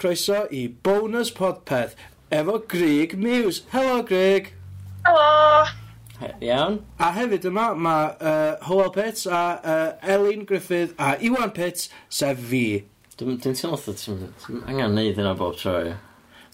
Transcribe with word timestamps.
croeso 0.00 0.46
i 0.50 0.64
bonus 0.68 1.30
podpeth 1.36 1.94
efo 2.32 2.58
Greg 2.68 3.18
Muse. 3.18 3.62
Helo, 3.74 4.02
Greg. 4.06 4.54
Helo. 5.06 5.68
Iawn. 6.40 6.80
A 7.00 7.10
hefyd 7.16 7.46
yma, 7.48 7.70
mae 7.76 8.10
uh, 8.20 8.56
Howell 8.66 8.92
Pitts 8.94 9.26
a 9.26 9.42
uh, 9.60 10.12
Elin 10.14 10.44
Griffith 10.48 10.94
a 11.00 11.14
Iwan 11.24 11.52
Pitts, 11.56 11.88
sef 12.12 12.40
fi. 12.50 12.82
Dwi'n 13.20 13.40
dwi 13.40 13.54
teimlo 13.56 13.78
ti'n 13.84 14.62
angen 14.68 14.96
neud 14.96 15.20
yna 15.20 15.34
bob 15.36 15.56
tro. 15.60 15.78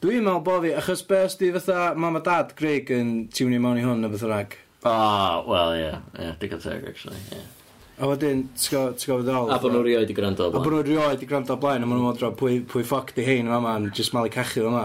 Dwi'n 0.02 0.26
meddwl 0.26 0.44
bod 0.46 0.64
fi, 0.66 0.72
achos 0.78 1.02
be 1.08 1.22
os 1.26 1.38
di 1.40 1.50
fatha 1.54 1.92
mam 1.98 2.18
a 2.18 2.22
dad 2.22 2.54
Greg 2.58 2.90
yn 2.94 3.12
tiwnio 3.34 3.62
mewn 3.62 3.80
i 3.80 3.84
hwn 3.86 4.02
neu 4.02 4.12
beth 4.12 4.26
rhaeg? 4.26 4.58
Ah, 4.86 5.40
oh, 5.40 5.50
wel, 5.50 5.74
ie. 5.74 5.82
Yeah. 5.82 6.02
Ie, 6.14 6.24
yeah, 6.26 6.34
digon 6.42 6.62
teg, 6.62 6.86
actually. 6.86 7.18
Yeah. 7.32 7.55
A 7.96 8.04
wedyn, 8.10 8.42
ti'n 8.60 8.92
gofod 8.92 9.24
ddol? 9.24 9.48
A 9.48 9.56
bod 9.60 9.72
nhw'n 9.72 9.84
rioed 9.86 10.10
i 10.12 10.14
gwrando 10.16 10.44
o 10.44 10.50
blaen. 10.50 10.60
A 10.60 10.64
bod 10.66 10.74
nhw'n 10.74 10.88
rioed 10.90 11.22
i 11.24 11.28
gwrando 11.28 11.54
o 11.54 11.60
blaen, 11.60 11.80
a 11.80 11.86
maen 11.88 11.96
nhw'n 11.96 12.10
modro 12.10 12.28
pwy, 12.36 12.58
pwy 12.68 12.84
ffoc 12.84 13.14
di 13.16 13.24
hein 13.24 13.48
yma 13.48 13.72
yn 13.80 13.86
jyst 13.96 14.12
malu 14.12 14.28
cachu 14.34 14.66
yma. 14.68 14.82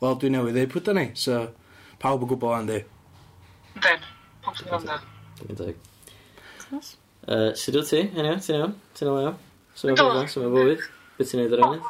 Wel, 0.00 0.16
dwi'n 0.22 0.32
newydd 0.38 0.56
ei 0.62 0.70
pwyta 0.72 0.94
ni, 0.96 1.10
so 1.12 1.42
pawb 2.00 2.24
yn 2.24 2.30
gwybod 2.30 2.54
o'n 2.56 2.70
di. 2.70 2.78
Den, 3.84 4.08
pob 4.46 4.56
sy'n 4.56 4.70
gwrando. 4.70 4.96
Dwi'n 5.42 5.60
deg. 5.60 5.84
Uh, 6.72 7.50
Sut 7.52 7.76
wyt 7.76 7.92
ti, 7.92 8.00
enw? 8.16 8.38
Ti'n 8.40 8.56
iawn? 8.56 8.72
Ti'n 8.96 9.12
iawn? 9.12 9.36
Sut 9.76 9.92
mae'n 9.92 10.00
bywyd? 10.00 10.32
Sut 10.32 10.40
mae'n 10.46 10.54
bywyd? 10.56 10.86
Beth 11.18 11.34
ti'n 11.34 11.44
neud 11.44 11.52
ar 11.52 11.60
y 11.60 11.68
funud? 11.68 11.82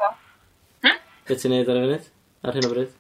Beth 1.29 1.45
ti'n 1.45 1.55
neud 1.55 1.71
ar 1.71 1.79
y 1.79 1.87
funud? 1.87 2.11
Ar 2.43 2.59
hyn 2.59 2.67
o 2.67 2.73
bryd? 2.75 2.99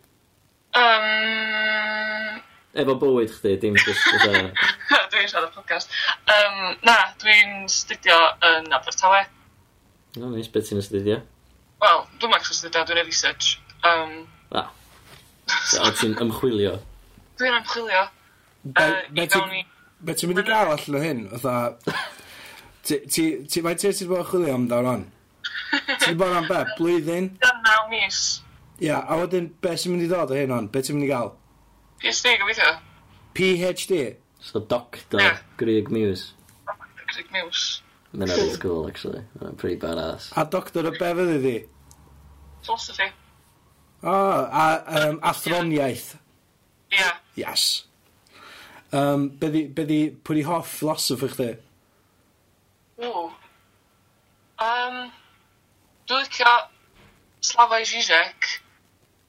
Um... 0.78 2.38
Efo 2.78 2.94
bywyd 3.02 3.34
chdi, 3.34 3.58
dim 3.66 3.82
just 3.82 4.77
pan 5.08 5.16
dwi'n 5.16 5.28
siarad 5.28 5.48
y 5.48 5.54
podcast. 5.54 5.90
Um, 6.28 6.76
na, 6.84 6.96
dwi'n 7.22 7.68
studio 7.72 8.16
yn 8.44 8.68
Abertawe. 8.76 9.24
No, 10.18 10.30
nice, 10.32 10.50
beth 10.52 10.68
ti'n 10.68 10.82
astudio? 10.82 11.20
Wel, 11.82 12.04
dwi'n 12.20 12.32
mac 12.32 12.46
studio, 12.48 12.84
dwi'n 12.84 13.00
ei 13.00 13.06
research. 13.06 13.58
Um, 13.86 14.26
a, 14.52 14.64
ah. 14.64 14.70
So, 15.70 15.88
ti'n 16.00 16.16
ymchwilio? 16.20 16.76
dwi'n 17.40 17.56
ymchwilio. 17.60 18.04
Be 18.68 20.14
ti'n 20.14 20.30
mynd 20.30 20.42
i 20.42 20.46
gael 20.46 20.74
allan 20.74 20.98
o 20.98 21.04
hyn? 21.04 21.24
Otha... 21.38 21.56
Ti 22.88 23.60
mae 23.64 23.76
ti'n 23.76 23.92
sydd 23.96 24.08
bod 24.12 24.28
chwilio 24.28 24.54
am 24.56 24.68
dawr 24.68 24.92
on? 24.94 25.08
Ti'n 26.04 26.20
bod 26.20 26.36
am 26.36 26.48
be? 26.48 26.62
Blwyddyn? 26.76 27.34
Dan 27.42 27.64
naw 27.64 27.88
mis. 27.92 28.40
Ia, 28.84 29.02
a 29.02 29.18
wedyn, 29.18 29.50
be 29.60 29.74
sy'n 29.74 29.94
mynd 29.94 30.06
i 30.06 30.08
ddod 30.10 30.32
o 30.32 30.38
hyn 30.38 30.54
on? 30.54 30.70
Be 30.72 30.84
ti'n 30.84 30.96
mynd 30.96 31.08
i 31.08 31.10
gael? 31.10 31.34
PhD, 31.98 32.38
gobeithio. 32.40 32.72
PhD? 33.36 34.00
So 34.40 34.60
Doctor 34.60 35.18
Na. 35.18 35.36
Greg 35.56 35.90
Muse. 35.90 36.32
Greg 37.12 37.30
Muse. 37.32 37.82
Mae'n 38.12 38.30
cool. 38.32 38.56
cool, 38.56 38.88
actually. 38.88 39.22
Mae'n 39.40 39.56
pretty 39.56 39.76
badass. 39.80 40.30
A 40.36 40.46
Doctor 40.48 40.88
y 40.88 40.94
be 40.96 41.12
fydd 41.20 41.34
iddi? 41.36 41.56
Philosophy. 42.62 43.10
O, 44.02 44.12
oh, 44.12 44.48
a 44.48 44.66
um, 45.02 45.20
athroniaeth. 45.20 46.14
Ia. 46.92 46.98
Yeah. 46.98 47.16
Yes. 47.34 47.84
Um, 48.92 49.28
be 49.28 49.50
di, 49.52 49.66
be 49.66 49.84
di, 49.84 50.00
pwy 50.10 50.40
di 50.40 50.46
hoff 50.48 50.70
philosopher 50.78 51.28
chdi? 51.34 51.50
Um, 54.58 55.12
dwi'n 56.10 56.24
licio 56.24 56.52
Slavoj 57.46 57.84
Žižek 57.86 58.48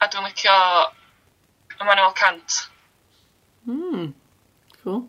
a 0.01 0.07
dwi'n 0.09 0.25
licio 0.25 0.55
Immanuel 1.77 2.15
Kant. 2.17 2.63
Mm. 3.67 4.07
Cool. 4.89 5.07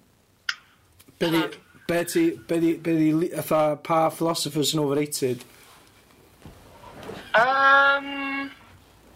Be 1.18 1.30
di, 1.30 1.42
be 1.88 2.04
ti, 2.04 2.30
be 2.48 2.60
di, 2.60 2.74
be 2.74 2.96
di, 2.98 3.32
atha, 3.32 3.78
pa 3.82 4.10
philosophers 4.10 4.74
yn 4.74 4.82
overrated? 4.82 5.44
Um, 7.32 8.50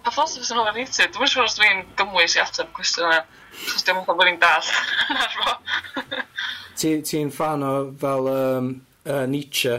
pa 0.00 0.12
philosophers 0.14 0.54
yn 0.54 0.62
overrated? 0.62 1.12
Dwi'n 1.12 1.32
siŵr 1.34 1.44
os 1.50 1.58
dwi'n 1.58 1.84
gymwys 2.00 2.38
i 2.38 2.42
ateb 2.44 2.72
cwestiwn 2.76 3.10
yna. 3.10 3.20
Os 3.74 3.84
dwi'n 3.84 4.00
meddwl 4.00 4.16
bod 4.16 4.30
fi'n 4.30 4.40
dall. 4.40 4.72
Ti'n 6.80 7.04
ti 7.04 7.24
fan 7.36 7.68
o 7.68 7.76
fel 8.00 8.32
um, 8.32 8.74
uh, 9.04 9.24
Nietzsche? 9.28 9.78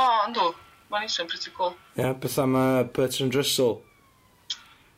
O, 0.00 0.02
oh, 0.06 0.20
yndw. 0.24 0.50
Mae 0.88 1.04
Nietzsche'n 1.04 1.28
pretty 1.28 1.52
cool. 1.52 1.76
Ie, 1.98 2.06
yeah, 2.06 2.16
beth 2.16 2.40
am 2.40 2.56
uh, 2.56 2.84
Bertrand 2.96 3.36
Russell? 3.36 3.82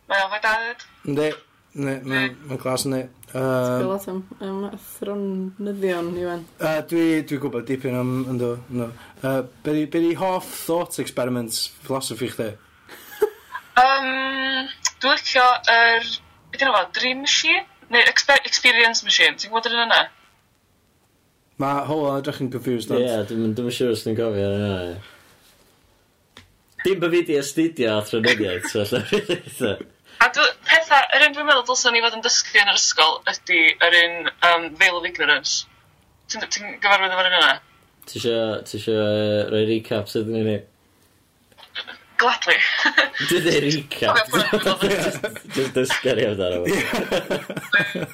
Mae 0.06 0.22
o'n 0.22 0.30
fe 0.36 0.46
dad. 0.46 0.86
Ynddi. 1.02 1.32
Ne, 1.72 1.94
mae'n 2.04 2.34
ma 2.50 2.58
glas 2.60 2.82
yn 2.84 2.92
ni. 2.92 3.00
Ti'n 3.30 3.86
lot 3.88 4.04
am, 4.10 4.18
am 4.44 4.64
athronyddio'n 4.68 6.10
Iwan. 6.20 6.42
Uh, 6.60 6.80
dwi, 6.88 7.04
dwi 7.24 7.38
gwybod 7.40 7.64
dipyn 7.68 7.96
am 7.96 8.10
ynddo. 8.34 8.50
No. 8.76 8.90
Uh, 9.24 9.40
be 9.64 9.86
di 9.88 10.12
hoff 10.20 10.50
thought 10.66 10.98
experiments 11.00 11.70
philosophy 11.86 12.28
chdi? 12.34 12.50
um, 13.80 14.68
dwi'n 15.00 15.16
licio 15.16 15.46
yr, 15.72 16.04
er, 16.04 16.10
beth 16.52 16.66
yna 16.66 16.82
dream 16.98 17.24
machine? 17.24 17.64
Neu 17.92 18.04
exper 18.04 18.44
experience 18.44 19.00
machine, 19.08 19.38
ti'n 19.40 19.48
gwybod 19.48 19.70
yr 19.72 19.80
yna? 19.86 20.02
Mae 21.62 21.88
hol 21.88 22.04
yn 22.10 22.20
edrych 22.20 22.44
yn 22.44 22.52
confused. 22.52 22.92
Ie, 22.92 23.00
yeah, 23.06 23.24
dwi'n 23.28 23.56
dwi 23.56 23.72
siŵr 23.72 23.96
os 23.96 24.04
dwi'n 24.04 24.20
gofio 24.20 24.44
ar 24.50 24.60
yna. 24.60 25.00
Dim 26.84 27.00
by 27.00 27.12
fi 27.16 27.24
di 27.32 27.40
astudio 27.40 27.96
athronyddioedd, 27.96 28.68
so 28.68 28.84
allan 28.84 29.84
A 30.22 30.28
dwi, 30.30 30.44
petha, 30.68 30.98
yr 31.16 31.24
un 31.26 31.32
dwi'n 31.34 31.46
meddwl 31.48 31.64
dylswn 31.66 31.96
ni 31.96 32.00
fod 32.04 32.14
yn 32.14 32.20
dysgu 32.22 32.60
yn 32.60 32.68
yr 32.70 32.76
ysgol 32.78 33.16
ydy 33.32 33.62
yr 33.86 33.96
un 33.98 34.28
um, 34.48 34.66
Veil 34.78 34.98
of 34.98 35.06
Ignorance. 35.08 35.64
Ti'n 36.30 36.44
ti 36.46 36.62
gyfarwydd 36.84 37.14
efo'r 37.14 37.30
un 37.30 37.38
yna? 37.40 37.48
Ti 38.06 38.20
eisiau 38.20 38.92
uh, 38.94 39.40
rhoi 39.48 39.62
recap 39.66 40.12
sydd 40.12 40.30
yn 40.30 40.46
ni? 40.46 40.54
Gladly. 42.22 42.54
Dwi 43.32 43.40
dde 43.48 43.56
recap. 43.64 44.20
Just 45.56 45.74
dysgari 45.80 46.28
amdano 46.28 46.62
fo. 46.68 48.06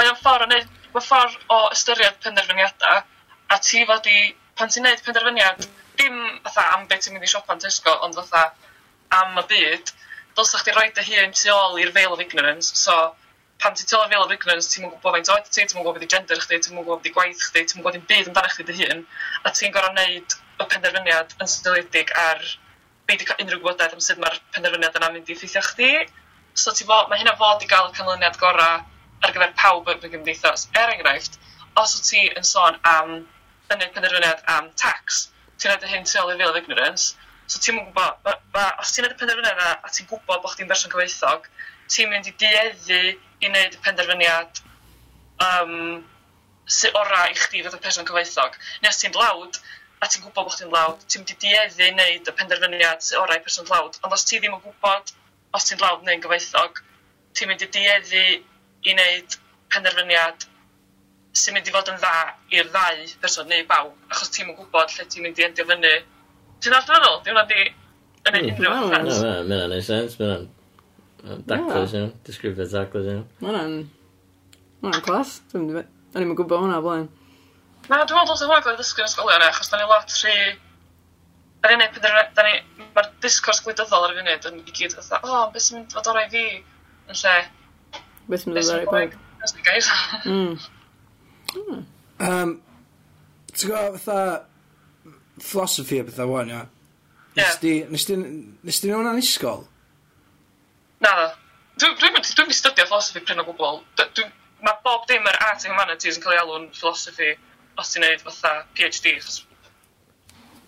Mae'n 0.00 0.18
ffordd 0.18 0.48
o 0.48 0.50
neud, 0.50 0.74
mae 0.96 1.06
ffordd 1.06 1.38
o 1.54 1.60
ystyried 1.76 2.18
penderfyniadau 2.24 3.04
a 3.54 3.60
ti 3.62 3.84
fod 3.86 4.10
i, 4.10 4.24
pan 4.58 4.74
ti'n 4.74 4.88
neud 4.88 5.06
penderfyniad, 5.06 5.70
dim 6.02 6.18
fatha 6.48 6.66
am 6.74 6.90
beth 6.90 7.06
ti'n 7.06 7.14
mynd 7.14 7.30
i 7.30 7.30
siopa'n 7.30 7.62
Tesco, 7.62 7.94
ond 8.02 8.18
fatha 8.18 8.48
am 9.22 9.38
y 9.38 9.46
byd, 9.54 9.94
dylsa 10.38 10.60
chdi 10.62 10.74
roi 10.76 10.90
dy 10.94 11.04
hun 11.08 11.32
tu 11.34 11.50
ôl 11.54 11.80
i'r 11.82 11.94
veil 11.94 12.14
of 12.14 12.22
ignorance, 12.22 12.70
so 12.78 12.94
pan 13.62 13.74
ti'n 13.74 13.88
tylo 13.90 14.06
veil 14.10 14.24
of 14.24 14.34
ignorance, 14.34 14.70
ti'n 14.70 14.84
mwyn 14.84 14.92
gwybod 14.94 15.16
faint 15.16 15.30
oed 15.34 15.48
ti, 15.48 15.64
ti'n 15.64 15.78
mwyn 15.78 15.86
gwybod 15.86 15.98
beth 15.98 16.06
i 16.06 16.10
gender 16.14 16.42
chdi, 16.44 16.60
ti'n 16.62 16.76
mwyn 16.76 16.86
gwybod 16.86 17.02
beth 17.02 17.10
i 17.10 17.14
gwaith 17.16 17.40
chdi, 17.48 17.64
ti'n 17.64 17.80
mwyn 17.80 17.86
gwybod 17.86 17.96
dim 17.98 18.06
byd 18.12 18.30
amdano 18.30 18.52
chdi 18.54 18.66
dy 18.68 18.76
hun, 18.78 19.00
a 19.42 19.52
ti'n 19.58 19.74
gorau 19.74 19.94
wneud 19.96 20.36
y 20.62 20.66
penderfyniad 20.74 21.34
yn 21.42 21.50
sydyledig 21.54 22.12
ar 22.22 22.44
beidio 23.08 23.26
cael 23.30 23.42
unrhyw 23.44 23.62
gwybodaeth 23.64 23.96
am 23.96 24.04
sut 24.04 24.22
mae'r 24.22 24.38
penderfyniad 24.54 25.00
yna 25.00 25.10
mynd 25.14 25.30
i 25.30 25.34
effeithio 25.34 25.64
chdi. 25.72 25.90
So 26.62 26.74
ti'n 26.76 26.90
bod, 26.90 27.10
mae 27.10 27.22
hynna 27.22 27.34
fod 27.40 27.64
i 27.64 27.70
gael 27.70 27.90
y 27.90 27.94
canlyniad 27.98 28.38
gorau 28.42 28.82
ar 29.26 29.34
gyfer 29.34 29.54
pawb 29.58 29.90
yn 29.94 30.06
y 30.06 30.12
gymdeithas. 30.12 30.68
Er 30.78 30.92
enghraifft, 30.94 31.38
os 31.82 31.96
wyt 31.98 32.10
ti 32.10 32.24
yn 32.28 32.46
sôn 32.46 32.78
am 32.92 33.14
yn 33.74 33.84
y 33.84 33.90
penderfyniad 33.94 34.44
am 34.54 34.70
tax, 34.82 35.24
ti'n 35.58 35.72
rhaid 35.72 35.86
y 35.88 35.92
hyn 35.94 36.06
tu 36.06 36.20
ôl 36.22 36.34
i 36.34 36.38
veil 36.38 36.52
of 36.52 36.60
ignorance, 36.60 37.14
So 37.48 37.60
ti'n 37.64 37.78
gwybod, 37.78 38.18
ma, 38.26 38.34
ma, 38.52 38.64
os 38.82 38.90
ti'n 38.92 39.06
edrych 39.06 39.20
penderfyniad 39.20 39.56
yna 39.56 39.70
a 39.80 39.88
ti'n 39.88 40.08
gwybod 40.10 40.42
bod 40.44 40.52
chdi'n 40.52 40.68
berson 40.68 40.92
cyfoethog, 40.92 41.46
ti'n 41.88 42.10
mynd 42.12 42.28
i 42.28 42.34
dieddu 42.42 42.98
i 43.08 43.48
wneud 43.48 43.76
y 43.78 43.80
penderfyniad 43.86 44.60
um, 45.46 46.02
sy'n 46.78 46.98
ora 47.00 47.22
i 47.30 47.36
chdi 47.38 47.62
fod 47.64 47.78
y 47.78 47.80
person 47.86 48.08
cyfoethog. 48.10 48.58
Neu 48.82 48.92
os 48.92 49.00
ti'n 49.00 49.16
dlawd, 49.16 49.56
a 50.04 50.10
ti'n 50.10 50.26
gwybod 50.26 50.50
bod 50.50 50.56
chdi'n 50.58 50.74
dlawd, 50.74 51.06
ti'n 51.06 51.24
mynd 51.24 51.32
i 51.32 51.38
dieddu 51.46 51.86
i 51.86 51.94
wneud 51.94 52.28
y 52.28 52.36
penderfyniad 52.42 53.06
sy'n 53.06 53.22
ora 53.22 53.40
i 53.40 53.42
person 53.46 53.70
dlawd. 53.70 53.96
Ond 54.04 54.18
os 54.18 54.26
ti 54.28 54.42
ddim 54.42 54.58
yn 54.58 54.62
gwybod 54.66 55.14
os 55.56 55.70
ti'n 55.70 55.80
dlawd 55.80 56.04
neu'n 56.04 56.22
gyfoethog, 56.26 56.84
ti'n 57.32 57.48
mynd 57.48 57.64
i 57.64 57.70
dieddu 57.78 58.26
i 58.28 58.92
wneud 58.92 59.40
penderfyniad 59.72 60.44
sy'n 61.38 61.56
mynd 61.56 61.72
i 61.72 61.72
fod 61.72 61.88
yn 61.94 61.98
dda 62.04 62.14
i'r 62.58 62.70
ddau 62.76 63.02
person 63.24 63.48
neu 63.48 63.64
bawb, 63.72 63.96
achos 64.12 64.36
ti'n 64.36 64.50
mynd 64.50 64.60
gwybod 64.60 64.92
lle 64.98 65.08
ti'n 65.08 65.24
mynd 65.24 65.40
i 65.40 65.48
endio 65.48 65.64
fyny 65.72 65.96
Ti'n 66.58 66.74
Dwi'n 66.74 66.88
feddwl? 66.88 67.20
Di 67.22 67.32
hwnna 67.32 67.44
di 67.48 67.60
yn 68.28 68.34
hmm. 68.34 68.48
unrhyw 68.54 68.86
offens. 68.86 69.20
Mae 69.22 69.42
hwnna'n 69.42 69.72
neud 69.72 69.86
sens, 69.86 70.16
mae'n 70.20 70.48
hwnna'n 71.22 71.44
daclus 71.50 71.94
iawn, 71.94 72.10
disgrifio 72.26 72.66
daclus 72.72 73.10
iawn. 73.12 73.26
Mae 73.42 73.50
hwnna'n... 73.52 73.76
Mae 74.78 74.88
hwnna'n 74.88 75.04
clas, 75.06 75.36
dwi'n 75.52 75.68
ddim 75.70 76.32
yn 76.32 76.38
gwybod 76.38 76.64
hwnna 76.64 76.80
blaen. 76.84 77.06
Na, 77.88 78.00
dwi'n 78.02 78.18
meddwl 78.18 78.40
dwi'n 78.40 78.52
meddwl 78.52 78.78
ddysgu 78.80 79.04
yn 79.04 79.10
ysgolion, 79.10 79.44
e, 79.44 79.52
achos 79.52 79.70
da 79.72 79.80
ni 79.80 79.86
lot 79.88 80.16
rhi... 80.18 80.34
Yr 81.58 81.74
unig 81.74 81.94
penderfyniad, 81.94 82.34
da 82.36 82.46
ni... 82.46 82.58
Mae'r 82.96 83.08
disgwrs 83.22 83.62
gwleidyddol 83.62 84.08
ar 84.08 84.14
y 84.14 84.18
funud 84.18 84.50
yn 84.50 84.60
i 84.64 84.74
gyd, 84.74 84.98
o, 84.98 85.38
beth 85.54 85.64
sy'n 85.64 85.78
mynd 85.78 85.94
fod 85.94 86.10
orau 86.10 86.30
fi, 86.32 86.44
yn 87.06 87.22
lle... 87.22 87.34
Beth 88.26 88.44
sy'n 88.44 88.54
mynd 88.54 88.66
fod 88.66 88.74
orau 88.74 88.92
pwyg. 88.92 89.16
Beth 89.38 89.54
sy'n 89.54 89.66
gair. 89.66 89.90
Mm. 90.26 90.56
Mm. 91.54 91.84
Um, 92.28 92.54
Ti'n 93.54 93.70
gwybod, 93.72 93.98
fatha, 94.02 94.26
philosophy 95.44 96.00
a 96.00 96.04
bethau 96.04 96.32
wan, 96.32 96.52
ia. 96.52 96.64
Nes 97.38 97.58
di, 97.62 97.74
nes 97.90 98.04
di, 98.08 98.16
nes 98.66 98.80
di 98.82 98.90
nhw'n 98.90 99.10
anisgol? 99.12 99.66
Na, 101.04 101.12
na. 101.14 101.28
Dwi'n 101.78 101.94
dwi, 102.00 102.10
dwi, 102.10 102.46
dwi 102.48 102.56
studio 102.56 102.86
philosophy 102.88 103.22
pryn 103.22 103.42
o 103.42 103.46
gwbl. 103.46 103.82
Mae 104.66 104.80
bob 104.82 105.04
dim 105.06 105.26
yr 105.30 105.36
art 105.46 105.62
and 105.62 105.70
humanities 105.70 106.18
yn 106.18 106.24
cael 106.24 106.34
ei 106.34 106.40
alw'n 106.42 106.64
philosophy 106.74 107.36
os 107.78 107.92
ti'n 107.94 108.02
neud 108.02 108.24
fatha 108.24 108.64
PhD, 108.74 109.12
achos 109.20 109.44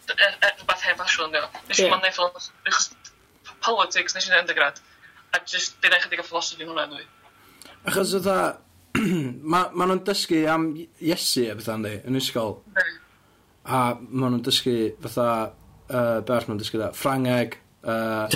e, 0.07 0.15
e, 0.15 0.51
rhywbeth 0.61 0.85
heb 0.87 1.03
asiwn, 1.03 1.35
dio. 1.35 1.49
Nes 1.67 1.83
i'n 1.83 1.91
mynd 1.91 2.15
philosophy, 2.15 2.71
achos 2.71 2.87
politics 3.67 4.15
nes 4.15 4.31
i'n 4.31 4.39
undergrad, 4.39 4.79
a 5.35 5.43
just 5.43 5.81
dyna 5.83 5.99
eich 5.99 6.07
ydig 6.07 6.23
o 6.23 6.29
philosophy 6.29 6.69
hwnna 6.69 6.87
dwi. 6.93 7.03
Achos 7.91 8.15
oedd 8.21 8.31
a, 8.31 8.39
ma, 9.53 9.67
ma 9.75 9.91
nhw'n 9.91 10.05
dysgu 10.07 10.45
am 10.55 10.71
Iesu 10.79 11.49
a 11.51 11.59
bethau 11.59 11.81
ynddi, 11.81 11.97
yn 12.07 12.23
ysgol. 12.23 12.61
Yeah 12.79 13.00
a 13.71 13.81
maen 14.01 14.35
nhw'n 14.35 14.45
dysgu 14.47 14.77
fatha, 15.05 15.27
uh, 15.91 16.19
beth 16.27 16.47
maen 16.49 16.57
nhw'n 16.57 16.63
dysgu 16.63 16.81
da, 16.81 16.91
Ffrangeg, 16.97 17.57
uh, 17.85 18.27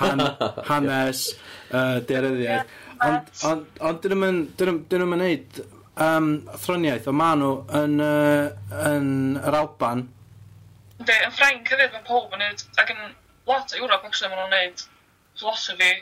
han, 0.00 0.24
hanes, 0.70 1.28
uh, 1.70 2.00
dearyddiaeth. 2.08 2.78
Ond 3.02 3.30
on, 3.48 3.64
on, 3.82 4.00
dyn 4.02 4.18
nhw'n 4.18 4.42
dyn 4.58 5.02
nhw'n 5.02 5.22
neud 5.22 5.62
um, 6.06 6.28
throniaeth, 6.64 7.08
o 7.10 7.14
maen 7.16 7.42
nhw 7.42 7.52
yn, 7.82 7.98
uh, 8.02 8.76
yn 8.90 9.08
yr 9.42 9.58
Alban. 9.62 10.06
De, 11.02 11.16
yn 11.16 11.34
Ffrainc 11.34 11.70
hefyd 11.72 11.94
mae 11.96 12.06
pob 12.06 12.34
yn 12.36 12.44
neud, 12.44 12.64
ac 12.78 12.94
yn 12.94 13.02
lot 13.50 13.74
o 13.74 13.80
Ewrop, 13.80 14.06
actually, 14.06 14.30
maen 14.32 14.44
nhw'n 14.44 14.56
neud 14.58 14.86
philosophy 15.38 15.92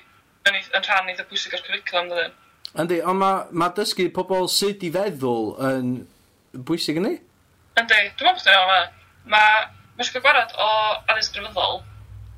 yn, 0.48 0.56
yn 0.60 0.86
rhan 0.86 1.10
eitha 1.12 1.26
pwysig 1.28 1.56
o'r 1.56 1.66
curriculum, 1.66 2.12
dydyn. 2.12 2.38
Yndi, 2.80 3.00
ond 3.02 3.18
mae 3.18 3.60
ma 3.60 3.70
dysgu 3.74 4.06
pobl 4.14 4.48
sut 4.52 4.84
i 4.86 4.92
feddwl 4.94 5.54
yn 5.66 5.94
bwysig 6.68 7.00
yn 7.00 7.08
ni? 7.08 7.16
Yndi, 7.78 8.00
dwi'n 8.18 8.32
meddwl 8.32 8.40
bod 8.40 8.50
o'n 8.50 8.72
dda. 8.72 8.80
Ma' 9.30 9.44
ma' 10.00 10.04
eisiau 10.04 10.16
ca'l 10.16 10.24
gwared 10.24 10.52
o 10.56 10.68
addysg 11.12 11.34
grefyddol 11.36 11.82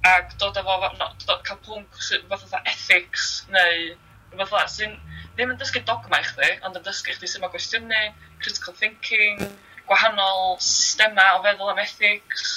ac 0.08 0.32
dod 0.40 0.56
efo 0.58 0.78
no, 0.98 1.08
dod, 1.22 1.42
cael 1.46 1.60
pwnc 1.62 2.00
sy'n 2.02 2.24
fath 2.30 2.48
o 2.48 2.60
ethics 2.66 3.26
neu 3.54 3.92
rhywbeth 4.32 4.50
fel 4.50 4.70
sy'n 4.72 4.96
ddim 5.36 5.52
yn 5.54 5.60
dysgu 5.60 5.82
dogma 5.86 6.18
i 6.20 6.26
chdi, 6.26 6.48
ond 6.66 6.76
yn 6.80 6.84
dysgu 6.86 7.14
chdi 7.14 7.30
sy'n 7.30 7.44
ma' 7.44 7.52
gwestiynu, 7.52 8.00
critical 8.42 8.74
thinking, 8.80 9.46
gwahanol 9.86 10.58
systema 10.58 11.28
o 11.36 11.44
feddwl 11.46 11.70
am 11.72 11.80
ethics. 11.84 12.50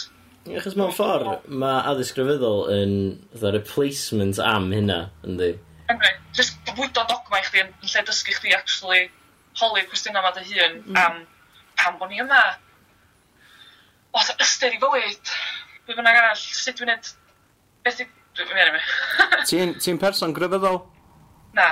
Ie, 0.45 0.57
achos 0.59 0.75
mewn 0.79 0.93
ffordd, 0.95 1.45
mae 1.61 1.85
addysg 1.91 2.17
grefyddol 2.17 2.65
yn 2.73 2.97
the 3.37 3.53
replacement 3.55 4.41
am 4.41 4.71
hynna, 4.73 4.99
yndi? 5.27 5.53
Yndi, 5.93 6.11
jyst 6.37 6.57
bwydo 6.73 7.05
dogma 7.05 7.39
i 7.39 7.47
chdi 7.47 7.63
yn 7.63 7.71
lle 7.85 8.05
dysgu 8.09 8.35
chdi 8.39 8.57
actually 8.57 9.07
holi'r 9.61 9.87
cwestiynau 9.91 10.25
yma 10.25 10.33
dy 10.35 10.45
hun 10.49 10.81
mm. 10.81 11.01
am 11.05 11.23
pam 11.79 11.99
bod 12.01 12.11
ni 12.11 12.23
yma, 12.23 12.41
lot 14.15 14.33
o 14.33 14.35
ystyr 14.45 14.75
i 14.75 14.81
fywyd. 14.81 15.31
Be 15.85 15.95
bynnag 15.97 16.19
arall, 16.21 16.41
sut 16.41 16.79
dwi'n 16.79 16.93
neud... 16.93 17.13
Beth 17.85 18.01
dwi'n... 18.01 18.11
Dwi'n 18.35 18.77
Ti'n 19.49 19.73
ti 19.79 19.95
person 20.01 20.33
gryfyddol? 20.35 20.81
Na. 21.55 21.67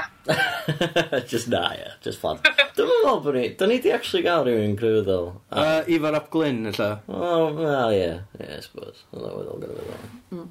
just 1.32 1.50
na, 1.52 1.74
ie. 1.74 1.82
Yeah. 1.82 1.96
Just 2.04 2.22
plan. 2.22 2.40
Dwi'n 2.44 2.88
meddwl 2.88 3.24
bod 3.26 3.36
ni... 3.36 3.48
Do'n 3.60 3.74
ni 3.74 3.80
di 3.84 3.92
actually 3.92 4.24
gael 4.24 4.46
rhywun 4.48 4.78
gryfyddol. 4.80 5.34
Uh, 5.52 5.82
Ifar 5.92 6.16
Ap 6.20 6.30
Glyn, 6.32 6.62
illa. 6.72 6.90
Wel, 7.08 7.50
well, 7.58 7.92
ie. 7.92 8.14
Ie, 8.40 8.48
I 8.60 8.62
suppose. 8.64 9.04
Oedd 9.12 9.28
o'n 9.28 9.36
weddol 9.42 9.66
gryfyddol. 9.66 10.08
Mm. 10.38 10.48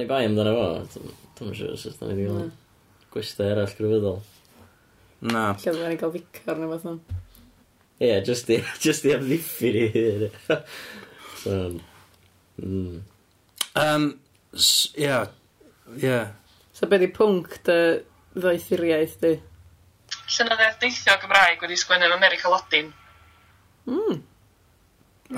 Ni 0.00 0.08
bai 0.10 0.24
amdano 0.26 0.56
fo. 0.56 1.04
Dwi'n 1.38 1.54
siŵr 1.60 1.78
sut 1.78 2.02
do'n 2.02 2.10
ni 2.14 2.18
di 2.18 2.26
gael 2.26 2.50
gwestau 3.14 3.52
eraill 3.52 3.78
gryfyddol. 3.78 4.20
Na. 5.30 5.46
Lle 5.54 5.76
dwi'n 5.76 5.90
ni 5.94 6.02
gael 6.02 6.14
ficar 6.18 6.58
neu 6.58 6.74
fath 6.74 6.90
Ie, 7.98 8.06
yeah, 8.06 8.20
just 8.22 8.50
i 8.50 9.10
amddiffyn 9.10 9.74
i 9.74 9.86
hyn. 9.90 10.28
Um, 11.46 11.80
mm. 12.62 13.00
Um, 13.76 14.06
s- 14.54 14.90
ia, 14.98 15.28
ia. 16.02 16.34
So 16.72 16.86
be 16.86 16.98
di 16.98 17.08
pwnc 17.14 17.60
dy 17.66 17.78
ddoethuriaeth 18.38 19.18
di? 19.22 19.34
Llenyddiaeth 20.28 20.78
deithio 20.82 21.14
Gymraeg 21.22 21.62
wedi 21.64 21.76
sgwennu 21.78 22.08
yn 22.08 22.16
America 22.16 22.50
Lodin. 22.52 22.90
Mm. 23.88 24.18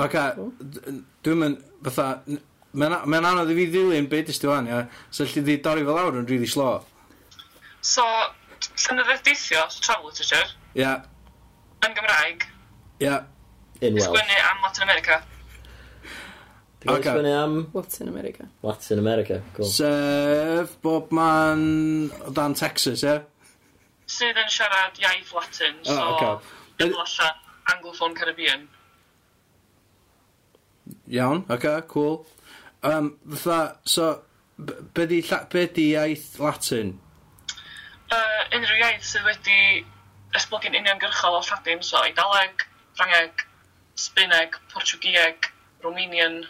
Ac 0.05 0.14
a, 0.19 0.25
dwi'n 1.25 1.41
mynd, 1.43 1.62
fatha, 1.87 2.08
n- 2.31 2.41
mae'n 2.75 2.94
a- 2.96 3.05
mae'n 3.11 3.26
anodd 3.32 3.50
i 3.50 3.56
fi 3.58 3.67
ddilyn 3.73 4.08
beth 4.11 4.31
ysdi 4.35 4.46
fan, 4.50 4.69
ia. 4.70 4.85
So 5.11 5.25
lle 5.26 5.43
di 5.46 5.56
dorri 5.64 5.85
fel 5.87 5.99
awr 5.99 6.20
yn 6.23 6.29
rili 6.31 6.46
slo. 6.50 6.69
So, 7.81 8.05
llenyddiaeth 8.61 9.25
deithio, 9.26 9.67
travel 9.81 10.11
literature, 10.11 10.46
Ia, 10.79 10.93
yn 11.87 11.94
Gymraeg, 11.96 12.44
In 13.00 13.17
wedi 13.81 13.94
Welsh. 13.96 14.06
sgwennu 14.11 14.37
am 14.50 14.58
Latin 14.62 14.82
America. 14.85 15.23
Dwi'n 16.81 16.97
okay. 16.97 17.11
sgwennu 17.11 17.32
am... 17.37 17.55
What's 17.73 18.00
in 18.00 18.09
America. 18.09 18.49
What's 18.62 18.91
in 18.91 18.99
America, 18.99 19.43
cool. 19.53 19.67
Sef 19.69 20.81
bob 20.81 21.11
man 21.12 22.11
o 22.25 22.31
dan 22.32 22.55
Texas, 22.55 23.03
ie? 23.05 23.11
Yeah? 23.11 23.27
Sydd 24.09 24.38
yn 24.41 24.49
siarad 24.49 24.97
iaith 25.03 25.35
Latin, 25.37 25.77
so... 25.85 25.93
oh, 25.93 25.99
so... 25.99 26.06
Okay. 26.15 26.56
Diflasa 26.81 27.27
Anglophone 27.75 28.17
Caribbean. 28.17 28.65
Iawn, 31.12 31.44
oce, 31.50 31.59
okay, 31.59 31.87
cool. 31.93 32.25
Um, 32.82 33.19
fatha, 33.29 33.77
so, 33.85 34.23
be 34.56 35.05
di, 35.06 35.21
be 35.53 35.67
di 35.67 35.85
iaith 35.93 36.38
Latin? 36.41 36.94
Uh, 38.09 38.41
unrhyw 38.56 38.81
iaith 38.87 39.05
sydd 39.05 39.29
wedi 39.29 39.85
esblygu'n 40.38 40.81
uniongyrchol 40.81 41.37
o 41.37 41.43
Lladin, 41.44 41.85
so 41.85 42.00
Eidaleg, 42.00 42.65
Ffrangeg, 42.97 43.44
Sbineg, 44.00 44.56
Portugieg, 44.73 45.53
Romanian, 45.85 46.41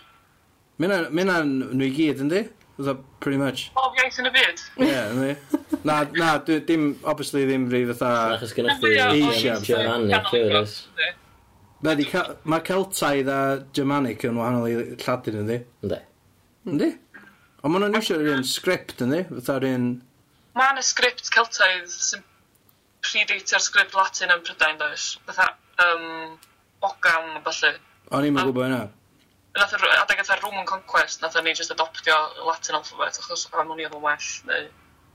Mae'n 0.81 1.11
hynna'n 1.13 1.51
nhw 1.77 1.87
i 1.87 1.93
gyd, 1.93 2.21
yndi? 2.25 2.43
Fytha, 2.79 2.95
pretty 3.21 3.37
much. 3.41 3.67
Pob 3.77 3.99
iaith 4.01 4.17
yn 4.23 4.29
y 4.31 4.33
byd? 4.33 4.61
Ie, 4.81 4.87
yeah, 4.89 5.11
yndi. 5.13 5.59
Na, 5.85 5.99
na, 6.17 6.31
dwi- 6.45 6.63
dim, 6.69 6.87
obviously 7.05 7.43
ddim 7.49 7.67
rhi 7.73 7.83
fatha... 7.91 8.13
Achos 8.37 8.55
gynnwch 8.57 8.81
chi 8.81 8.95
Asian, 9.05 9.61
Germanic, 9.67 10.31
Euros. 10.39 10.77
Na, 11.85 11.95
di 11.97 12.07
Cel- 12.09 12.33
Mae 12.49 12.65
Celtaidd 12.65 13.29
a 13.33 13.41
Germanic 13.77 14.25
yn 14.29 14.41
wahanol 14.41 14.69
i 14.71 14.79
Lladin, 15.05 15.39
yndi? 15.43 15.59
Ynddi. 15.85 15.99
Yndi? 16.73 16.89
Ond 17.61 17.75
maen 17.75 17.85
nhw'n 17.85 17.99
iwsio'r 18.01 18.31
un 18.39 18.47
sgript, 18.49 19.05
yndi? 19.05 19.21
Fytha'r 19.29 19.67
un... 19.69 19.87
Mae 20.57 20.73
yna 20.75 20.85
sgript 20.85 21.29
Celtaidd 21.33 21.93
sy'n 21.93 22.25
predatio'r 23.05 23.65
sgript 23.65 23.97
Latin 23.97 24.33
yn 24.33 24.41
Prydain, 24.49 24.81
does? 24.81 25.11
Fytha, 25.29 25.51
um, 25.85 26.39
ogam, 26.89 27.37
falle. 27.45 27.75
O'n 28.17 28.29
i'n 28.29 28.41
yn 28.41 28.49
gwybod 28.49 28.69
yna 28.71 28.81
nath 29.59 29.75
yr 29.77 29.87
adeg 29.97 30.23
ata 30.23 30.39
Roman 30.41 30.67
Conquest, 30.69 31.23
nath 31.23 31.39
ni 31.45 31.55
just 31.55 31.73
adoptio 31.75 32.17
Latin 32.47 32.79
alphabet 32.79 33.19
achos 33.19 33.49
am 33.53 33.73
o'n 33.75 33.83
i 33.83 33.87
oedd 33.89 33.97
yn 33.99 34.05
well, 34.05 34.31
neu 34.51 34.69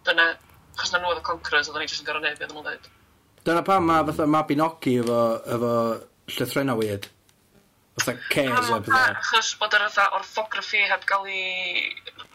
dyna, 0.07 0.27
achos 0.75 0.93
na 0.93 1.01
nhw 1.01 1.13
oedd 1.13 1.21
y 1.21 1.25
conquerors, 1.29 1.71
oedd 1.71 1.81
ni 1.81 1.89
just 1.89 2.03
yn 2.03 2.09
gorau 2.09 2.23
neud 2.23 2.39
beth 2.41 2.53
nhw'n 2.53 2.67
dweud. 2.67 2.89
Dyna 3.45 3.63
pam 3.65 3.87
mae 3.87 4.05
fatha 4.09 4.27
Mabinogi 4.27 4.97
efo, 5.03 5.19
efo 5.55 5.73
llythrenna 6.35 6.75
weird. 6.79 7.07
Fatha 7.95 8.17
cares 8.33 8.71
a 8.73 8.81
pethau. 8.83 9.19
Achos 9.21 9.53
bod 9.61 9.77
yr 9.77 9.87
fatha 9.87 10.19
orthography 10.19 10.83
heb 10.89 11.05
gael 11.07 11.29
ei 11.31 11.85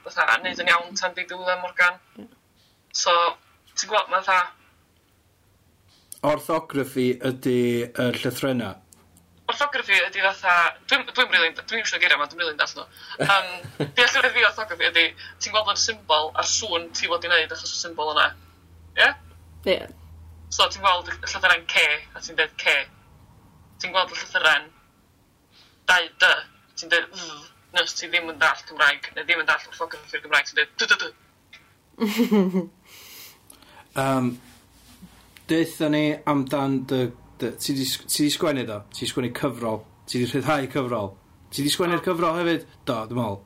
fatha 0.07 0.39
neud 0.45 0.63
yn 0.65 0.73
iawn 0.73 0.97
tan 0.97 1.17
di 1.17 1.27
diwedd 1.29 1.61
Morgan. 1.65 2.01
So, 2.97 3.13
ti'n 3.75 3.93
gweld 3.93 4.09
mae 4.13 4.25
fatha... 4.25 4.55
Orthography 6.31 7.11
ydy 7.29 7.61
y 7.89 8.09
llythrenna? 8.17 8.75
orthography 9.51 9.99
ydy 10.07 10.21
fatha, 10.25 10.55
dwi'n 10.91 11.03
dwi 11.11 11.27
rili'n, 11.29 11.57
dwi'n 11.59 11.87
siŵr 11.87 12.03
geiriau 12.03 12.19
yma, 12.19 12.29
dwi'n 12.31 12.43
rili'n 12.45 12.61
das 12.61 12.73
nhw. 12.77 12.87
Um, 13.27 13.49
Deallwedd 13.99 14.33
fi 14.37 14.47
orthography 14.49 14.85
ydy, 14.91 15.07
ti'n 15.43 15.55
gweld 15.55 15.73
yn 15.75 15.83
symbol 15.85 16.27
a'r 16.35 16.49
sŵn 16.49 16.85
ti 16.97 17.05
fod 17.11 17.27
i 17.27 17.29
wneud 17.31 17.57
achos 17.57 17.75
y 17.75 17.81
symbol 17.81 18.09
yna. 18.15 18.27
Ie? 18.95 18.99
Yeah? 19.03 19.15
Ie. 19.67 19.77
Yeah. 19.77 19.89
So 20.51 20.67
ti'n 20.67 20.83
gweld 20.83 21.07
y 21.13 21.15
llythyren 21.15 21.63
C 21.71 21.75
a 21.87 22.19
ti'n 22.25 22.37
dweud 22.39 22.55
C. 22.59 22.65
Ti'n 23.83 23.93
gweld 23.95 24.11
y 24.11 24.13
llythyren 24.19 24.67
2D, 25.91 26.25
ti'n 26.81 26.91
dweud 26.91 27.09
Z, 27.15 27.19
nes 27.77 27.91
ti 27.95 28.05
ddim 28.11 28.31
yn 28.33 28.41
dall 28.41 28.63
Cymraeg, 28.67 29.03
neu 29.15 29.25
ddim 29.27 29.43
yn 29.45 29.49
dall 29.49 29.69
orthography'r 29.71 30.23
Gymraeg, 30.25 30.47
ti'n 30.49 30.59
dweud 30.59 30.73
D 30.75 30.77
D 30.91 30.93
D. 31.01 31.03
um, 34.03 34.27
Deitha 35.51 35.87
ni 35.91 36.05
amdan 36.31 36.73
dy 36.91 37.01
ti 37.61 37.75
di, 37.77 37.87
ti 37.87 38.27
di 38.27 38.31
sgwennu 38.31 38.67
do? 38.69 38.83
Ti 38.93 39.05
di 39.05 39.11
sgwennu 39.11 39.33
cyfrol? 39.37 39.83
Ti 40.07 40.21
di 40.21 40.29
rhyddhau 40.29 40.69
cyfrol? 40.71 41.13
Ti 41.51 41.65
di 41.67 41.71
sgwennu'r 41.73 42.03
cyfrol 42.05 42.39
hefyd? 42.39 42.67
Do, 42.87 42.97
dim 43.11 43.21
ol. 43.25 43.41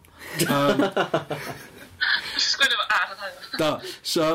Um, 0.48 0.82
fo 2.40 2.68
ar 2.96 3.12
Do, 3.58 3.70
so, 4.02 4.28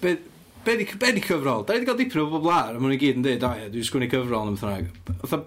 be, 0.00 0.16
be, 0.64 0.76
di, 0.80 0.86
be 1.00 1.12
di 1.16 1.22
cyfrol? 1.24 1.64
Da 1.64 1.72
ni 1.72 1.80
wedi 1.80 1.88
cael 1.88 2.00
dipyn 2.02 2.24
o 2.24 2.26
bobl 2.32 2.52
ar, 2.52 2.74
a 2.76 2.82
maen 2.82 2.96
i 2.96 3.00
gyd 3.00 3.20
yn 3.20 3.24
dweud, 3.24 3.40
da, 3.44 3.52
ie, 3.60 3.70
dwi'n 3.72 3.86
sgwennu 3.88 4.10
cyfrol 4.12 4.50
yn 4.50 4.58
ymwneud. 4.58 5.12
Otha, 5.24 5.40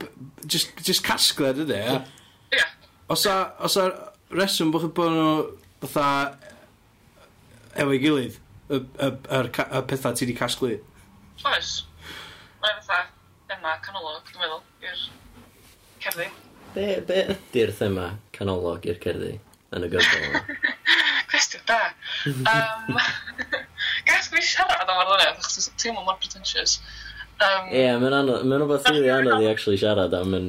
just, 0.46 0.74
just 0.82 1.06
casgled 1.06 1.62
ydy, 1.66 1.78
e, 1.78 1.98
ie? 1.98 2.58
Ie. 2.58 2.66
Os 3.14 3.28
a, 3.30 3.38
os 3.68 3.78
a 3.82 3.90
reswm 4.34 4.72
bod 4.74 4.88
chi'n 4.88 4.96
bod 4.98 5.14
nhw, 5.14 5.36
fatha, 5.86 6.08
efo'i 7.78 8.02
gilydd, 8.02 8.40
y, 8.70 8.82
y, 8.82 9.12
y, 9.12 9.44
y 9.44 9.84
pethau 9.92 10.18
ti 10.18 10.30
di 10.30 10.38
casglu? 10.38 10.74
Oes. 11.52 11.76
Mae 12.64 12.80
fatha, 12.80 13.04
thema 13.48 13.78
canolog, 13.84 14.22
dwi'n 14.28 14.44
meddwl, 14.44 14.62
i'r 14.84 15.04
cerddi. 16.04 16.28
Be, 16.76 16.86
be 17.08 17.24
ydy'r 17.34 17.74
thema 17.78 18.12
canolog 18.36 18.86
i'r 18.90 19.00
cerddi 19.04 19.34
yn 19.76 19.88
y 19.88 19.90
gyfrol 19.94 20.28
yma? 20.30 20.42
Cwestiwn 21.32 21.66
da. 21.68 21.82
Um, 22.28 23.00
Gas 24.08 24.30
gwyth 24.32 24.48
siarad 24.48 24.88
am 24.88 25.02
arddoniad, 25.04 25.36
achos 25.40 25.68
ti'n 25.70 25.82
teimlo 25.84 26.06
mor 26.08 26.20
pretentious. 26.22 26.78
Um, 27.38 27.68
Ie, 27.70 27.84
yeah, 27.84 28.00
mae'n 28.02 28.16
anodd, 28.22 28.48
mae'n 28.48 28.64
rhywbeth 28.64 28.88
rili 28.92 29.12
anodd 29.14 29.44
i 29.44 29.52
actually 29.52 29.80
siarad 29.80 30.16
am 30.18 30.36
yn... 30.38 30.48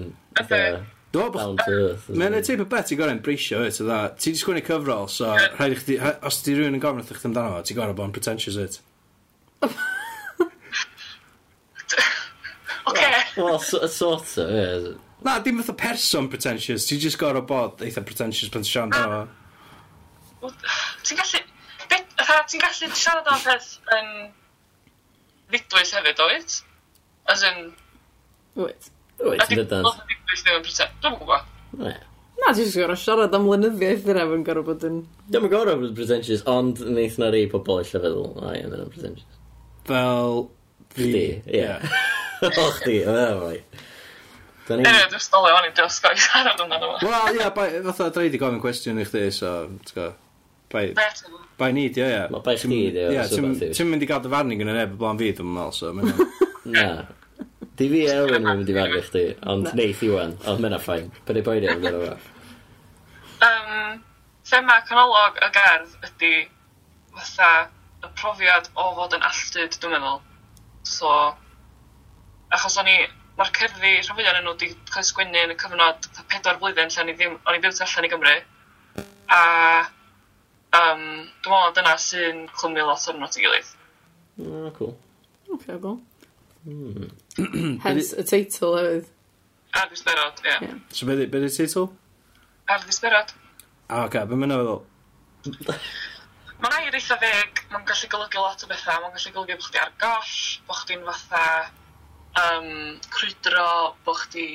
Down 1.08 1.56
to 1.56 1.72
earth. 1.72 2.08
Mae'n 2.12 2.36
y 2.36 2.42
teip 2.44 2.62
o 2.62 2.66
bet 2.68 2.90
i 2.92 2.98
gorau 2.98 3.16
yn 3.16 3.22
breisio, 3.24 3.62
it, 3.64 3.78
dda. 3.80 4.00
Ti 4.20 4.34
di 4.34 4.40
sgwini 4.40 4.62
cyfrol, 4.64 5.06
so 5.12 5.30
rhaid 5.34 5.76
i 5.76 5.78
chdi... 5.80 6.00
Os 6.28 6.42
ti 6.44 6.56
rhywun 6.56 6.76
yn 6.76 6.82
gofyn 6.82 7.04
wrthych 7.04 7.28
amdano, 7.30 7.58
fo, 7.58 7.62
ti 7.68 7.78
gorau 7.78 7.96
bod 7.96 8.10
yn 8.10 8.16
pretentious, 8.16 8.58
it. 8.60 8.82
Oce. 12.88 13.10
Wel, 13.36 13.58
so- 13.60 13.82
uh, 13.84 13.88
sort 13.92 14.22
of, 14.22 14.32
ie. 14.48 14.96
Na, 15.26 15.38
dim 15.42 15.58
fatha 15.62 15.74
person 15.74 16.28
pretentious, 16.30 16.84
ti'n 16.86 17.00
just 17.02 17.18
gorau 17.18 17.42
bod 17.46 17.80
eitha 17.82 18.04
pretentious 18.06 18.50
pan 18.54 18.62
ti'n 18.62 18.70
siarad 18.70 18.94
amdano 18.94 19.28
fo. 20.40 20.52
Ti'n 21.08 21.18
gallu... 21.18 21.40
be- 21.90 22.04
fatha, 22.20 22.44
Ti'n 22.52 22.62
gallu 22.62 22.90
siarad 22.94 23.26
am 23.32 23.40
peth 23.46 23.72
yn 23.96 24.12
ddidwys 25.50 25.94
hefyd, 25.96 26.22
oed? 26.28 26.58
As 27.34 27.42
in... 27.48 27.58
Wyt. 28.58 28.90
Wyt, 29.18 29.42
ydy- 29.48 29.58
yn 29.58 29.64
dydant. 29.64 29.88
lot 29.88 29.98
o 29.98 30.06
ddidwys 30.06 30.44
ddim 30.46 30.60
yn 30.60 30.64
pretend. 30.68 30.94
Dwi'n 31.02 31.18
gwybod. 31.18 31.50
Na, 32.38 32.52
ti'n 32.54 32.70
siarad 32.70 33.00
siarad 33.02 33.34
am 33.34 33.48
lenyddiaeth 33.50 34.04
dyna 34.06 34.28
fo'n 34.30 34.46
gorau 34.46 34.66
bod 34.70 34.86
yn... 34.86 35.00
Dwi'n 35.26 35.42
mynd 35.48 35.54
gorau 35.56 35.80
bod 35.82 35.90
yn 35.90 35.96
pretentious, 35.98 36.46
ond 36.54 36.78
wneith 36.86 37.18
na 37.18 37.32
rei 37.34 37.48
pobl 37.50 37.82
eich 37.82 37.90
feddwl, 37.96 38.30
a 38.46 38.54
ie, 38.54 38.62
mae'n 38.70 38.92
pretentious. 38.94 39.42
Fel... 39.90 40.46
Chdi, 40.94 41.26
ie. 41.58 41.66
O, 42.48 42.70
chdi, 42.78 43.00
o, 43.08 43.14
fai. 43.42 43.58
Ie, 44.68 44.84
dwi'n 44.84 45.22
stolio 45.22 45.56
o'n 45.56 45.66
i 45.66 45.70
dros 45.76 45.96
gael 46.04 46.18
siarad 46.20 46.60
amdano 46.60 46.94
fo. 46.98 47.08
Wel, 47.08 47.38
ie, 47.38 47.44
fatha, 47.88 48.08
da 48.12 48.22
i 48.22 48.28
wedi 48.28 48.40
gofyn 48.40 48.60
cwestiwn 48.62 49.00
i 49.00 49.06
chdi, 49.08 49.22
so, 49.34 49.52
ti'n 49.88 49.96
go, 49.96 50.08
bai, 50.74 50.84
bai 51.58 51.70
ni, 51.74 51.86
ie, 51.88 52.04
ie. 52.04 52.24
Mae 52.34 52.44
bai 52.44 52.56
chdi, 52.60 52.80
ie, 52.92 53.22
ti'n 53.32 53.88
mynd 53.88 54.04
i 54.04 54.10
gael 54.10 54.24
dy 54.24 54.32
farnig 54.34 54.60
gyda 54.60 54.76
neb 54.76 54.92
y 54.92 55.00
blaen 55.00 55.20
fi, 55.20 55.30
dwi'n 55.38 55.54
meddwl, 55.56 55.74
so, 55.78 55.94
mynd. 55.96 56.20
Na. 56.74 56.88
Di 57.78 57.86
fi 57.90 58.04
Elwyn 58.12 58.42
yn 58.42 58.60
mynd 58.60 58.70
i 58.70 58.76
farnig 58.76 59.08
chdi, 59.08 59.24
ond 59.48 59.72
neith 59.78 60.04
Iwan, 60.04 60.36
ond 60.50 60.62
mynd 60.62 60.76
a 60.76 60.82
ffain. 60.82 61.08
Pwyd 61.24 61.40
i 61.40 61.46
boedi 61.48 61.72
am 61.72 61.82
gyda 61.82 62.04
fo. 62.04 62.36
Um, 63.48 64.00
thema 64.50 64.80
canolog 64.88 65.38
y 65.46 65.50
gerdd 65.54 66.08
ydy 66.10 66.32
fatha 67.16 67.50
y 68.04 68.08
profiad 68.18 68.68
o 68.78 68.90
fod 68.98 69.14
yn 69.16 69.26
alltyd, 69.26 69.78
dwi'n 69.80 69.96
meddwl. 69.96 70.20
So, 70.86 71.12
achos 72.54 72.78
o'n 72.80 72.90
i, 72.90 72.96
mae'r 73.38 73.52
cerddi, 73.56 73.92
rhan 74.00 74.18
fwyaf 74.18 74.38
yn 74.38 74.46
nhw 74.46 74.54
wedi 74.54 74.70
cael 74.92 75.06
sgwennu 75.06 75.44
yn 75.44 75.54
y 75.54 75.58
cyfnod 75.60 76.08
pedwar 76.30 76.58
blwyddyn 76.62 76.92
lle 76.92 77.02
o'n 77.02 77.12
i 77.12 77.16
ddim, 77.18 77.36
o'n 77.44 77.58
i 77.58 77.62
ddim 77.62 77.76
allan 77.86 78.08
i 78.08 78.12
Gymru. 78.12 78.34
A 79.28 79.42
um, 80.78 81.04
dwi'n 81.44 81.52
meddwl 81.52 81.76
dyna 81.76 81.94
sy'n 82.02 82.42
clymu 82.56 82.86
lot 82.88 83.08
o'r 83.12 83.20
not 83.20 83.38
i 83.38 83.44
gilydd. 83.44 83.70
Ah, 84.38 84.70
cool. 84.78 84.94
Okay, 85.54 85.78
cool. 85.82 86.00
Mm. 86.66 87.08
Hence 87.84 88.18
y 88.18 88.26
teitl 88.28 88.76
hefyd. 88.78 89.08
Ar 89.78 89.90
ddisberod, 89.90 90.44
ie. 90.44 90.52
Yeah. 90.64 90.78
So, 90.90 91.08
beth 91.08 91.24
ydy'r 91.26 91.50
teitl? 91.52 91.90
Ar 92.72 92.84
ddisberod. 92.84 93.34
Ah, 93.88 94.06
oce, 94.06 94.24
beth 94.24 94.38
mae'n 94.40 94.56
feddwl? 94.56 94.80
Mae'n 96.58 96.74
air 96.74 96.96
eitha 96.98 97.14
feg, 97.22 97.60
mae'n 97.70 97.84
gallu 97.86 98.08
golygu 98.10 98.40
lot 98.42 98.64
o 98.64 98.68
bethau, 98.70 99.02
mae'n 99.04 99.12
gallu 99.14 99.30
golygu 99.36 99.54
bod 99.60 99.66
chdi 99.68 99.78
ar 99.78 99.92
goll, 100.02 100.32
bod 100.66 100.80
chdi'n 100.80 101.04
fatha 101.06 101.42
um, 102.36 102.98
crwydro 103.14 103.68
bod 104.04 104.20
chdi 104.26 104.48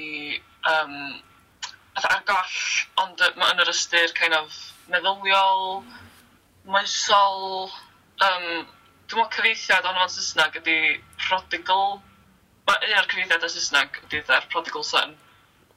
um, 0.69 0.95
a 1.93 2.19
goll, 2.27 2.61
ond 3.03 3.21
yn 3.25 3.63
yr 3.63 3.71
ystyr 3.73 4.13
kind 4.17 4.35
of 4.37 4.55
meddyliol, 4.91 5.83
moesol, 6.69 7.69
um, 8.23 8.47
dwi'n 9.09 9.19
meddwl 9.19 9.33
cyfeithiad 9.35 9.89
ond 9.89 10.01
o'n 10.01 10.11
Saesneg 10.11 10.57
ydy 10.61 10.77
prodigal, 11.21 11.99
mae 12.67 12.89
un 12.89 12.97
o'r 13.01 13.09
cyfeithiad 13.11 13.45
o 13.45 13.51
Saesneg 13.51 14.01
ydy 14.07 14.23
dda'r 14.25 14.49
prodigal 14.53 14.85
son, 14.87 15.15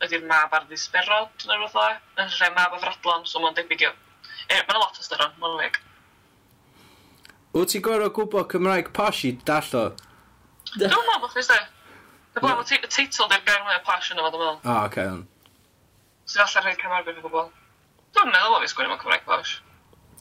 ydy'r 0.04 0.24
mab 0.28 0.54
ar 0.56 0.66
ddisberod 0.70 1.46
neu 1.48 1.60
rhywbeth 1.60 1.78
o, 1.82 1.86
yn 2.22 2.32
rhe 2.32 2.50
mab 2.56 2.76
a 2.76 2.80
fradlon, 2.82 3.28
so 3.28 3.42
mae'n 3.42 3.56
debyg 3.58 3.86
i'w. 3.86 3.94
E, 4.48 4.56
mae'n 4.56 4.80
lot 4.80 4.98
o 5.00 5.04
styron, 5.04 5.36
mae'n 5.42 5.60
wyg. 5.60 5.80
Wyt 7.56 7.72
ti'n 7.72 7.84
gorau 7.84 8.12
gwybod 8.12 8.50
Cymraeg 8.52 8.92
posh 8.96 9.24
i 9.28 9.32
dallo? 9.48 9.88
Dwi'n 10.76 10.92
meddwl 10.92 11.22
bod 11.22 11.32
chdi 11.32 11.44
Wel, 12.36 12.58
y 12.60 12.88
teitl 12.92 13.28
ddim 13.30 13.44
gair 13.46 13.62
mwy 13.64 13.78
o 13.78 13.82
plash 13.86 14.10
yna 14.12 14.26
dwi'n 14.28 14.42
meddwl. 14.42 14.58
Ah, 14.68 14.82
o, 14.82 14.88
oce, 14.90 15.04
iawn. 15.06 15.22
Sydd 16.28 16.42
allan 16.44 16.66
rhaid 16.66 16.82
cymarfod 16.82 17.16
i 17.16 17.24
bobl. 17.24 17.46
Dwi'n 18.12 18.28
meddwl 18.34 18.52
bod 18.52 18.64
fi 18.64 18.68
sgwini 18.72 18.90
mewn 18.90 19.00
Cymraeg 19.00 19.24
posh. 19.24 19.54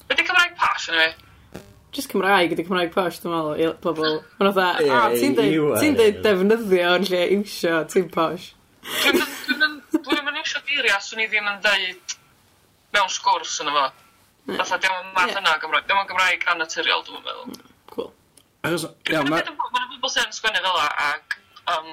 Ydy 0.05 0.27
Cymraeg 0.29 0.55
posh 0.61 0.87
yn 0.93 1.01
fi? 1.01 1.59
Just 1.97 2.13
Cymraeg, 2.13 2.55
ydy 2.55 2.65
Cymraeg 2.69 2.95
posh, 2.95 3.19
dwi'n 3.19 3.35
meddwl, 3.35 3.59
i 3.59 3.67
bobl. 3.83 4.17
Mae'n 4.39 4.55
fatha, 4.55 4.87
o, 4.87 5.19
ti'n 5.19 5.99
dweud 5.99 6.23
defnyddio 6.23 6.95
yn 7.01 7.07
lle 7.09 7.21
iwsio, 7.35 7.83
ti'n 7.91 8.09
posh. 8.15 8.49
Dwi'n 9.03 10.23
mynd 10.23 10.39
iwsio 10.39 10.63
geiria, 10.69 11.03
swn 11.03 11.25
i 11.25 11.29
ddim 11.29 11.51
yn 11.51 11.61
dweud 11.67 12.17
mewn 12.95 13.11
sgwrs 13.11 13.59
yna 13.65 13.75
fo. 13.75 13.87
Mm. 14.45 14.59
Fatha, 14.61 14.79
dim 14.79 14.99
ond 15.01 15.15
math 15.17 15.35
yna 15.35 15.59
Gymraeg. 15.59 15.87
Dim 15.89 15.99
ond 15.99 16.13
Gymraeg 16.13 16.51
anaturiol, 16.53 17.03
dwi'n 17.09 17.25
meddwl. 17.27 17.47
Mm, 17.51 17.71
cool. 17.91 18.13
Mae'n 18.63 19.49
bobl 19.97 20.13
sy'n 20.15 20.31
sgwennu 20.35 20.63
fel 20.63 20.85
ac 20.85 21.41
Um, 21.73 21.91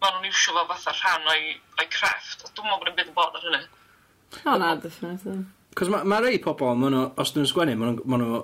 maen 0.00 0.16
nhw'n 0.16 0.28
iwsio 0.30 0.54
fo 0.56 0.66
fatha 0.70 0.94
rhan 0.96 1.30
o'i, 1.32 1.54
oi 1.80 1.86
crefft. 1.92 2.48
Dwi'n 2.56 2.68
meddwl 2.68 2.82
bod 2.82 2.92
yn 2.92 2.98
byd 2.98 3.12
yn 3.12 3.16
bod 3.16 3.38
ar 3.38 3.46
hynny. 3.46 3.62
O 4.44 4.56
na, 4.60 4.74
definitely. 4.80 5.38
Cos 5.78 5.90
mae 5.92 6.08
ma 6.08 6.18
rei 6.22 6.40
pobl, 6.42 6.74
ma 6.78 6.90
nhw, 6.92 7.06
os 7.20 7.32
dyn 7.34 7.44
nhw'n 7.44 7.52
sgwennu, 7.52 7.78
maen 7.80 7.96
nhw, 7.96 8.06
ma 8.10 8.20
nhw 8.20 8.42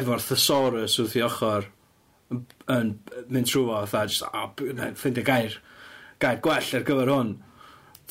efo'r 0.00 0.24
thesaurus 0.24 0.98
wrth 1.02 1.16
i 1.18 1.24
ochr 1.26 1.68
yn 2.30 2.92
mynd 3.28 3.48
trwy 3.50 3.64
fo, 3.66 3.78
fatha, 3.90 4.06
just, 4.06 4.26
a, 4.28 4.46
ffeindio 4.98 5.24
gair, 5.26 5.56
gair 6.22 6.42
gwell 6.44 6.74
ar 6.78 6.86
gyfer 6.86 7.10
hwn. 7.10 7.32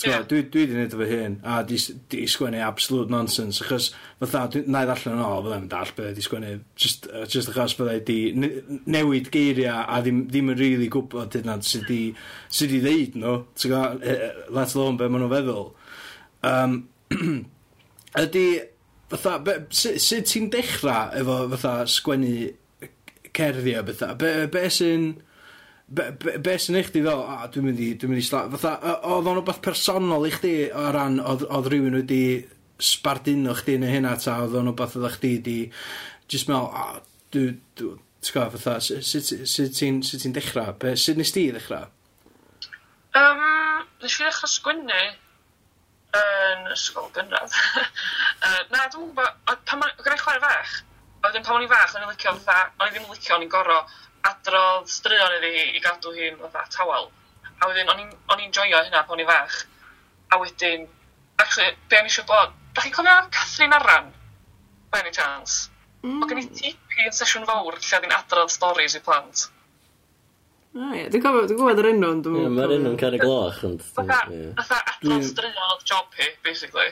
Yeah. 0.07 0.21
Dwi, 0.23 0.45
dwi 0.47 0.61
di 0.69 0.75
wneud 0.77 0.93
efo 0.95 1.05
hyn 1.09 1.33
a 1.43 1.57
di, 1.67 1.75
di 2.11 2.21
sgwennu 2.29 2.61
absolute 2.63 3.11
nonsense, 3.11 3.59
achos 3.65 3.89
fatha, 4.21 4.45
dwi- 4.53 4.63
na 4.71 4.85
i 4.85 4.87
ddallan 4.87 5.17
yn 5.17 5.23
ôl, 5.25 5.41
fyddai'n 5.43 5.65
dall 5.73 5.91
beth 5.97 6.13
di 6.15 6.23
sgwennu, 6.23 6.51
just, 6.79 7.09
uh, 7.11 7.25
just 7.27 7.51
achos 7.51 7.75
fydda 7.75 7.97
di 8.07 8.15
ne- 8.39 8.61
newid 8.95 9.27
geiriau 9.33 9.81
a 9.83 9.99
ddim, 10.05 10.21
ddim 10.31 10.53
yn 10.53 10.59
rili 10.59 10.69
really 10.77 10.89
gwybod 10.95 11.35
hynna 11.35 11.57
sydd 11.67 11.83
di, 11.91 11.99
sydd 12.47 12.71
di 12.75 12.79
ddeud 12.85 13.17
nhw, 13.19 13.35
ti'n 13.59 13.73
gwbod, 13.73 14.05
eh, 14.07 14.23
eh, 14.29 14.41
let 14.55 14.75
alone 14.77 15.01
beth 15.01 15.11
maen 15.11 15.25
nhw'n 15.25 15.35
feddwl. 15.35 15.67
Um, 16.47 16.77
ydy, 18.23 18.45
fatha, 19.11 19.35
be- 19.43 19.59
su- 19.81 19.97
sut 19.99 20.31
ti'n 20.31 20.47
dechrau 20.53 21.11
efo 21.19 21.41
fatha 21.57 21.75
sgwennu 21.91 22.53
cerddi 23.35 23.75
a 23.75 23.83
bethau? 23.83 24.15
Be, 24.19 24.31
be 24.51 24.63
sy'n 24.73 25.09
Be, 25.89 26.11
be, 26.21 26.35
be 26.37 26.53
sy'n 26.61 26.77
eich 26.77 26.91
di 26.93 27.01
fel, 27.01 27.23
a 27.25 27.47
dwi'n 27.49 27.65
mynd 27.65 27.79
i, 27.81 27.89
dwi'n 27.97 28.11
mynd 28.11 28.21
i 28.21 28.25
sla... 28.25 28.43
Fatha, 28.53 28.75
oedd 29.09 29.29
o'n 29.29 29.39
rhywbeth 29.39 29.61
personol 29.65 30.27
i 30.27 30.33
chdi 30.35 30.53
o 30.69 30.83
ran, 30.93 31.17
oedd 31.17 31.69
rhywun 31.71 31.97
wedi 31.97 32.21
sbarduno 32.79 33.55
chdi 33.57 33.79
neu 33.81 33.89
hynna 33.89 34.13
ta, 34.21 34.37
oedd 34.43 34.57
o'n 34.59 34.69
rhywbeth 34.69 34.99
oedd 34.99 35.15
chdi 35.15 35.31
di, 35.47 35.57
just 36.29 36.51
mel, 36.51 36.69
a, 36.69 36.99
dwi, 37.33 37.55
dwi, 37.79 37.95
ti'n 38.21 38.35
gwybod, 38.35 38.59
fatha, 38.59 38.99
sut 39.01 39.79
ti'n 39.79 40.03
sut 40.05 40.21
ti'n 40.23 40.35
dechrau? 40.35 40.75
Be, 40.81 40.93
sut 40.99 41.17
nes 41.19 41.33
ti 41.33 41.47
ddechrau? 41.55 41.89
Um, 43.17 43.41
nes 44.03 44.19
i 44.19 44.27
ddechrau 44.27 44.51
sgwynnu 44.51 44.99
yn 46.19 46.69
ysgol 46.73 47.09
gynradd. 47.15 47.55
uh, 48.45 48.61
na, 48.73 48.85
dwi'n 48.85 49.09
gwybod, 49.09 49.41
pan 49.65 49.81
mae'n 49.81 49.97
gwneud 50.03 50.21
chwarae 50.21 50.43
fach, 50.43 50.75
a 51.19 51.27
wedyn 51.27 51.45
pan 51.45 51.57
o'n 51.57 51.65
i 51.65 51.71
fach, 51.71 51.95
o'n 51.95 52.05
i'n 52.05 52.13
licio, 52.13 52.35
fatha, 52.43 52.69
o'n 52.79 52.89
i 52.89 52.95
ddim 52.95 53.07
yn 53.07 53.15
licio, 53.15 53.35
o'n 53.37 53.45
i'n 53.45 53.53
gorau 53.53 53.81
adrodd 54.27 54.89
straeon 54.91 55.35
iddi 55.37 55.51
hi 55.55 55.65
i 55.77 55.81
gadw 55.83 56.13
hi'n 56.15 56.39
fatha 56.41 56.65
tawel. 56.75 57.09
A 57.59 57.67
wedyn, 57.67 57.89
o'n 57.91 58.43
i'n 58.43 58.55
joio 58.55 58.83
hynna 58.85 59.03
pan 59.03 59.17
o'n 59.17 59.23
i 59.23 59.27
fach. 59.27 59.59
A 60.31 60.39
wedyn, 60.41 60.87
actually, 61.41 61.75
be 61.89 61.99
o'n 61.99 62.07
i 62.07 62.13
eisiau 62.13 62.27
bod, 62.29 62.55
da 62.73 62.85
chi'n 62.85 62.95
cofio 62.95 63.15
Catherine 63.35 63.77
Arran? 63.79 64.11
By 64.91 65.03
any 65.03 65.11
chance? 65.15 65.69
Mm. 66.03 66.19
Mae 66.19 66.29
gen 66.31 66.43
i 66.43 66.47
tipi 66.61 67.07
yn 67.07 67.15
sesiwn 67.15 67.47
fawr 67.49 67.75
lle 67.75 67.97
oedd 67.97 68.07
hi'n 68.07 68.17
adrodd 68.17 68.53
storis 68.53 68.95
i 68.97 69.03
plant. 69.05 69.47
Ah, 70.79 70.93
ie. 70.95 71.07
Dwi'n 71.11 71.23
gwybod, 71.23 71.49
dwi'n 71.49 71.57
gwybod 71.59 71.79
yr 71.81 71.87
enw, 71.89 72.07
ond 72.07 72.21
dwi'n... 72.23 72.45
Ie, 72.45 72.49
mae'r 72.55 72.73
enw'n 72.77 72.93
cael 72.99 73.15
ei 73.17 73.19
gloch, 73.19 73.57
ond... 73.67 73.81
Fatha 73.83 74.19
adnos 74.93 75.31
drinol 75.35 75.73
oedd 75.73 75.81
job 75.89 76.13
hi, 76.15 76.29
basically. 76.45 76.87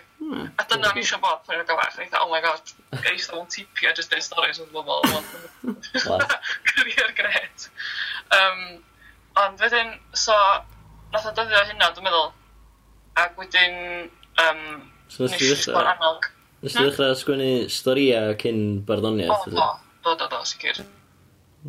A 0.60 0.66
dyna 0.68 0.92
ni 0.92 1.04
eisiau 1.06 1.22
bod 1.24 1.46
pan 1.48 1.62
i'n 1.62 1.70
gael 1.70 1.80
eich, 1.86 2.18
oh 2.20 2.28
my 2.32 2.42
god, 2.44 2.74
geis 3.06 3.30
o'n 3.32 3.48
tipio, 3.54 3.94
just 3.96 4.12
dweud 4.12 4.26
stories 4.26 4.60
yn 4.64 4.74
bobl. 4.74 5.08
Career 6.72 7.14
gret. 7.16 7.68
Um, 8.36 8.66
ond 9.46 9.64
wedyn, 9.64 9.96
so, 10.26 10.36
nath 11.16 11.30
o 11.32 11.34
dyddio 11.40 11.64
hynna, 11.72 11.90
dwi'n 11.96 12.10
meddwl. 12.10 12.28
Ac 13.24 13.40
wedyn, 13.40 13.80
um, 14.44 14.62
so, 15.08 15.30
nes 15.30 15.40
i 15.40 15.54
sgwr 15.54 15.94
analog. 15.94 16.28
Nes 16.60 16.76
i 16.76 16.82
hmm? 16.82 16.90
ddechrau 16.90 17.16
sgwennu 17.16 17.50
storia 17.72 18.28
cyn 18.44 18.62
barddoniaeth? 18.84 19.48
O, 19.48 19.56
do, 19.56 19.72
do, 20.04 20.20
do, 20.20 20.30
do, 20.36 20.44
sicr. 20.52 20.84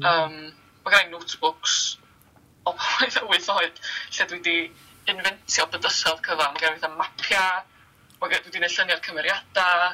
Um, 0.03 0.39
mae 0.83 0.97
gen 0.97 1.11
i 1.13 1.15
notebooks 1.15 1.79
o 2.69 2.75
pan 2.79 3.19
oedd 3.25 3.51
oed, 3.55 3.81
lle 4.17 4.29
dwi 4.31 4.39
wedi 4.39 4.59
inventio 5.09 5.67
bydysodd 5.73 6.21
cyfan, 6.27 6.53
Mae 6.53 6.63
gen 6.63 6.77
i 6.77 6.83
fatha 6.83 6.95
mapia, 6.97 7.47
mae 8.19 8.33
gen 8.33 8.43
i 8.43 8.49
wedi 8.49 8.61
gwneud 8.61 8.77
lluniau'r 8.77 9.05
cymeriadau, 9.07 9.87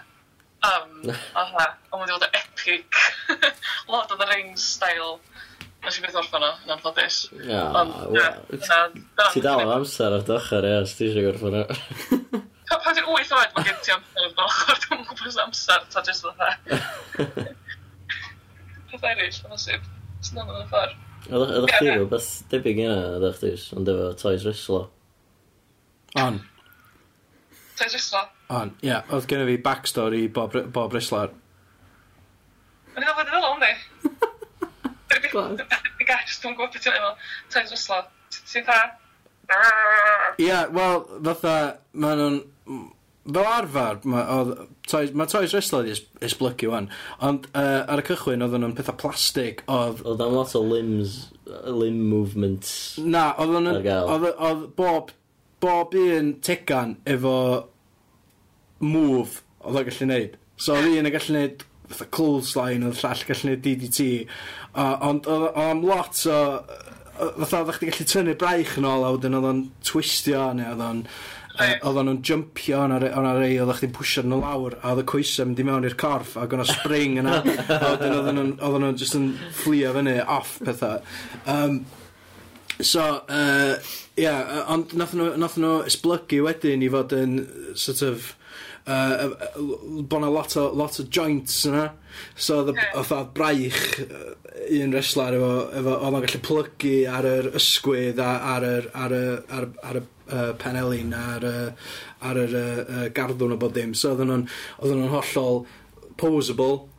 um, 0.71 1.12
a 1.38 1.47
hwnna, 1.50 1.69
ond 1.90 2.04
wedi 2.04 2.16
bod 2.16 2.26
yn 2.28 2.40
epic, 2.40 3.02
Lord 3.93 4.11
of 4.11 4.21
the 4.21 4.31
Rings 4.33 4.64
style, 4.76 5.19
Nes 5.85 5.99
i 5.99 6.00
beth 6.00 6.14
orffan 6.16 6.45
o, 6.47 6.50
yn 6.64 6.73
anffodus. 6.73 7.16
Ti 9.35 9.43
dal 9.45 9.61
yn 9.66 9.73
amser 9.75 10.14
ar 10.16 10.23
dochor, 10.25 10.64
ia, 10.64 10.78
os 10.81 10.95
ti 10.97 11.11
eisiau 11.11 11.26
gorffan 11.26 11.59
o. 11.61 11.64
Pa, 12.64 12.78
pa 12.81 12.95
ti'n 12.97 13.04
8 13.04 13.35
oed, 13.37 13.50
mae 13.52 13.66
gen 13.66 13.83
ti 13.85 13.93
amser 13.93 14.25
o'r 14.25 14.33
dochor, 14.38 14.78
dwi'n 14.87 15.02
gwybod 15.11 15.37
amser, 15.43 15.85
ta 15.93 16.00
jyst 16.07 16.25
fatha. 16.25 16.49
Peth 18.88 19.04
eraill, 19.11 19.43
o'n 19.45 19.59
osib, 19.59 19.85
sy'n 20.25 20.40
anodd 20.40 20.62
yn 20.62 20.71
ffordd. 20.73 20.97
Oeddech 21.31 21.78
chdi 21.78 21.93
efo 21.95 22.09
beth 22.11 22.31
debyg 22.52 22.81
yna, 22.85 22.97
oeddech 23.14 23.38
chdi, 23.38 23.52
ond 23.78 23.88
efo 23.93 24.09
Toys 24.21 24.45
Rislo. 24.49 24.81
On. 26.21 26.37
Toys 27.78 27.97
Rislo? 27.97 28.21
On, 28.52 28.75
ie. 28.83 28.90
Yeah. 28.90 29.09
Oedd 29.09 29.28
gen 29.31 29.45
i 29.45 29.49
fi 29.49 29.57
backstory 29.64 30.26
Bob, 30.33 30.57
Bob 30.75 30.93
Rislar. 30.97 31.33
Mae'n 32.95 33.07
ei 33.07 33.14
ddod 33.14 33.33
yn 33.33 33.38
ôl, 33.40 33.57
ynddi? 33.57 33.73
Dwi'n 35.25 35.57
gael, 36.07 36.28
dwi'n 36.43 36.59
gwybod 36.59 36.76
beth 36.76 36.90
yna 36.93 37.14
Toys 37.52 37.73
Rislo. 37.73 38.02
Ti'n 38.35 38.69
dda? 38.69 38.83
Ia, 40.45 40.61
wel, 40.76 41.00
fatha, 41.31 41.57
maen 41.93 42.21
nhw'n 42.21 42.38
fel 43.25 43.47
arfer, 43.49 44.00
mae 44.04 44.54
toys, 44.88 45.12
ma 45.16 45.25
toys 45.31 45.54
wrestler 45.57 45.87
wedi 45.87 45.97
esblygu 46.26 46.69
wan, 46.73 46.90
ond 47.25 47.47
uh, 47.57 47.85
ar 47.88 48.02
y 48.02 48.07
cychwyn 48.11 48.45
oedden 48.45 48.64
nhw'n 48.64 48.76
pethau 48.76 48.99
plastig 49.00 49.62
oedd... 49.71 50.02
Oedd 50.04 50.25
am 50.25 50.35
lot 50.37 50.52
o 50.59 50.61
limbs, 50.64 51.16
limb 51.73 52.02
movements 52.11 52.99
Na, 53.00 53.31
oedden 53.40 53.71
nhw'n... 53.71 54.26
Oedd 54.45 54.66
bob, 54.76 55.14
bob 55.64 55.97
un 55.97 56.35
tegan 56.45 56.99
efo 57.09 57.37
move 58.85 59.40
oedd 59.64 59.81
o'n 59.81 59.87
gallu 59.88 60.11
neud. 60.11 60.35
So 60.61 60.76
oedd 60.76 60.90
un 60.90 61.09
yn 61.09 61.14
gallu 61.14 61.38
neud 61.38 61.64
fatha 61.88 62.09
clothesline, 62.12 62.90
oedd 62.90 63.00
llall 63.00 63.28
gallu 63.31 63.50
neud 63.50 63.62
DDT, 63.64 64.11
uh, 64.75 64.99
ond 65.09 65.31
oedd 65.31 65.62
am 65.64 65.81
lot 65.88 66.26
o... 66.28 66.43
Fatha 67.14 67.62
oedd 67.62 67.78
chdi 67.78 67.88
gallu 67.88 68.07
tynnu 68.11 68.37
braich 68.37 68.76
yn 68.81 68.90
ôl 68.90 69.07
a 69.07 69.14
wedyn 69.14 69.38
oedd 69.38 69.49
o'n 69.49 69.64
twistio 69.81 70.50
neu 70.59 70.75
oedd 70.75 70.85
o'n... 70.90 71.07
Uh, 71.09 71.40
Uh, 71.54 71.76
oedden 71.87 72.08
nhw'n 72.08 72.23
jumpio, 72.26 72.80
o'n 72.82 72.92
ar 72.96 73.04
o'na 73.12 73.32
rei, 73.37 73.52
oedden 73.62 73.76
chdi'n 73.78 73.92
pwysio 73.94 74.25
nhw 74.26 74.40
lawr, 74.40 74.75
a 74.80 74.90
oedd 74.90 75.04
y 75.04 75.06
coesau 75.12 75.46
mynd 75.46 75.61
i 75.62 75.66
mewn 75.68 75.84
i'r 75.87 75.94
corff, 76.00 76.32
ac 76.40 76.56
o'n 76.56 76.64
spring 76.66 77.20
yna, 77.23 77.37
a 77.76 77.92
oedden 77.92 78.56
nhw'n 78.58 78.96
just 78.99 79.14
yn 79.14 79.28
fflio 79.61 79.92
fyny 79.94 80.16
off 80.25 80.56
pethau. 80.66 80.99
Um, 81.46 81.84
so, 82.80 83.04
uh, 83.30 83.76
yeah, 84.18 84.64
ond 84.75 84.96
nath 84.99 85.14
nhw, 85.14 85.37
nath 85.38 85.54
nhw 85.62 85.76
esblygu 85.87 86.42
wedyn 86.49 86.82
i 86.82 86.88
fod 86.90 87.14
yn 87.20 87.37
sort 87.78 88.02
of, 88.08 88.32
uh, 88.90 89.28
bod 89.54 90.18
yna 90.18 90.32
lot 90.34 90.56
o, 90.58 90.66
lot 90.75 90.99
o 90.99 91.06
joints 91.06 91.61
yna. 91.70 91.92
So 92.34 92.64
oedd 92.64 92.75
yeah. 92.75 93.23
braich 93.34 93.78
un 94.75 94.90
wrestler 94.94 95.38
efo, 95.38 95.52
efo 95.70 95.94
oedd 96.00 96.18
o'n 96.18 96.26
gallu 96.26 96.42
plygu 96.50 96.96
ar 97.14 97.30
yr 97.30 97.52
ysgwydd 97.62 98.18
a 98.23 98.32
ar, 98.56 98.66
yr, 98.66 98.90
ar, 99.06 99.14
y, 99.14 99.25
ar, 99.54 99.70
ar 99.87 100.02
y 100.02 100.04
uh, 100.31 100.52
Penelin 100.61 101.14
ar, 101.16 101.45
uh, 101.45 101.71
ar 102.25 102.43
yr 102.45 102.57
uh, 102.59 102.83
uh, 102.85 103.07
garddwn 103.14 103.54
o 103.57 103.61
bod 103.61 103.76
dim. 103.76 103.95
So 103.95 104.14
oedden 104.14 104.47
nhw'n 104.81 105.14
hollol 105.14 105.64
posable, 106.21 106.85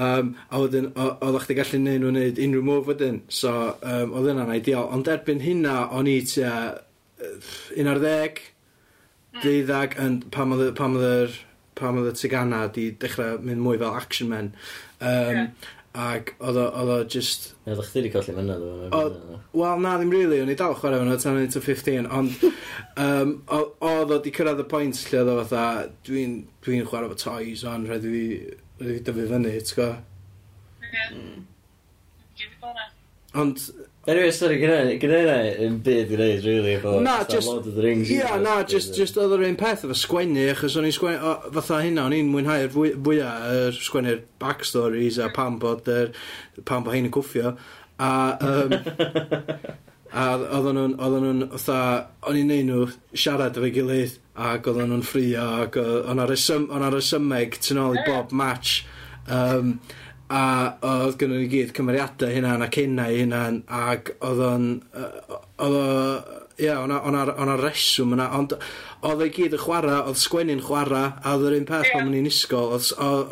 Um, 0.00 0.36
a 0.48 0.56
wedyn, 0.62 0.86
oeddech 0.94 1.48
chi 1.48 1.54
gallu 1.58 1.78
neud 1.82 1.98
nhw'n 2.00 2.14
neud 2.16 2.38
unrhyw 2.40 2.62
move 2.64 2.86
wedyn. 2.88 3.18
So, 3.28 3.50
um, 3.82 4.14
oedd 4.16 4.30
yna'n 4.32 4.52
ideal. 4.54 4.86
Ond 4.94 5.10
erbyn 5.10 5.42
hynna, 5.42 5.74
o'n 5.98 6.08
i 6.08 6.14
tua 6.30 6.52
11, 7.74 8.38
12, 9.42 9.42
hmm. 9.42 9.98
yn 10.06 10.20
pam 10.32 10.54
oedd 10.54 10.68
y 10.70 10.70
pam 10.78 11.98
oedd 12.00 12.12
y 12.12 12.14
tegana 12.16 12.62
di 12.72 12.86
dechrau 13.02 13.40
mynd 13.44 13.64
mwy 13.64 13.80
fel 13.82 13.98
action 13.98 14.30
men. 14.30 14.52
Um, 15.00 15.36
yeah. 15.36 15.50
Ac 15.98 16.34
oedd 16.38 16.58
o, 16.60 16.64
oedd 16.78 16.90
o 16.94 16.96
just... 17.10 17.48
Ie, 17.64 17.74
ddech 17.74 17.88
chi 17.90 17.98
wedi 17.98 18.12
colli 18.14 18.34
fyna, 18.36 18.56
dwi'n 18.60 18.92
Wel, 19.58 19.80
na, 19.82 19.96
ddim 19.98 20.12
really. 20.14 20.38
o'n 20.38 20.52
i 20.52 20.54
dal 20.58 20.76
chwarae 20.78 21.00
fyna 21.02 21.16
tan 21.18 21.40
o'n 21.40 21.48
i 21.48 21.50
to 21.50 21.62
15, 21.64 22.06
ond 22.14 22.44
um, 23.02 23.32
oedd 23.50 24.14
o 24.14 24.20
di 24.22 24.30
cyrraedd 24.36 24.62
y 24.62 24.66
pwynt 24.70 25.00
lle 25.10 25.24
oedd 25.24 25.32
o 25.32 25.36
fatha, 25.40 25.64
dwi'n 26.06 26.36
dwi, 26.62 26.78
chwarae 26.86 27.10
fo 27.10 27.18
toys 27.24 27.66
o'n 27.66 27.88
rhaid 27.90 28.06
i 28.06 28.12
fi 28.14 29.00
dyfu 29.08 29.26
fyny, 29.32 29.56
ti'n 29.66 29.80
go? 29.80 29.88
Ie. 30.90 31.06
Ond 33.40 33.66
Anyway, 34.10 34.30
stori, 34.34 34.56
gyda 34.58 35.18
yna 35.22 35.34
yn 35.62 35.76
byd 35.86 36.08
i 36.10 36.16
wneud, 36.16 36.40
really, 36.42 36.72
efo 36.74 36.96
na, 37.04 37.20
just, 37.30 37.46
Lord 37.46 37.68
of 37.68 37.76
the 37.76 37.82
Rings. 37.84 38.08
Ia, 38.10 38.24
yeah, 38.24 38.40
na, 38.42 38.56
just, 38.66 38.96
just 38.98 39.18
oedd 39.20 39.36
yr 39.36 39.44
un 39.46 39.58
peth 39.60 39.84
efo 39.86 39.94
sgwennu, 39.94 40.48
achos 40.50 40.74
o'n 40.80 40.88
i'n 40.88 40.94
sgwennu, 40.96 41.20
o, 41.22 41.52
fatha 41.54 41.78
hynna, 41.84 42.08
o'n 42.08 42.16
i'n 42.16 42.32
mwynhau'r 42.32 42.72
fwyaf 42.74 43.44
er, 43.52 43.78
sgwennu'r 43.78 44.24
backstories 44.42 45.20
a 45.22 45.28
pam 45.36 45.60
bod, 45.62 45.86
er, 45.94 46.10
pam 46.66 46.82
bod 46.88 46.96
hyn 46.96 47.06
yn 47.06 47.14
cwffio. 47.14 47.54
A, 48.02 48.10
um, 48.48 48.74
a 50.24 50.26
oedden 50.40 50.80
nhw'n, 50.80 50.98
oedden 50.98 51.28
nhw'n, 51.28 51.46
fatha, 51.54 51.78
o'n 52.26 52.42
i'n 52.42 52.50
neud 52.50 52.66
nhw 52.72 52.90
siarad 53.14 53.62
efo'i 53.62 53.70
gilydd, 53.78 54.18
ac 54.34 54.66
oedden 54.72 54.90
nhw'n 54.90 55.06
ffrio, 55.06 55.46
ac 55.68 55.78
o'n 55.84 56.26
ar 56.26 56.98
y 56.98 57.04
symeg 57.12 57.62
tu 57.62 57.78
nôl 57.78 57.94
i 57.94 58.02
bob 58.10 58.34
match. 58.34 58.80
Um, 59.30 59.76
a 60.30 60.42
oedd 60.86 61.16
gynnu 61.20 61.40
ni 61.42 61.48
gyd 61.50 61.72
cymeriadau 61.76 62.30
hynna'n 62.36 62.62
a 62.62 62.68
cynnau 62.74 63.16
hynna 63.18 63.40
ac 63.80 64.12
oedd 64.20 64.42
o'n 64.46 64.68
yy, 64.94 65.08
oedd 65.66 65.78
o 65.80 65.88
ia 66.60 66.74
o'na 66.84 67.54
reswm 67.56 68.12
yna 68.14 68.26
ond 68.36 68.52
oedd 69.08 69.22
ei 69.24 69.30
gyd 69.32 69.54
yn 69.56 69.62
chwarae 69.62 69.96
oedd 70.04 70.18
sgwennu'n 70.20 70.60
chwarae 70.66 71.06
a 71.24 71.32
oedd 71.34 71.46
yr 71.48 71.56
un 71.56 71.64
peth 71.70 71.86
Ie. 71.88 71.92
pan 71.94 72.10
o'n 72.10 72.16
i'n 72.18 72.28
isgol 72.28 72.74
oedd 72.76 72.90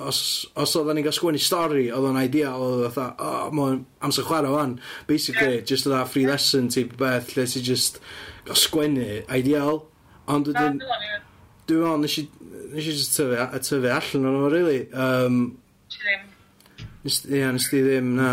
os 0.09 0.21
os 0.65 0.73
oedden 0.81 0.97
ni'n 0.99 1.07
cael 1.07 1.17
sgwennu 1.19 1.43
stori 1.45 1.85
oedd 1.93 2.09
o'n 2.09 2.19
idea 2.23 2.55
oedd 2.57 2.87
oedd 2.89 2.99
o 3.29 3.35
mae'n 3.59 3.83
amser 4.09 4.25
chwarae 4.31 4.55
o'n 4.63 4.75
basically 5.11 5.61
just 5.69 5.87
oedd 5.91 6.09
free 6.15 6.25
lesson 6.31 6.71
type 6.73 6.97
beth 7.03 7.35
lle 7.37 7.45
ti 7.53 7.63
just 7.69 8.01
gael 8.49 8.57
sgwennu 8.65 9.07
ideal 9.39 9.83
ond 10.29 10.49
Na, 10.55 10.65
dwi'n 10.65 10.81
dyla 10.81 10.99
ni. 11.05 11.13
dwi'n 11.69 11.85
meddwl 11.85 12.03
nes 12.07 12.17
i 12.23 12.27
nes 12.73 12.89
i 12.89 12.97
just 12.97 13.13
tyfu, 13.21 13.37
a- 13.45 13.61
tyfu 13.61 13.93
allan 13.93 14.27
o'n 14.33 14.51
really 14.57 14.81
um, 14.97 15.39
Ti 15.93 16.01
ddim. 16.03 16.27
Nes, 17.05 17.21
ia, 17.31 17.53
nes 17.55 17.69
di 17.71 17.83
ddim, 17.85 18.15
na. 18.19 18.33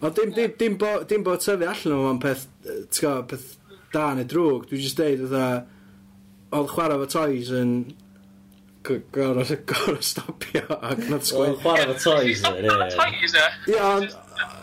O, 0.00 0.10
dim, 0.10 0.32
dim, 0.36 0.52
dim, 0.58 0.76
bo, 0.80 0.92
dim 1.08 1.24
bod 1.26 1.42
tyfu 1.44 1.66
allan 1.68 2.10
o'n 2.12 2.20
peth, 2.22 2.46
ti'n 2.64 3.00
gwybod, 3.00 3.30
peth 3.32 3.48
da 3.94 4.10
neu 4.16 4.28
drwg. 4.28 4.68
Dwi'n 4.68 4.84
just 4.84 5.00
deud, 5.00 5.24
oedd 5.24 5.74
oedd 6.48 6.70
chwarae 6.72 7.00
fo 7.02 7.08
toys 7.12 7.50
yn 7.52 7.72
gorau 8.88 9.44
gorau 9.68 10.00
stopio 10.10 10.64
ac 10.78 11.02
nad 11.10 11.26
sgwyl. 11.28 11.52
Oedd 11.52 11.60
chwarae 11.64 11.88
fo 11.90 11.96
toys 12.04 12.44
yn, 12.48 12.60
ie. 12.62 12.76
Toys, 12.94 13.34
ie. 13.36 13.48
Ia, 13.74 13.88
ond, 13.88 14.16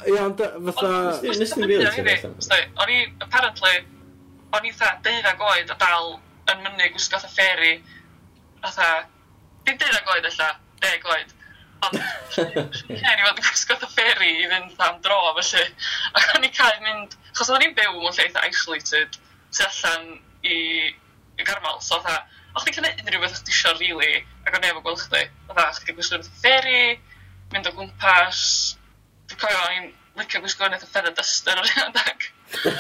ie, 0.10 0.18
ond, 0.22 0.46
fatha... 0.70 0.94
Nes 1.26 1.54
ti'n 1.54 1.68
rili 1.70 1.92
ti? 1.94 2.18
O'n 2.82 2.94
i, 2.94 3.02
apparently, 3.26 3.76
o'n 4.58 4.70
i 4.70 4.74
tha, 4.74 4.96
deuddag 5.06 5.46
oed 5.52 5.74
a 5.74 5.78
dal 5.82 6.16
yn 6.54 6.64
mynnu 6.66 6.92
gwisgo 6.96 7.20
fatha 7.20 7.34
fferi, 7.34 7.76
fatha, 8.64 8.90
dim 9.68 9.78
deuddag 9.82 10.14
oed 10.16 10.30
allan, 10.32 10.62
deg 10.86 11.10
oed 11.12 11.35
Ond, 11.86 12.00
ceri, 12.34 12.66
fod 12.66 13.40
yn 13.40 13.46
gwisgo 13.46 13.78
the 13.82 13.90
ferry 13.94 14.32
i 14.44 14.48
fynd 14.52 14.86
am 14.88 15.02
dro, 15.06 15.18
felly. 15.40 15.66
Ac 16.18 16.32
o'n 16.36 16.48
i 16.48 16.52
cael 16.56 16.80
mynd, 16.86 17.18
chos 17.38 17.52
o'n 17.54 17.66
i'n 17.66 17.76
byw 17.78 17.98
mewn 17.98 18.16
lle 18.16 18.28
eitha 18.28 18.46
isolated, 18.50 19.20
tu 19.56 19.66
allan 19.68 20.08
i, 20.44 20.58
i 21.40 21.48
garmal. 21.48 21.82
so 21.82 22.00
fatha, 22.00 22.24
o'ch 22.56 22.66
ti'n 22.68 22.78
cael 22.78 22.90
unrhyw 23.04 23.24
beth 23.26 23.38
o'ch 23.38 23.46
ti 23.48 23.56
eisiau, 23.56 23.78
really, 23.82 24.24
ac 24.46 24.58
o'n 24.58 24.68
efo 24.70 24.84
gweld 24.86 25.04
chdi. 25.04 25.26
Fatha, 25.50 25.68
o'ch 25.70 25.84
ti'n 25.84 26.00
gwisgo 26.00 26.22
the 26.24 26.34
ferry, 26.44 26.98
mynd 27.54 27.70
o 27.70 27.76
gwmpas, 27.76 28.42
dwi'n 29.30 29.42
cofio 29.42 29.64
o'n 29.66 29.78
i'n 29.80 29.94
licio 30.20 30.44
gwisgo 30.44 30.68
yn 30.68 30.78
eitha 30.78 30.90
feather 30.92 31.16
duster 31.16 31.60
o'r 31.60 31.72
hynny'n 31.72 31.96
dag. 31.96 32.30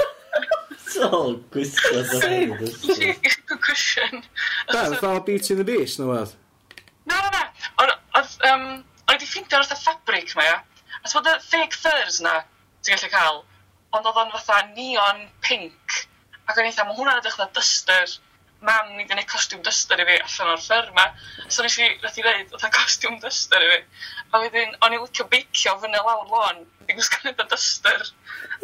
Sol, 0.95 1.39
gwisgo 1.53 2.03
feather 2.11 2.57
duster. 2.61 3.15
Cushion. 3.65 4.23
Da, 4.69 4.89
fatha 4.93 5.19
Beauty 5.25 5.53
and 5.53 5.61
the 5.61 5.67
Beast, 5.67 5.99
no 5.99 6.11
wedd? 6.11 6.35
Na, 7.05 7.21
na, 7.21 7.29
na. 7.33 7.43
Oedd, 7.81 8.35
um, 8.49 8.67
ffeindio 9.35 9.61
fatha 9.63 9.75
ffabric 9.75 10.35
mae 10.37 10.51
o. 10.53 10.59
A 11.01 11.09
ti'n 11.09 11.17
bod 11.19 11.31
y 11.33 11.39
fake 11.43 11.79
furs 11.81 12.21
na, 12.23 12.37
ti'n 12.85 12.95
gallu 12.95 13.11
cael, 13.11 13.41
ond 13.97 14.07
oedd 14.07 14.21
o'n 14.21 14.31
fatha 14.35 14.61
neon 14.69 15.25
pink. 15.43 15.97
Ac 16.45 16.59
o'n 16.59 16.69
eitha, 16.69 16.85
mae 16.87 16.95
hwnna'n 16.95 17.19
edrych 17.19 17.35
fatha 17.35 17.51
duster. 17.57 18.15
Mam, 18.65 18.93
ni 18.93 19.03
wedi 19.03 19.09
gwneud 19.11 19.27
costiwm 19.29 19.61
duster 19.65 19.99
i 19.99 20.05
fi 20.07 20.15
allan 20.15 20.53
o'r 20.53 20.61
ffyr 20.63 20.87
ma. 20.95 21.05
So 21.51 21.65
nes 21.65 21.75
i, 21.83 21.89
nath 22.01 22.17
i 22.17 22.23
ddeud, 22.23 22.55
oedd 22.55 22.67
costiwm 22.77 23.19
duster 23.21 23.65
i 23.65 23.71
fi. 23.73 23.79
A 24.31 24.41
wedyn, 24.41 24.77
o'n 24.85 24.95
i 24.95 25.01
licio 25.01 25.27
beicio 25.29 25.75
fyny 25.83 25.99
lawr 25.99 26.31
lôn, 26.31 26.63
i 26.87 26.95
gwisgo 26.95 27.21
nid 27.25 27.41
o 27.43 27.47
duster. 27.51 28.07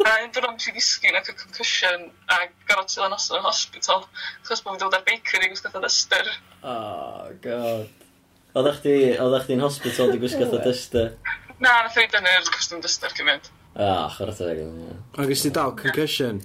A 0.02 0.16
un 0.24 0.32
dwrnod 0.32 0.56
nes 0.56 0.70
i 0.72 0.74
ddisgyn 0.74 1.20
ac 1.20 1.30
y 1.30 1.36
concussion 1.36 2.08
a 2.32 2.40
gorfod 2.70 3.04
yn 3.06 3.18
osod 3.18 3.42
yn 3.42 3.50
hospital. 3.50 4.06
Chos 4.48 4.64
bod 4.64 4.78
fi'n 4.78 4.86
dod 4.86 4.98
ar 4.98 5.04
beicio 5.06 5.42
i 5.42 5.52
gwisgo 5.52 5.70
nid 5.70 5.82
o 5.82 5.84
duster. 5.86 6.32
Oh, 6.62 7.28
god. 7.44 8.01
Oeddech 8.52 8.82
chdi, 8.82 8.94
oeddech 9.16 9.46
chdi'n 9.46 9.62
hospital 9.64 10.10
di 10.12 10.18
gwisgo 10.20 10.44
fatha 10.44 10.64
dyster? 10.68 11.12
Na, 11.56 11.70
nath 11.86 11.96
i 11.96 12.04
dynnu'r 12.12 12.48
custom 12.52 12.82
dyster 12.84 13.12
cyn 13.16 13.28
mynd. 13.30 13.46
Ah, 13.72 14.10
chwarae 14.12 14.34
teg 14.36 14.58
yn. 14.60 14.98
Ac 15.16 15.30
ysdi 15.32 15.52
dal 15.56 15.72
concussion? 15.78 16.42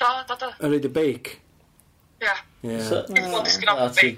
Da, 0.00 0.12
da, 0.28 0.36
da. 0.40 0.48
Yn 0.62 0.72
rhaid 0.72 0.86
y 0.88 0.90
beic? 0.94 1.34
Ia. 2.22 2.32
Ie. 2.64 2.78
A 2.78 3.90
ti, 3.92 4.08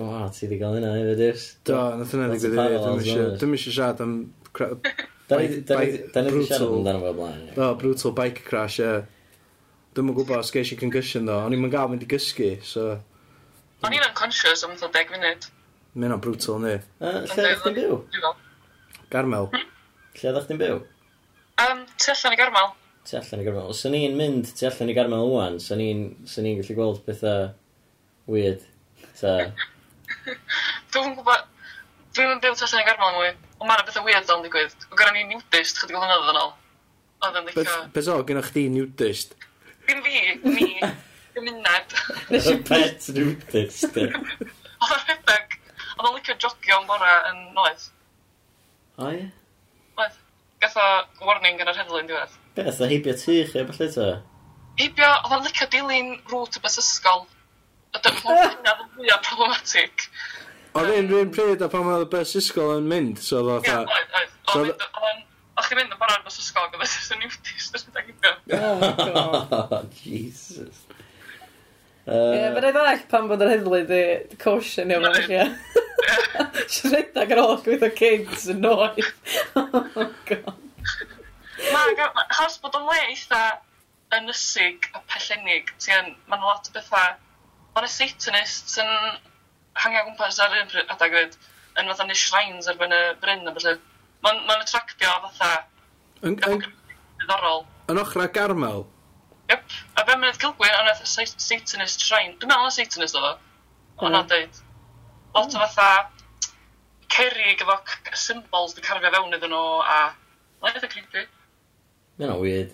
o, 0.00 0.06
ti 0.32 0.48
di 0.48 0.56
gael 0.60 0.78
hynna 0.78 0.94
hefyd, 0.94 1.20
iws? 1.26 1.44
Do, 1.68 1.80
nath 2.00 2.14
hynna 2.14 2.30
ddigwydd 2.32 2.78
i 2.78 3.02
fi. 3.02 3.16
Dwi'n 3.42 3.58
eisiau 3.58 3.76
siarad 3.76 4.00
am... 4.06 4.16
Da 5.26 5.40
ni 5.40 5.48
wedi 5.50 6.46
siarad 6.46 6.70
amdano 6.70 7.02
fo 7.02 7.12
blaen. 7.18 7.42
Do, 7.58 7.68
brutal 7.82 8.14
bike 8.16 8.46
crash, 8.46 8.78
ie. 8.80 8.94
Dwi'n 9.92 10.06
mwyn 10.08 10.16
gwybod 10.20 10.38
os 10.38 10.54
geis 10.54 10.72
i 10.72 10.80
concussion, 10.80 11.26
ddo. 11.28 11.42
O'n 11.44 11.56
i'n 11.58 11.68
gael 11.72 11.92
mynd 11.92 12.06
i 12.06 12.08
gysgu, 12.08 12.54
so... 12.64 12.86
O'n 13.84 13.98
i'n 13.98 14.06
unconscious 14.06 14.64
am 14.64 14.78
10 14.80 15.12
munud. 15.12 15.50
Mae 15.96 16.10
hynna'n 16.10 16.20
brutal, 16.20 16.58
ni. 16.60 16.74
Uh, 17.00 17.22
lle 17.24 17.44
ydych 17.46 17.62
chi'n 17.64 17.76
byw? 17.78 17.94
Garmel. 19.14 19.46
Lle 20.18 20.28
ydych 20.28 20.50
chi'n 20.50 20.58
byw? 20.60 20.74
Um, 21.64 21.78
tu 21.96 22.10
allan 22.12 22.34
i 22.34 22.38
Garmel. 22.42 22.68
Tu 23.08 23.16
allan 23.16 23.40
i 23.40 23.46
Garmel. 23.46 23.72
Swn 23.78 23.96
i'n 23.96 24.18
mynd 24.18 24.50
tu 24.58 24.66
allan 24.68 24.92
i 24.92 24.96
Garmel 24.98 25.24
wwan, 25.30 25.56
swn 25.64 25.80
i'n 25.86 26.04
gallu 26.28 26.76
gweld 26.76 27.00
pethau 27.08 27.48
weird. 28.28 28.68
So. 29.16 29.32
Dwi'n 30.92 31.16
gwybod... 31.16 31.48
Dwi'n 32.12 32.32
mynd 32.34 32.44
byw 32.44 32.60
tu 32.60 32.68
allan 32.68 32.84
i 32.84 32.88
Garmel 32.90 33.16
mwy. 33.16 33.32
Ond 33.56 33.70
mae'n 33.70 33.88
bethau 33.88 34.04
weird 34.04 34.36
o'n 34.36 34.44
digwydd. 34.44 34.76
O 34.92 35.00
gara 35.00 35.16
ni 35.16 35.24
nudist, 35.32 35.80
chydig 35.80 35.96
o 35.96 36.04
flynyddoedd 36.04 36.32
yn 36.34 36.44
ôl. 36.44 36.56
Oedd 37.24 37.40
yn 37.40 37.52
ddicio... 37.54 37.82
Beth 37.96 38.12
o, 38.12 38.22
gynnwch 38.28 38.52
chdi 38.52 38.68
nudist? 38.76 39.38
Dim 39.88 40.04
fi, 40.04 40.26
ni. 40.44 40.72
Gymuned. 41.38 42.00
Nes 42.36 42.52
i 42.52 42.60
pet 42.68 43.14
nudist. 43.16 43.88
Oedd 43.96 44.18
yn 44.20 45.06
rhedeg. 45.06 45.62
Oedd 45.96 46.08
o'n 46.10 46.16
licio 46.18 46.36
jogio 46.36 46.80
yn 46.82 46.88
bora 46.88 47.12
yn 47.30 47.42
noeth. 47.56 47.88
O 49.00 49.10
ie? 49.12 49.26
Oedd. 49.96 50.16
Gatho 50.60 50.84
warning 51.24 51.60
yn 51.60 51.70
yr 51.72 51.78
heddlu'n 51.78 52.08
diwedd. 52.08 52.34
Beth, 52.56 52.80
a 52.80 52.88
heibio 52.90 53.14
tu 53.16 53.36
chi, 53.48 53.64
falle 53.68 53.88
to? 53.94 54.08
Heibio, 54.80 55.08
oedd 55.24 55.34
o'n 55.38 55.46
licio 55.46 55.68
dilyn 55.72 56.10
rŵt 56.32 56.58
y 56.60 56.62
bus 56.64 56.76
ysgol. 56.82 57.24
Ydy'n 57.96 58.18
fwyaf 58.20 59.22
problematic. 59.24 60.08
Oedd 60.76 60.92
un 60.92 61.08
rhywun 61.08 61.32
pryd 61.32 61.64
a 61.64 61.70
pan 61.72 61.88
oedd 61.88 62.04
y 62.04 62.10
bus 62.12 62.34
ysgol 62.40 62.74
yn 62.76 62.90
mynd, 62.92 63.22
so 63.24 63.40
oedd 63.40 63.70
oedd... 63.72 63.88
Ie, 63.88 64.04
oedd, 64.56 64.84
oedd. 65.00 65.22
O'ch 65.56 65.70
chi'n 65.70 65.80
mynd 65.80 65.94
yn 65.96 66.00
barod 66.02 66.24
bus 66.26 66.36
ysgol, 66.42 66.68
gyda 66.74 66.88
sy'n 66.92 67.22
niwtis, 67.22 67.70
dwi'n 67.72 67.96
dagibio. 67.96 68.32
Jesus. 70.02 70.84
Ie, 72.06 72.12
uh, 72.12 72.34
yeah, 72.36 72.52
but 72.54 72.68
I 72.68 72.70
ddall 72.76 73.00
pan 73.10 73.24
bod 73.30 73.40
yr 73.42 73.54
heddlu 73.54 73.80
di 73.88 74.02
caution 74.42 74.92
iawn 74.92 75.08
mynd, 75.08 75.24
chi. 75.24 75.40
Si'n 76.72 76.92
rhedeg 76.92 77.34
ar 77.34 77.42
ôl 77.42 77.58
gwyth 77.64 77.84
o 77.86 77.90
kids 77.94 78.46
yn 78.52 78.62
noeth. 78.64 79.12
Oh, 79.56 80.10
god. 80.28 80.62
Na, 81.72 82.24
chos 82.36 82.58
bod 82.62 82.76
o'n 82.76 82.86
le 82.88 82.96
eitha 83.08 83.40
ynysig 84.16 84.88
a 84.94 85.00
pellenig, 85.10 85.72
ti'n, 85.82 86.12
mae'n 86.30 86.44
lot 86.44 86.68
o 86.68 86.74
bethau, 86.74 87.16
mae'n 87.74 87.88
y 87.88 87.92
Satanists 87.92 88.76
yn 88.82 88.90
hangio 89.82 90.04
gwmpas 90.06 90.40
ar 90.42 90.54
un 90.56 90.74
adag 90.94 91.16
fyd 91.16 91.38
yn 91.80 91.90
fatha 91.90 92.06
neu 92.08 92.18
shrines 92.20 92.68
ar 92.70 92.78
ben 92.80 92.94
y 92.94 93.00
bryn 93.22 93.48
a 93.48 93.54
bethau. 93.56 93.80
Mae'n 94.24 94.44
ma 94.48 94.58
attractio 94.60 95.14
fatha, 95.24 95.50
diddorol. 96.22 97.64
Yn 97.92 98.02
ochr 98.02 98.24
a 98.24 98.28
garmel? 98.38 98.86
Yep, 99.50 99.74
a 99.96 100.04
fe 100.06 100.16
mynd 100.20 100.38
gilgwyn, 100.42 100.78
ond 100.80 100.92
oedd 100.92 101.10
Satanist 101.48 102.02
shrine, 102.02 102.36
dwi'n 102.40 102.50
meddwl 102.52 102.68
na 102.68 102.76
Satanist 102.78 103.18
o 103.18 103.24
fo. 103.24 103.34
ond 104.04 104.18
o'n 104.18 104.26
dweud 104.28 104.58
lot 105.36 105.54
o 105.54 105.62
fatha 105.66 106.10
cerig 107.12 107.62
efo 107.62 107.76
symbols 108.16 108.74
di 108.76 108.84
carfio 108.84 109.12
fewn 109.14 109.36
iddyn 109.36 109.52
nhw 109.52 109.80
a... 109.84 110.00
Mae'n 110.62 110.78
eitha 110.78 110.88
creepy. 110.90 111.24
Mae'n 112.18 112.32
o 112.32 112.38
weird. 112.40 112.72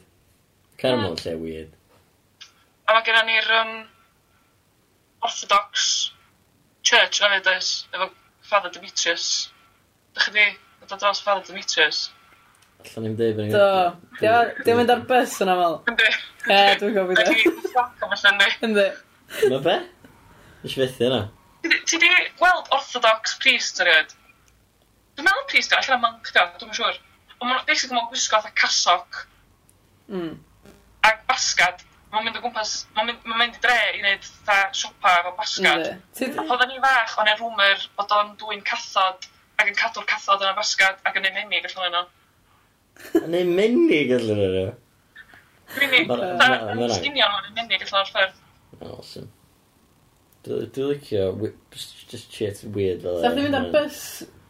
Caramel 0.80 1.16
lle 1.18 1.34
weird. 1.40 1.74
A 2.86 2.94
mae 2.94 3.06
gennym 3.06 3.28
ni'r 3.30 3.50
um, 3.58 3.74
Orthodox 5.26 5.90
Church 6.86 7.22
yn 7.22 7.30
hefyd 7.30 7.50
oes, 7.52 7.70
efo 7.94 8.08
Father 8.46 8.72
Demetrius. 8.74 9.26
Dych 10.16 10.28
chi 10.28 10.34
di 10.34 10.46
dod 10.88 10.98
dros 11.02 11.22
Father 11.22 11.44
Demetrius? 11.46 12.04
Alla 12.82 13.04
ni'n 13.04 13.18
deud 13.18 13.38
fyny. 13.38 13.52
Do, 13.54 13.68
diolch 14.18 14.72
mynd 14.78 14.94
ar 14.94 15.04
bus 15.10 15.36
yn 15.44 15.52
aml. 15.52 15.78
Yndi. 15.92 16.10
E, 16.46 16.58
dwi'n 16.80 16.98
gofio. 16.98 17.28
Yndi, 17.28 17.44
dwi'n 17.44 17.54
gofio. 17.54 18.48
Yndi. 18.66 18.88
Yndi. 18.88 18.88
Yndi. 19.52 19.78
Yndi. 20.66 20.72
Yndi. 20.72 20.90
Yndi. 20.90 21.06
Yndi. 21.12 21.22
Ti 21.62 21.98
di 22.02 22.10
gweld 22.40 22.70
orthodox 22.74 23.36
priest 23.42 23.80
ar 23.82 23.90
ywyd? 23.92 24.14
Dwi'n 25.16 25.28
meddwl 25.28 25.48
priest 25.50 25.74
o, 25.74 25.78
allan 25.78 25.98
o 25.98 26.02
monk 26.02 26.30
do, 26.34 26.44
dwi'n 26.60 26.76
siŵr. 26.78 26.98
Ond 27.38 27.48
mae'n 27.50 27.64
basically 27.68 27.96
mae'n 27.96 28.08
gwisgo 28.10 28.38
fatha 28.38 28.52
casoc 28.58 29.22
mm. 30.10 30.32
ac 31.08 31.24
basgad. 31.28 31.84
Mae'n 32.12 32.26
mynd 32.26 32.38
o 32.40 32.42
gwmpas, 32.44 32.72
mae'n 32.96 33.10
mynd, 33.10 33.26
ma 33.28 33.38
mynd 33.40 33.58
i 33.58 33.62
dre 33.64 33.76
i 33.92 34.00
wneud 34.00 34.26
fatha 34.46 34.72
siopa 34.76 35.14
efo 35.20 35.34
basgad. 35.38 35.84
Mm. 35.92 36.40
A 36.40 36.46
oedden 36.46 36.72
ni 36.72 36.80
fach, 36.84 37.18
o'n 37.22 37.30
e 37.30 37.36
rwmr 37.38 37.86
bod 37.98 38.16
o'n 38.18 38.34
dwy'n 38.40 38.64
cathod 38.68 39.28
ac 39.60 39.70
yn 39.70 39.78
cadw'r 39.78 40.08
cathod 40.10 40.42
yn 40.42 40.52
y 40.52 40.56
basgad 40.58 41.04
ac 41.08 41.20
yn 41.20 41.28
ei 41.28 41.36
menig 41.36 41.68
allan 41.70 42.00
o'n. 42.00 42.10
Yn 43.22 43.38
ei 43.38 43.46
menig 43.48 44.16
allan 44.18 44.42
o'n? 44.48 44.74
Dwi'n 45.76 45.94
menig, 45.94 46.10
dwi'n 46.10 46.96
sginio 46.98 47.30
nhw'n 47.30 47.52
ei 47.52 47.54
menig 47.60 47.86
allan 47.86 48.02
o'r 48.02 48.10
ffordd. 48.10 48.42
Awesome. 48.82 49.30
Dwi'n 50.42 50.70
dwi 50.74 50.86
licio 50.90 51.26
wi- 51.38 51.54
just 52.10 52.32
shit 52.34 52.62
weird 52.74 53.02
fel 53.04 53.18
e. 53.18 53.22
Sa'ch 53.22 53.36
chi 53.36 53.44
fynd 53.46 53.58
ar 53.58 53.68
bus, 53.74 53.98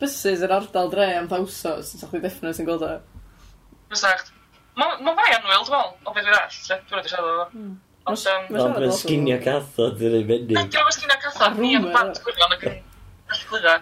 buses 0.00 0.44
yr 0.46 0.54
ardal 0.56 0.88
dre 0.92 1.08
am 1.18 1.28
thawsos, 1.28 1.92
sa'ch 1.98 2.14
chi 2.14 2.20
ddeffnod 2.22 2.56
sy'n 2.56 2.68
gweld 2.68 2.84
e. 2.86 2.92
o. 2.96 3.74
Fysacht. 3.92 4.32
Mae'n 4.80 5.04
ma 5.04 5.12
fai 5.18 5.34
anwyl, 5.36 5.66
dwi'n 5.68 5.74
meddwl, 5.76 5.90
o 6.08 6.14
beth 6.16 6.28
dwi'n 6.28 6.38
all. 6.38 6.56
Dwi'n 6.70 6.96
wedi 6.96 7.12
siarad 7.12 7.42
o. 7.42 7.48
Hmm. 7.52 7.74
Ond, 8.08 8.24
yym, 8.24 8.48
Ond 8.62 8.78
mae'n 8.78 8.96
sginio 8.98 9.38
cathod 9.44 10.00
yn 10.00 10.16
ei 10.18 10.24
fyny. 10.32 10.48
Dwi'n 10.54 10.72
gwybod 10.72 10.96
sy'n 10.96 11.12
A 11.12 11.18
cathod, 11.26 11.60
ni 11.60 11.74
yn 11.76 11.84
rumour, 11.84 11.98
band 11.98 12.16
ie. 12.16 12.24
gwylio, 12.24 12.48
ac 12.56 12.66
yn 12.70 12.80
gallu 13.28 13.50
gwylio. 13.52 13.76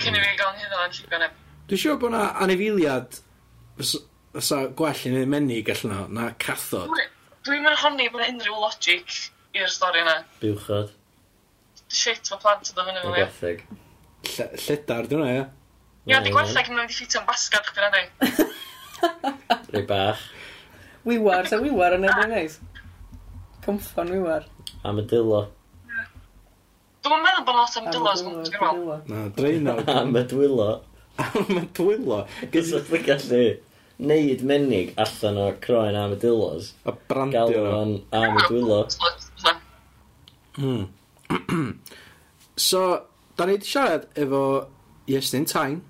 Cyn 0.00 0.16
i 0.16 0.22
hmm. 0.22 0.24
fi 0.24 0.40
gael 0.40 0.56
hynny 0.56 0.80
yn 0.80 0.96
llifio 0.96 1.20
neb. 1.20 1.38
Dwi'n 1.68 1.82
siŵr 1.84 2.00
bod 2.00 2.14
yna 2.14 2.24
anifiliad 2.46 3.20
fysa 3.76 4.64
gwell 4.80 5.06
yn 5.10 5.20
ei 5.20 5.28
menig 5.36 5.70
allan 5.76 5.96
o, 6.00 6.02
na 6.16 6.32
cathod. 6.40 6.96
Dwi'n 7.44 7.64
mynd 7.66 7.80
honni 7.84 8.08
bod 8.08 8.24
'na 8.24 8.32
unrhyw 8.32 8.60
logic 8.64 9.20
i'r 9.56 9.72
stori 9.72 10.02
yna. 10.04 10.16
Buwchod. 10.42 10.92
Shit, 11.86 12.30
mae 12.32 12.42
plant 12.42 12.70
yn 12.70 12.78
dod 12.78 12.88
fyny 12.88 13.02
fwy. 13.02 13.18
Gwethig. 13.20 13.66
Lledar, 14.66 15.10
dwi'n 15.10 15.28
ia? 15.32 15.44
Ia, 16.06 16.22
di 16.22 16.32
gwella 16.34 16.62
gyda 16.62 16.76
nhw'n 16.76 16.90
ffitio 16.92 17.22
yn 17.22 17.28
basgad 17.28 17.66
chdi 17.66 17.84
na 17.84 17.90
di. 17.94 18.48
Rwy 19.72 19.84
bach. 19.88 20.24
Wiwar, 21.06 21.46
sa 21.50 21.60
wiwar 21.62 21.94
yn 21.96 22.08
edrych 22.08 22.32
neis. 22.32 22.58
Cymffon 23.66 24.10
wiwar. 24.14 24.48
Am 24.86 24.98
y 25.02 25.06
dilo. 25.10 25.44
Dwi'n 27.06 27.22
meddwl 27.22 27.44
bod 27.46 27.58
lot 27.60 27.76
am 27.78 27.88
dylos 27.94 28.22
yn 28.26 28.38
gwybod. 28.50 29.10
Na, 29.10 29.26
dreinog. 29.36 29.82
Am 30.00 30.16
y 30.18 30.22
dwylo. 30.26 30.68
Am 31.22 31.52
y 31.54 31.62
dwylo. 31.78 32.24
Gysa 32.50 32.82
chdi 32.86 33.02
gallu 33.06 33.42
neud 34.10 34.42
menig 34.46 34.90
allan 35.00 35.38
o 35.38 35.46
croen 35.62 35.98
am 35.98 36.16
y 36.16 36.20
dylos. 36.24 36.72
A 36.82 36.94
brandio. 37.06 37.46
Galon 37.54 37.94
am 38.10 38.40
y 38.40 38.48
dwylo. 38.48 38.80
Mm. 40.56 40.88
so, 42.68 42.82
da 43.36 43.46
ni 43.46 43.56
wedi 43.56 43.68
siarad 43.68 44.08
efo 44.14 44.42
Iestyn 45.08 45.46
Tain. 45.46 45.80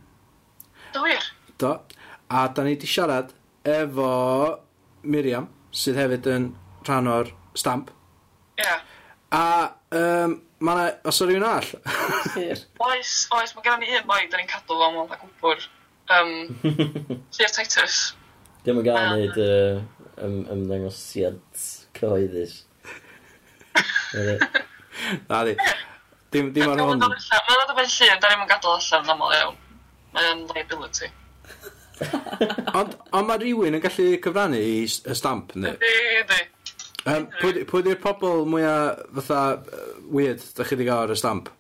Do? 0.94 1.05
Do. 1.59 1.72
A 2.31 2.48
da 2.48 2.64
ni 2.64 2.74
wedi 2.74 2.90
siarad 2.90 3.33
efo 3.64 4.11
Miriam, 5.02 5.48
sydd 5.70 6.00
hefyd 6.00 6.26
yn 6.33 6.50
rhan 6.87 7.12
o'r 7.12 7.31
stamp. 7.55 7.92
Ia. 8.59 8.64
Yeah. 8.64 8.85
A 9.37 9.44
um, 9.98 10.37
mae 10.59 10.76
yna, 10.76 10.92
os 11.11 11.18
o'r 11.22 11.35
un 11.37 11.46
all? 11.46 11.72
oes, 12.87 13.16
oes, 13.35 13.55
mae 13.57 13.64
gen 13.66 13.87
i 13.87 13.96
un 13.98 14.07
boi, 14.09 14.22
da 14.31 14.40
ni'n 14.40 14.50
cadw 14.50 14.79
am 14.87 15.02
ond 15.02 15.14
a 15.14 15.18
gwbwr. 15.20 15.66
Um, 16.16 16.33
Llyr 17.35 17.52
Titus. 17.55 17.98
Dim 18.66 18.81
yn 18.81 18.87
gael 18.87 19.02
um, 19.02 19.16
wneud 19.16 19.40
uh, 19.42 20.55
ymddangosiad 20.55 21.42
cyhoeddus. 21.98 22.62
Na 25.31 25.44
di. 25.46 25.55
Dim, 26.33 26.50
dim 26.55 26.70
ar 26.72 26.81
hwn. 26.83 26.98
Mae'n 26.98 27.14
dod 27.61 27.72
o 27.72 27.76
beth 27.79 27.94
llun, 28.00 28.18
da 28.22 28.33
ni'n 28.33 28.48
gadael 28.50 28.76
allan 28.79 29.07
yn 29.07 29.14
aml 29.14 29.37
iawn. 29.37 29.59
Mae'n 30.16 30.42
liability. 30.50 31.12
ond 32.76 32.96
on 33.16 33.29
mae 33.29 33.40
rhywun 33.40 33.79
yn 33.79 33.83
gallu 33.85 34.09
cyfrannu 34.24 34.59
i 34.61 34.81
y 34.85 35.16
stamp, 35.16 35.55
ynddi? 35.57 35.76
di. 36.33 36.40
Um, 37.07 37.29
Pwy 37.38 37.85
di'r 37.87 38.00
pobl 38.02 38.42
mwyaf 38.50 39.05
fatha 39.20 39.42
weird 40.11 40.42
da 40.59 40.66
chi 40.66 40.74
wedi 40.74 40.88
gael 40.88 41.05
ar 41.07 41.14
y 41.14 41.18
stamp? 41.20 41.52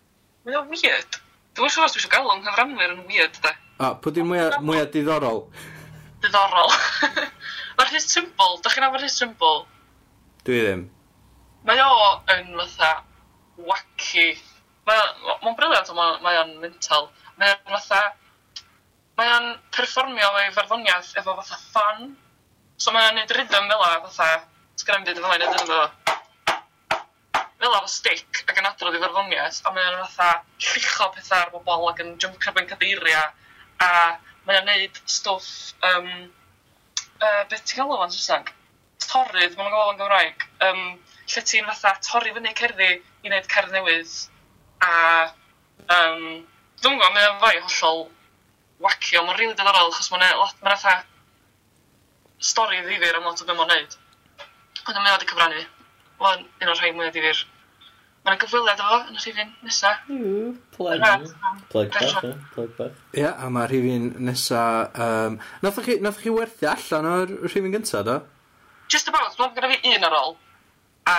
Mae 0.48 0.58
weird. 0.72 1.20
Dwi'n 1.56 1.72
siŵr 1.72 1.86
os 1.86 1.94
dwi 1.94 2.02
eisiau 2.02 2.12
gael 2.12 2.32
o'n 2.32 2.44
hyfranwyr 2.44 2.96
yn 2.96 3.06
weird, 3.08 3.38
da. 3.44 3.54
A, 3.78 3.94
pwy 4.02 4.16
di'r 4.16 4.26
mwyaf 4.26 4.90
diddorol? 4.92 5.44
Diddorol. 6.24 6.74
Mae'r 7.78 7.94
his 7.94 8.08
symbol, 8.10 8.58
da 8.64 8.72
chi'n 8.74 8.88
afon 8.88 9.06
his 9.06 9.16
symbol? 9.22 9.64
Dwi 10.44 10.60
ddim 10.64 10.84
mae 11.66 11.80
o 11.82 12.10
yn 12.36 12.52
fatha 12.60 12.92
wacky. 13.68 14.28
Mae'n 14.86 15.24
ma 15.42 15.54
briliant, 15.58 15.90
mae 15.96 16.18
ma 16.22 16.34
o'n 16.42 16.54
mental. 16.62 17.10
Mae 17.40 17.54
o'n 17.56 17.74
fatha... 17.74 18.14
Mae 19.16 19.30
o'n 19.32 19.48
perfformio 19.72 20.28
ei 20.42 20.52
farddoniaeth 20.54 21.14
efo 21.20 21.34
fatha 21.40 21.58
fan. 21.72 22.12
So 22.78 22.92
mae 22.94 23.08
o'n 23.08 23.18
neud 23.18 23.34
rhythm 23.34 23.70
fel 23.72 23.82
o 23.82 23.88
fatha... 24.10 24.44
Sgrim 24.76 25.06
byd 25.08 25.18
fel 25.18 25.32
o'n 25.32 25.42
neud 25.42 25.62
efo... 25.62 25.80
Fel 27.56 27.74
o 27.74 27.80
stick 27.88 28.42
ac 28.44 28.60
yn 28.60 28.68
adrodd 28.70 28.98
i 28.98 29.02
farddoniaeth. 29.02 29.62
A 29.66 29.74
mae 29.74 29.90
o'n 29.90 30.04
fatha 30.04 30.44
llicho 30.68 31.10
pethau 31.16 31.40
ar 31.40 31.52
bobl 31.56 31.90
ac 31.90 32.04
yn 32.04 32.14
jump 32.22 32.46
ar 32.46 32.56
ben 32.58 32.70
cadeiriau. 32.70 33.32
A 33.82 33.90
mae 34.46 34.60
o'n 34.60 34.70
neud 34.70 35.02
stwff... 35.18 35.74
Um, 35.90 36.12
uh, 37.18 37.42
beth 37.50 37.64
ti'n 37.64 37.82
galw 37.82 37.98
fo'n 37.98 38.14
Saesneg? 38.14 38.54
Torrydd, 39.06 39.58
mae'n 39.58 39.74
galw 39.74 39.92
yn 39.94 40.00
Gymraeg. 40.04 40.46
Um, 40.68 40.84
lle 41.26 41.42
ti'n 41.50 41.66
fatha 41.70 41.94
torri 42.06 42.34
fyny 42.36 42.52
cerddi 42.58 42.90
i 42.96 43.30
wneud 43.30 43.48
cerdd 43.50 43.74
newydd 43.74 44.12
a 44.86 44.92
um, 45.96 46.22
dwi'n 46.82 46.98
gwybod, 47.00 47.14
mae'n 47.16 47.40
fwy 47.42 47.60
hollol 47.64 48.06
wacio, 48.84 49.24
mae'n 49.24 49.38
rili 49.40 49.54
diddorol 49.56 49.90
achos 49.90 50.10
mae'n 50.12 50.26
lot, 50.38 50.56
mae'n 50.62 50.76
fatha 50.76 51.04
stori 52.38 52.82
ddifur 52.84 53.18
am 53.18 53.26
lot 53.26 53.42
o 53.42 53.48
beth 53.48 53.58
mae'n 53.58 53.72
neud. 53.74 53.98
Ond 54.86 54.98
mae'n 55.00 55.14
wedi 55.16 55.28
cyfrannu. 55.32 55.66
Mae'n 56.20 56.44
un 56.46 56.72
o'r 56.72 56.80
rhai 56.80 56.92
mwyaf 56.94 57.14
ddifur. 57.14 57.42
Mae'n 58.26 58.40
gyfwiliad 58.42 58.80
efo 58.82 58.96
yn 59.06 59.18
y 59.18 59.20
rhifin 59.22 59.52
nesa 59.62 59.92
Mm, 60.10 60.54
plug. 60.74 61.02
Plug 61.70 61.92
bach, 61.94 62.24
eh? 62.26 62.32
Plug 62.54 62.72
bach. 62.78 62.96
Ie, 63.14 63.20
yeah, 63.22 63.36
a 63.38 63.50
mae 63.54 63.68
rhifin 63.70 64.08
nesa 64.26 64.62
Um, 65.06 65.38
nath 65.62 65.78
chi 65.84 66.32
werthu 66.34 66.66
allan 66.70 67.06
o'r 67.12 67.36
rhifin 67.46 67.74
gyntaf, 67.74 68.02
do? 68.08 68.16
Just 68.90 69.08
about. 69.08 69.38
Mae'n 69.38 69.54
gyda 69.54 69.70
fi 69.72 69.94
un 69.94 70.08
ar 70.10 70.18
ôl 70.18 70.36
a 71.06 71.16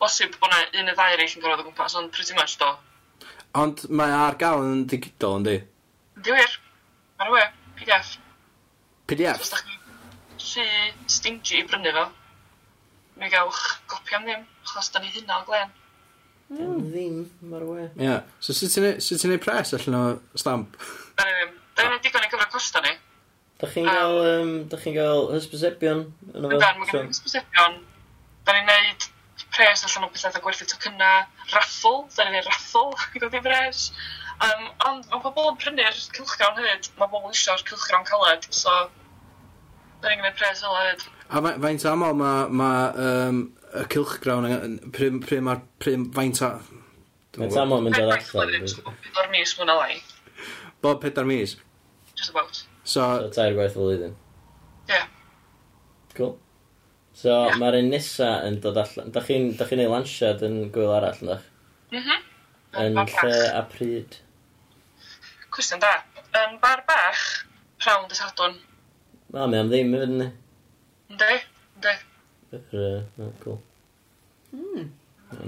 bosib 0.00 0.36
bod 0.40 0.52
yna 0.52 0.60
un 0.80 0.88
neu 0.88 0.96
ddau 0.96 1.14
eraill 1.14 1.34
yn 1.36 1.44
gorfod 1.44 1.64
o 1.64 1.66
gwmpas, 1.68 1.96
ond 2.00 2.12
pretty 2.14 2.36
much 2.38 2.56
do. 2.60 2.68
Ond 3.58 3.84
mae 4.00 4.14
ar 4.14 4.36
gael 4.40 4.64
yn 4.64 4.84
digidol, 4.90 5.40
yndi? 5.40 5.56
Di 6.22 6.34
wir. 6.36 6.54
Mae'r 7.18 7.34
we, 7.34 7.42
PDF. 7.80 8.14
PDF? 9.10 9.42
Os 9.42 9.52
da 9.52 9.60
chi 9.64 9.76
rhy 10.38 11.10
stingy 11.10 11.58
i 11.58 11.66
brynu 11.66 11.92
fo, 11.96 12.06
mi 13.18 13.30
gawch 13.32 13.64
gopi 13.90 14.16
am 14.16 14.28
ddim, 14.28 14.46
achos 14.64 14.92
da 14.94 15.02
ni 15.02 15.12
hynna 15.14 15.40
o 15.40 15.46
glen. 15.48 15.74
Mm. 16.52 16.78
Ddim, 16.86 17.18
mae'r 17.50 17.66
we. 17.68 17.82
Ie. 17.88 18.06
Yeah. 18.06 18.22
So 18.40 18.56
sut 18.56 18.72
ti'n 18.78 19.34
ei 19.34 19.42
pres 19.42 19.74
allan 19.76 19.98
o 19.98 20.38
stamp? 20.38 20.78
Da 21.18 21.26
ni 21.26 21.36
ddim. 21.36 21.54
Da 21.76 21.90
ni'n 21.90 22.02
digon 22.02 22.24
i 22.24 22.30
gyfro 22.30 22.48
costa 22.54 22.82
ni. 22.82 22.94
Da 23.58 23.68
chi'n 23.70 23.86
gael, 23.90 24.16
um, 24.32 24.50
da 24.70 24.78
chi'n 24.78 24.94
gael 24.96 25.28
hysbysebion? 25.34 26.06
Yn 26.32 26.48
dan, 26.54 26.78
mae 26.78 26.90
gen 26.90 27.08
i 27.08 27.12
hysbysebion 27.12 27.80
Da 28.48 28.54
ni'n 28.56 28.70
neud 28.70 29.04
pres 29.52 29.82
allan 29.84 30.06
o 30.06 30.12
bethau 30.12 30.32
a 30.32 30.40
gwerthu 30.40 30.64
tocynna, 30.70 31.10
raffle, 31.52 32.06
da 32.14 32.24
ni'n 32.24 32.38
neud 32.38 32.48
raffl 32.48 32.94
i 33.18 33.20
godi 33.20 33.42
bres. 33.44 33.90
Um, 34.38 34.70
ond 34.88 35.04
mae 35.10 35.20
pobl 35.20 35.50
yn 35.50 35.58
prynu'r 35.60 36.00
cylchgrawn 36.16 36.56
hefyd, 36.56 36.88
mae 36.96 37.12
pobl 37.12 37.28
eisiau'r 37.28 37.64
cylchgrawn 37.68 38.06
caled, 38.08 38.48
so 38.54 38.72
da 40.00 40.08
ni'n 40.08 40.22
gwneud 40.22 40.40
pres 40.40 40.64
fel 40.64 40.78
hefyd. 40.78 41.06
A 41.28 41.42
faint 41.66 41.84
aml 41.92 42.16
mae 42.16 42.48
ma, 42.62 42.72
um, 43.04 43.44
y 43.76 43.84
cylchgrawn, 43.92 44.48
prym, 44.96 45.20
prym 45.26 45.52
a'r 45.52 45.60
prym, 45.84 46.08
faint 46.16 46.40
a... 46.46 46.54
Faint 47.36 47.60
aml 47.60 47.84
mynd 47.84 48.00
o'r 48.00 48.14
allan? 48.16 48.54
Pedwar 49.04 49.28
mis 49.34 49.52
mwyn 49.60 49.76
lai. 49.76 50.00
Bob 50.80 51.04
pedwar 51.04 51.28
mis? 51.28 51.58
Just 52.16 52.32
about. 52.32 52.64
So, 52.82 53.02
so 53.04 53.28
tair 53.36 53.52
gwaith 53.58 53.76
o 53.76 53.84
flwyddyn? 53.84 54.16
Yeah. 54.88 55.10
Cool. 56.16 56.38
So, 57.18 57.32
yeah. 57.34 57.56
mae'r 57.58 57.80
un 57.80 57.88
nesa 57.90 58.28
yn 58.46 58.60
dod 58.62 58.78
allan. 58.78 59.10
Da 59.14 59.22
chi'n 59.26 59.50
chi 59.58 59.78
ei 59.82 59.90
lansiad 59.90 60.44
yn 60.46 60.58
gwyl 60.74 60.92
arall, 60.94 61.18
ynddo? 61.24 61.38
Mhm. 61.94 62.02
Mm 62.04 62.26
yn 62.78 62.98
lle 63.00 63.36
a 63.56 63.62
pryd? 63.66 64.18
Cwestiwn 65.54 65.80
da. 65.82 65.94
Yn 66.38 66.58
bar 66.62 66.84
bach, 66.86 67.24
rhawn 67.82 68.06
dy 68.10 68.18
sadwn. 68.18 68.58
Ma, 69.32 69.46
mae 69.48 69.64
am 69.64 69.72
ddim 69.72 69.96
i 69.96 70.02
ni. 70.12 70.28
Ynddi, 71.08 71.40
ynddi. 71.78 71.94
Yr, 72.58 73.02
na, 73.16 73.30
cool. 73.42 73.58
Mm. 74.54 74.88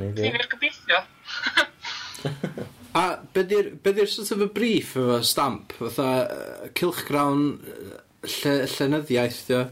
Ni'n 0.01 0.41
gobeithio. 0.51 1.05
a 3.01 3.05
beth 3.37 3.55
yw'r 3.55 4.11
sort 4.11 4.35
of 4.35 4.43
a 4.45 4.51
brief 4.59 4.97
efo 4.99 5.21
stamp? 5.25 5.77
Fatha, 5.79 6.09
uh, 6.25 6.73
cilchgrawn 6.77 7.45
uh, 7.61 8.01
lle, 8.27 8.57
llenyddiaeth, 8.75 9.45
dio? 9.49 9.63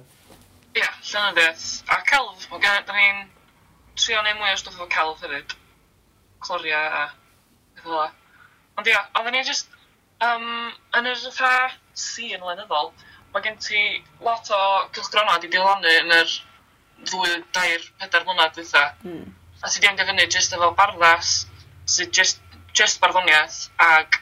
Llenyddiaeth 1.09 1.67
a 1.95 1.99
celf, 2.11 2.47
mae 2.51 2.63
gen 2.65 2.87
da 2.89 2.97
ni'n 2.97 3.25
trio 3.99 4.23
neu 4.23 4.39
mwy 4.39 4.53
o 4.53 4.61
stwff 4.61 4.85
o 4.85 4.89
celf 4.93 5.25
hefyd. 5.25 5.55
Cloria 6.45 6.81
a 6.87 7.05
beth 7.75 7.85
fel 7.85 8.11
Ond 8.79 8.87
ia, 8.87 9.01
oedden 9.19 9.35
ni 9.35 9.41
just, 9.43 9.73
um, 10.23 10.69
yn 10.95 11.09
yr 11.11 11.23
fatha 11.35 11.71
scene 11.99 12.45
lenyddol, 12.47 12.93
mae 13.33 13.43
gen 13.43 13.57
ti 13.65 13.81
lot 14.27 14.53
o 14.55 14.61
cylchgrona 14.95 15.41
di 15.43 15.51
dilanu 15.51 15.95
yn 16.03 16.15
yr 16.15 16.35
ddwy, 17.09 17.41
dair, 17.57 17.89
pedair 17.99 18.27
mlynedd 18.29 18.55
dwytha. 18.55 18.85
Mm. 19.03 19.27
A 19.65 19.73
ti 19.73 19.83
di 19.83 19.91
anghyfynu 19.91 20.29
just 20.31 20.55
efo 20.55 20.71
barddas, 20.79 21.33
sydd 21.91 22.15
just, 22.21 22.41
just 22.81 23.03
barddoniaeth, 23.03 23.59
ag 23.83 24.21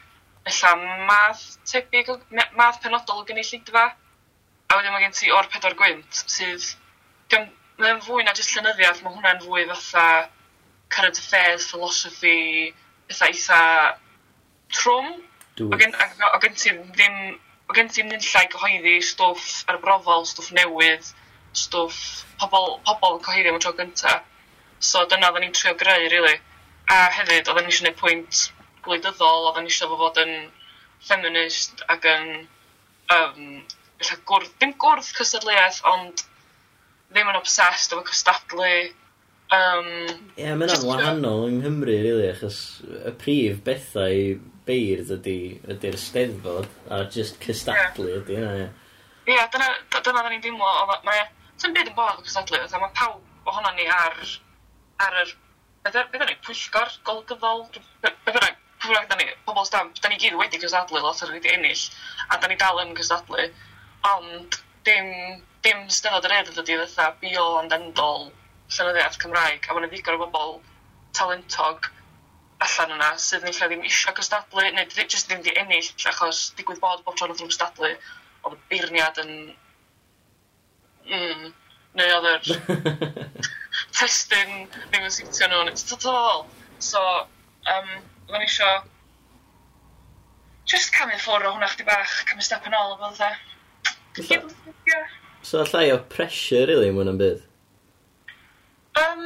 ella 0.49 0.73
math 1.11 1.45
tebyg, 1.69 2.09
math 2.57 2.81
penodol 2.81 3.21
o 3.21 3.27
gynulleidfa 3.29 3.87
a 4.67 4.77
wedyn 4.77 4.93
mae 4.93 5.05
gen 5.05 5.15
ti 5.15 5.31
o'r 5.31 5.47
pedwar 5.51 5.77
gwynt 5.79 6.25
sydd 6.27 6.65
mae'n 7.77 8.01
fwy 8.01 8.23
na 8.25 8.33
jyst 8.37 8.55
llenyddiaeth, 8.55 9.03
mae 9.05 9.13
hwnna'n 9.13 9.43
fwy 9.43 9.65
fatha 9.69 10.05
current 10.93 11.19
affairs, 11.21 11.67
philosophy, 11.71 12.73
pethau 13.09 13.29
eitha 13.29 13.59
trwm. 14.73 15.11
O 15.67 15.77
gen, 15.81 15.93
o 16.33 16.39
gen 16.41 16.57
ti 16.57 16.73
ddim 16.95 17.19
o 17.67 17.75
gen 17.77 17.91
ti'n 17.91 18.09
nillai 18.09 18.43
gyhoeddi 18.53 18.95
stwff 19.03 19.61
arbrofol, 19.71 20.25
stwff 20.29 20.53
newydd, 20.57 21.11
stwff 21.61 22.01
pobl, 22.41 22.77
pobl 22.87 23.19
cyhoeddi 23.25 23.51
am 23.51 23.59
y 23.59 23.63
tro 23.63 23.73
gynta. 23.77 24.17
So 24.79 25.05
dyna 25.11 25.29
oedden 25.29 25.47
ni'n 25.47 25.55
trio 25.57 25.75
greu, 25.77 26.09
really. 26.13 26.37
A 26.93 27.01
hefyd, 27.19 27.49
oedden 27.49 27.67
ni 27.67 27.73
eisiau 27.73 27.85
gwneud 27.85 27.99
pwynt 28.01 28.43
gwleidyddol, 28.87 29.49
oedden 29.49 29.67
ni 29.67 29.73
eisiau 29.73 29.99
fod 29.99 30.21
yn 30.23 30.37
feminist 31.09 31.83
ac 31.93 32.07
yn 32.13 32.31
um, 33.13 33.43
fatha 34.01 34.17
gwrdd, 34.29 34.53
ddim 34.57 34.73
gwrdd 34.81 35.11
cystadleuaeth, 35.17 35.81
ond 35.91 36.23
ddim 37.11 37.31
yn 37.31 37.39
obsessed 37.39 37.93
efo 37.95 38.03
cystadlu. 38.07 38.71
Um, 39.55 39.87
Ie, 40.35 40.43
yeah, 40.43 40.57
mae'n 40.59 40.83
wahanol 40.83 41.45
yng 41.47 41.61
Nghymru, 41.61 41.95
really, 42.03 42.27
achos 42.33 42.59
y 42.83 43.13
prif 43.21 43.61
bethau 43.65 44.11
i 44.11 44.35
beirdd 44.67 45.13
ydy'r 45.15 45.71
ydy, 45.71 45.77
ydy 45.87 46.01
steddfod, 46.01 46.67
a 46.91 47.05
just 47.13 47.39
cystadlu 47.43 48.09
yeah. 48.09 48.19
ydy 48.19 48.37
hynna, 48.39 48.51
ie. 48.65 48.67
Ie, 49.27 49.35
yeah, 49.37 49.47
dyna, 49.53 49.69
dyna 49.95 50.19
dda 50.19 50.33
ni'n 50.33 50.43
dimlo, 50.43 50.73
mae 51.07 51.23
e, 51.23 51.25
sy'n 51.61 51.75
byd 51.75 51.93
yn 51.93 51.97
bod 51.97 52.19
o 52.19 52.27
cystadlu, 52.27 52.59
mae 52.59 52.93
pawb 52.99 53.47
ohono 53.47 53.71
ni 53.77 53.87
ar, 53.91 54.19
ar 55.05 55.19
yr, 55.23 55.33
beth 55.87 56.19
yna 56.19 56.27
ni, 56.27 56.37
pwyllgor, 56.43 56.91
golgyfol, 57.07 57.63
beth 58.03 58.35
yna, 58.35 58.51
pwyllgor, 58.83 59.07
da 59.07 59.19
ni, 59.19 59.29
pobl 59.47 59.67
stamp, 59.67 59.95
da 60.03 60.11
ni 60.11 60.19
gyd 60.19 60.35
wedi 60.39 60.59
cystadlu, 60.59 60.99
lot 60.99 61.23
o'r 61.23 61.33
wedi 61.37 61.55
ennill, 61.55 61.87
a 62.27 62.39
da 62.43 62.51
ni 62.51 62.59
dal 62.59 62.83
yn 62.83 62.95
cystadlu 62.99 63.47
ond 64.13 64.57
dim, 64.87 65.11
dim 65.65 65.85
stynod 65.91 66.25
yr 66.27 66.37
edrych 66.39 66.63
ydy 66.63 66.79
fatha 66.83 67.11
bio 67.21 67.45
ond 67.59 67.75
endol 67.77 68.29
llenyddiaeth 68.75 69.19
Cymraeg, 69.23 69.67
a 69.67 69.75
mae'n 69.75 69.91
ddigon 69.91 70.17
o 70.17 70.25
bobl 70.25 70.57
talentog 71.17 71.91
allan 72.65 72.95
yna 72.95 73.11
sydd 73.21 73.45
yn 73.45 73.51
eisiau 73.51 73.69
ddim 73.71 73.85
eisiau 73.85 74.15
cystadlu, 74.17 74.65
neu 74.73 74.87
jyst 75.03 75.29
ddim 75.29 75.43
di 75.45 75.53
ennill, 75.61 75.89
achos 76.11 76.41
digwydd 76.57 76.81
bod 76.83 77.03
bob 77.05 77.17
tro 77.17 77.29
oedd 77.29 77.41
rhwng 77.41 77.53
stadlu, 77.53 77.93
oedd 78.43 78.57
y 78.57 78.61
beirniad 78.71 79.21
yn... 79.23 79.33
Mm, 81.07 81.51
neu 81.97 82.15
oedd 82.17 82.29
yr 82.31 82.43
testyn 83.97 84.67
ddim 84.73 85.05
yn 85.05 85.13
siwtio 85.13 85.49
nhw, 85.51 85.63
neu 85.67 85.77
ti'n 85.77 86.01
ddol. 86.03 86.45
So, 86.89 87.03
um, 87.75 87.93
oedd 88.31 88.43
eisiau 88.47 88.81
just 90.67 90.91
camu 90.95 91.15
ffwrdd 91.21 91.47
o 91.47 91.53
hwnna 91.55 91.69
chdi 91.71 91.85
bach, 91.87 92.17
camu 92.29 92.43
step 92.43 92.65
yn 92.67 92.75
ôl, 92.77 92.97
o 92.97 92.99
fel 93.03 93.15
dda. 93.19 93.31
So 95.47 95.63
llai 95.63 95.91
o 95.93 95.99
pressure, 96.11 96.65
really, 96.67 96.89
mwyn 96.91 97.11
am 97.11 97.19
bydd? 97.21 97.43
Um, 98.97 99.21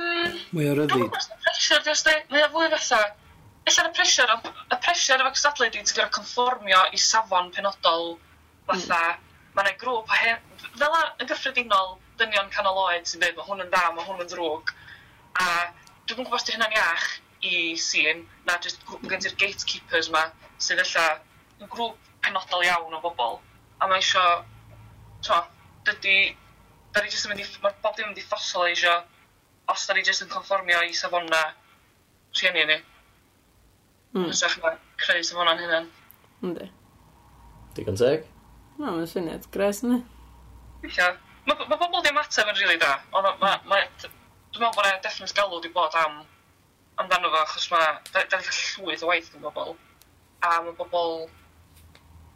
Mwy 0.51 0.67
o 0.67 0.75
ryddi. 0.75 1.07
Pressure, 1.45 1.79
just 1.85 2.07
dweud, 2.07 2.27
mae 2.33 2.43
o 2.43 2.49
fwy 2.51 2.67
fatha. 2.73 2.99
Ella'r 3.69 3.87
y 3.87 3.93
pressure, 3.95 4.35
y 4.51 4.77
pressure 4.83 5.23
efo 5.23 5.31
cystadlu 5.37 5.69
dwi'n 5.71 5.87
gorfod 5.87 6.13
conformio 6.17 6.83
i 6.91 6.99
safon 6.99 7.49
penodol 7.55 8.17
fatha. 8.67 9.01
Mm. 9.15 9.31
Mae 9.55 9.67
yna 9.69 9.79
grŵp 9.81 10.11
o 10.11 10.19
hen... 10.19 10.43
Fel 10.75 10.99
yn 10.99 11.31
gyffredinol, 11.31 11.95
dynion 12.19 12.51
canol 12.53 12.83
oed 12.83 13.07
sy'n 13.07 13.23
dweud, 13.23 13.39
mae 13.39 13.47
hwn 13.47 13.65
yn 13.65 13.71
dda, 13.71 13.87
mae 13.95 14.07
hwn 14.07 14.23
yn 14.25 14.31
ddrwg. 14.31 14.75
A 15.39 15.49
dwi'n 16.05 16.21
gwybod 16.21 16.37
os 16.37 16.47
di 16.47 16.55
hynna'n 16.57 16.77
iach 16.77 17.09
i 17.47 17.57
sîn, 17.79 18.25
na 18.47 18.59
jyst 18.63 18.83
grŵp 18.87 19.07
gen 19.09 19.23
ti'r 19.23 19.37
gatekeepers 19.39 20.11
ma, 20.13 20.27
sydd 20.61 20.83
ella 20.83 21.07
yn 21.61 21.71
grŵp 21.71 22.11
penodol 22.25 22.67
iawn 22.67 22.97
o 22.97 23.01
bobl. 23.03 23.39
A 23.79 23.87
mae 23.89 24.03
eisiau 24.03 24.43
t'o, 25.25 25.39
dydy, 25.87 26.35
da 26.93 27.01
ni 27.01 27.11
jyst 27.11 27.27
yn 27.27 27.33
mynd 27.33 27.43
i, 27.43 27.47
mae 27.63 27.75
bob 27.83 27.97
dim 27.97 28.09
yn 28.09 28.13
mynd 28.13 28.21
i 28.21 28.27
fossilisio 28.27 28.99
os 29.71 29.87
da 29.87 29.95
ni 29.95 30.03
jyst 30.05 30.25
yn 30.25 30.31
conformio 30.31 30.81
i 30.87 30.93
safona 30.97 31.41
rhieni 32.37 32.65
ni. 32.67 32.77
Mm. 34.13 34.29
Ysach 34.33 34.57
na 34.63 34.75
creu 34.99 35.23
safona'n 35.23 35.61
hynny. 35.61 35.81
Yndi. 36.43 36.67
Digon 37.77 37.99
teg? 37.99 38.25
No, 38.77 38.89
mae'n 38.89 39.07
syniad 39.07 39.47
gres 39.53 39.83
yna. 39.85 40.01
Ie. 40.87 41.11
Mae 41.47 41.67
ma 41.69 41.77
pobl 41.77 42.01
ddim 42.01 42.19
ateb 42.21 42.49
yn 42.51 42.59
rili 42.59 42.79
da. 42.81 42.97
Ond 43.17 43.29
ma, 43.41 43.53
ma, 43.69 43.79
dwi'n 44.01 44.65
meddwl 44.65 44.75
bod 44.75 44.89
e 44.89 44.97
definite 45.05 45.37
galw 45.37 45.55
wedi 45.55 45.71
bod 45.73 45.95
am 46.01 46.19
amdano 47.01 47.31
fo, 47.31 47.43
achos 47.45 47.69
mae 47.71 47.93
da, 48.11 48.25
da 48.25 48.41
cael 48.41 48.57
llwyth 48.57 49.05
o 49.05 49.11
waith 49.11 49.31
yn 49.37 49.45
bobl. 49.45 49.77
A 50.43 50.57
mae 50.65 50.75
bobl... 50.75 51.29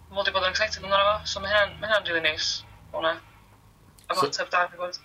Mae 0.05 0.15
bobl 0.15 0.21
wedi 0.21 0.37
bod 0.37 0.47
yn 0.47 0.55
excited 0.55 0.85
amdano 0.85 1.09
fo, 1.09 1.17
so 1.33 1.43
mae 1.43 1.51
hynna'n 1.51 1.75
ma 1.81 1.99
rili 1.99 2.23
neis. 2.23 2.53
Nice 2.61 2.74
hwnna. 2.99 3.15
A 4.09 4.15
so, 4.15 4.25
mateb 4.25 4.51
da, 4.53 4.65
fi 4.71 4.79
bod. 4.81 4.99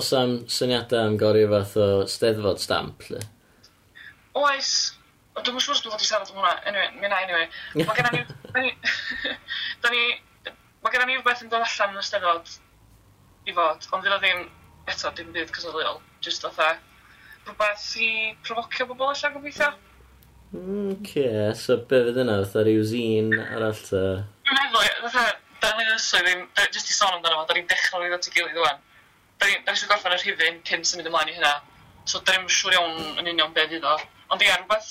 Os 0.00 0.12
am 0.14 0.36
syniadau 0.58 1.08
am 1.08 1.18
gori 1.20 1.44
fath 1.50 1.76
o 1.80 1.90
steddfod 2.06 2.62
stamp, 2.62 3.06
lle? 3.10 3.20
Oes, 4.38 4.72
ond 5.34 5.46
dwi'n 5.46 5.62
siŵr 5.62 5.76
os 5.76 5.84
dwi'n 5.84 5.94
fod 5.96 6.04
i 6.04 6.08
siarad 6.08 6.32
am 6.32 6.40
hwnna. 6.40 6.54
Anyway, 6.70 6.90
mi 7.00 7.10
na, 7.10 7.22
anyway. 7.24 7.48
Mae 7.80 7.98
gennym 7.98 8.34
ni... 8.64 8.74
da 9.82 9.94
ni... 9.94 10.04
Mae 10.80 10.94
gennym 10.94 11.10
ni 11.10 11.18
rhywbeth 11.18 11.44
yn 11.44 11.52
dod 11.52 11.66
allan 11.66 11.96
yn 11.96 12.02
y 12.02 12.06
steddfod 12.06 12.54
i 13.50 13.56
fod, 13.56 13.88
ond 13.90 14.04
fydd 14.04 14.14
o 14.16 14.20
ddim 14.22 14.46
eto 14.90 15.12
dim 15.16 15.34
byd 15.34 15.52
cysodliol. 15.56 16.00
Just 16.24 16.46
otha 16.48 16.72
rhywbeth 17.46 17.86
i 18.00 18.10
provocio 18.46 18.86
bobl 18.90 19.10
allan 19.10 19.36
gobeithio. 19.36 19.70
Mm, 20.50 20.96
okay, 20.96 21.52
so 21.54 21.76
be 21.90 22.00
fydd 22.06 22.22
yna? 22.24 22.40
Fytha 22.44 22.64
rhyw 22.66 22.82
zin 22.92 23.34
arall 23.38 23.84
ta? 23.86 24.02
Dwi'n 24.48 24.58
meddwl, 24.58 24.88
fatha, 25.04 25.26
da 25.62 25.72
ni 25.76 25.86
ddysgu 25.88 26.22
ddim, 26.24 26.46
jyst 26.74 26.92
i 26.92 26.96
sôn 26.96 27.16
amdano 27.16 27.40
fo, 27.40 27.48
da 27.48 27.56
ni'n 27.56 27.68
dechrau 27.70 28.06
i 28.06 28.10
ddod 28.10 28.28
i 28.28 28.34
gilydd 28.36 28.58
rwan. 28.58 28.80
Da 29.40 29.48
ni 29.48 29.58
eisiau 29.72 29.90
gorffen 29.90 30.16
yr 30.16 30.24
hyfyn 30.24 30.60
cyn 30.68 30.86
symud 30.88 31.08
ymlaen 31.10 31.32
i 31.32 31.36
hynna. 31.36 31.52
So 32.08 32.22
da 32.24 32.36
ni'n 32.36 32.50
siŵr 32.52 32.76
iawn 32.76 33.20
yn 33.22 33.30
union 33.34 33.54
beth 33.56 33.74
iddo. 33.78 33.96
Ond 34.30 34.44
ia, 34.46 34.56
rhywbeth, 34.58 34.90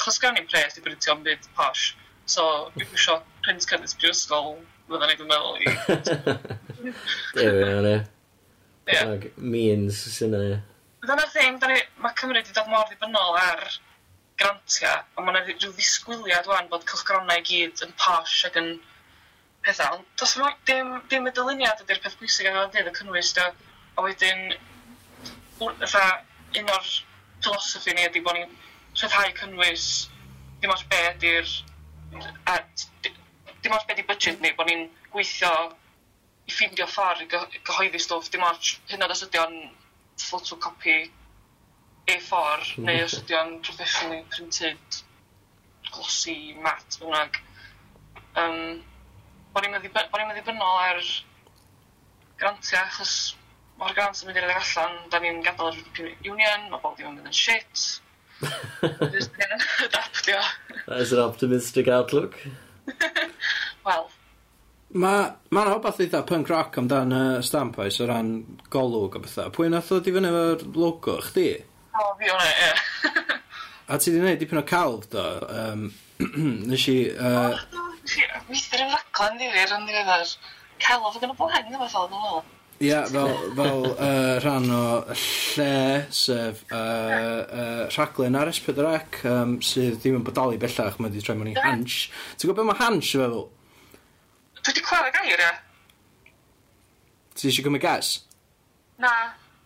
chos 0.00 0.20
gawn 0.22 0.36
ni'n 0.38 0.48
pres 0.50 0.78
i 0.78 0.84
brintio 0.84 1.14
am 1.14 1.24
byd 1.26 1.48
posh. 1.58 1.92
So, 2.26 2.44
dwi'n 2.74 2.90
gwisio 2.90 3.18
print 3.44 3.66
cynnwys 3.68 3.96
brifysgol, 4.00 4.56
fydda 4.88 5.10
ni'n 5.10 5.26
meddwl 5.30 5.58
i. 5.60 5.74
Dewi, 7.38 7.66
hwnna. 7.68 7.96
Ie. 8.94 9.32
Means, 9.36 10.00
sy'n 10.16 10.36
e. 10.38 10.44
Dyna 11.04 11.26
thing, 11.32 11.60
mae 12.00 12.16
Cymru 12.16 12.40
wedi 12.40 12.56
dod 12.56 12.70
mor 12.72 12.86
ddibynnol 12.88 13.36
ar 13.40 13.62
grantiau, 14.40 15.04
ond 15.14 15.26
mae 15.26 15.36
yna 15.36 15.42
rhyw 15.46 15.72
ddisgwyliad 15.76 16.48
wan 16.50 16.70
bod 16.72 16.86
cylchgronau 16.88 17.40
i 17.40 17.44
gyd 17.46 17.82
yn 17.86 17.92
posh 18.00 18.40
ac 18.48 18.58
yn 18.60 18.70
pethau, 19.66 19.98
ond 19.98 20.06
does 20.20 20.36
yma 20.38 20.52
dim, 20.68 20.92
dim 21.12 21.28
y 21.28 21.32
dyluniad 21.36 21.82
ydy'r 21.84 22.02
peth 22.04 22.18
pwysig 22.20 22.50
yn 22.50 22.58
dweud 22.74 22.90
y 22.90 22.94
cynnwys 22.98 23.32
da. 23.38 23.50
A 23.94 24.04
wedyn, 24.04 24.56
fatha, 25.60 26.04
un 26.60 26.72
o'r 26.74 26.90
philosophy 27.44 27.94
ni 27.94 28.06
ydy 28.08 28.22
bod 28.24 28.38
ni'n 28.38 28.52
rhyddhau 28.98 29.32
cynnwys 29.40 29.86
dim 30.62 30.72
ond 30.72 30.84
be 30.90 31.00
ydy'r 31.10 31.48
dim 33.64 33.74
ond 33.74 33.86
be 33.88 33.96
ydy 33.96 34.06
budget 34.08 34.40
ni, 34.42 34.52
bod 34.58 34.70
ni'n 34.70 34.86
gweithio 35.12 35.52
i 36.44 36.52
ffeindio 36.52 36.86
ffordd 36.90 37.24
i 37.24 37.28
gyhoeddi 37.30 38.00
stwff, 38.02 38.30
dim 38.32 38.44
ond 38.46 38.70
hyn 38.92 39.04
oed 39.04 39.14
os 39.14 39.24
ydy 39.26 39.40
o'n 39.42 39.58
photocopy 40.24 40.98
A4 42.14 42.64
hmm. 42.74 42.88
neu 42.88 43.04
os 43.04 43.18
ydy 43.22 43.36
o'n 43.38 43.54
professionally 43.64 44.22
printed 44.34 44.98
glossy 45.90 46.54
mat, 46.64 46.98
bynnag. 47.00 47.38
Um, 48.40 48.82
bod 49.54 49.66
ni'n 49.66 49.78
O'n 49.78 50.22
i'n 50.24 50.34
ddibynnol 50.34 50.80
ar 50.82 51.00
grantiau, 52.40 52.82
achos 52.82 53.14
mae'r 53.78 53.94
grant 53.96 54.22
yn 54.22 54.30
mynd 54.30 54.40
i'r 54.40 54.50
allan, 54.54 54.98
da 55.10 55.20
ni'n 55.22 55.42
gadael 55.44 55.72
yr 55.72 55.78
European 55.78 56.34
Union, 56.34 56.66
mae 56.72 56.82
bob 56.82 56.98
dim 56.98 57.10
yn 57.10 57.16
mynd 57.18 57.30
yn 57.30 57.38
shit. 57.38 57.84
Just 59.14 59.38
yn 59.38 59.54
adaptio. 59.86 60.42
That 60.86 61.00
is 61.00 61.14
an 61.14 61.24
optimistic 61.24 61.88
outlook. 61.88 62.36
Wel. 63.86 64.06
Mae 64.94 65.22
ma 65.50 65.64
yna 65.64 65.78
eitha 65.90 66.22
punk 66.26 66.50
rock 66.52 66.76
amdan 66.78 67.14
uh, 67.14 67.40
stamp 67.42 67.78
oes 67.82 67.98
o 67.98 68.06
ran 68.10 68.34
golwg 68.70 69.16
a 69.18 69.22
bethau. 69.24 69.54
Pwy 69.54 69.70
nath 69.72 69.90
o 69.94 69.98
i 69.98 70.14
fyny 70.14 70.30
efo'r 70.30 70.66
logo, 70.78 71.16
chdi? 71.30 71.48
O, 71.94 72.02
oh, 72.02 72.12
fi 72.20 72.30
o'na, 72.30 72.50
ie. 72.50 73.24
A 73.90 73.98
ti 74.00 74.14
di 74.14 74.20
wneud 74.22 74.38
dipyn 74.40 74.62
o 74.62 74.64
calf, 74.66 75.08
do? 75.12 75.24
Um, 75.50 75.88
nes 76.70 76.86
i... 76.92 76.98
Uh, 77.10 77.58
oh, 77.58 77.83
Mister 78.50 78.82
yn 78.84 78.92
raglen 78.92 79.38
ddifur 79.40 79.78
yn 79.78 79.86
ddiweddar. 79.88 80.34
Celf 80.84 81.16
yn 81.22 81.32
y 81.32 81.38
blaen, 81.38 81.64
ddim 81.68 81.80
yn 81.80 81.90
ffordd 81.92 82.12
yn 82.12 82.28
ôl. 82.32 82.44
Ia, 82.82 83.04
fel, 83.06 83.30
fel 83.54 83.84
uh, 83.92 84.34
rhan 84.42 84.64
o 84.74 84.84
lle, 85.06 86.06
sef 86.12 86.64
uh, 86.74 86.78
uh, 87.44 87.84
rhaglen 87.94 88.34
ar 88.36 88.50
S4C, 88.50 89.22
um, 89.30 89.54
sydd 89.62 90.00
ddim 90.02 90.18
yn 90.18 90.26
bodoli 90.26 90.58
bellach, 90.60 90.98
mae 90.98 91.12
wedi 91.12 91.22
troi 91.22 91.36
mewn 91.38 91.52
i 91.52 91.54
hans. 91.56 92.00
Ti'n 92.34 92.50
gwybod 92.50 92.60
beth 92.60 92.70
mae 92.72 92.80
hans 92.82 93.12
yn 93.14 93.22
feddwl? 93.22 93.46
Dwi 94.58 94.66
wedi 94.72 94.84
clywed 94.90 95.08
y 95.08 95.14
gair, 95.14 95.44
ie. 95.46 96.32
Ti 97.34 97.48
eisiau 97.48 97.68
gymryd 97.68 97.86
gas? 97.86 98.12
Na. 99.00 99.14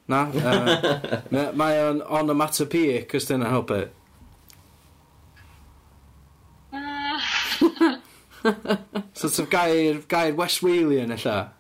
Na? 0.09 0.27
Uh, 0.29 1.49
mae 1.59 1.81
o'n 1.89 2.05
onomatopoeic, 2.21 3.17
os 3.17 3.29
dyna 3.33 3.51
help 3.51 3.73
it. 3.75 3.98
sort 9.15 9.39
of 9.39 9.51
gair, 9.51 10.01
gair 10.09 10.35
West 10.35 10.63
Walian, 10.63 11.15
illa. 11.17 11.53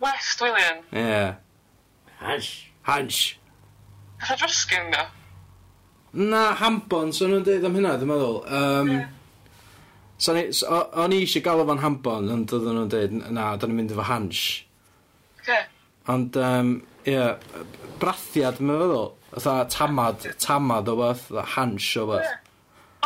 West 0.00 0.40
Walian? 0.40 0.82
Ie. 0.92 1.04
Yeah. 1.04 1.34
Hansh. 2.20 2.50
Hansh. 2.86 3.22
Ydw 4.18 4.40
drosgyn, 4.40 4.90
da? 4.94 5.06
Na, 6.18 6.42
hambon, 6.58 7.12
so 7.14 7.28
nhw'n 7.28 7.44
dweud 7.46 7.66
am 7.68 7.76
hynna, 7.78 7.94
dwi'n 8.00 8.10
meddwl. 8.10 8.38
Um, 8.48 8.92
yeah. 8.94 9.08
So, 10.18 10.34
o'n 10.34 11.14
i 11.14 11.20
eisiau 11.22 11.44
galw 11.44 11.66
fo'n 11.68 11.82
hambon, 11.84 12.30
ond 12.34 12.54
oedden 12.56 12.74
nhw'n 12.74 12.90
dweud, 12.90 13.14
na, 13.36 13.52
da 13.54 13.68
ni'n 13.68 13.78
mynd 13.78 13.94
efo 13.94 14.06
hans. 14.08 14.40
Okay. 15.38 15.60
Ond, 16.10 16.38
um, 16.42 16.72
ie, 17.04 17.14
yeah, 17.14 17.62
brathiad, 18.02 18.58
mae'n 18.58 18.82
feddwl. 18.82 19.08
Otha 19.38 19.54
tamad, 19.70 20.24
tamad 20.40 20.88
o 20.88 20.96
beth, 20.98 21.28
hans 21.54 21.92
o 22.00 22.08
beth. 22.10 22.26
Yeah. 22.26 22.44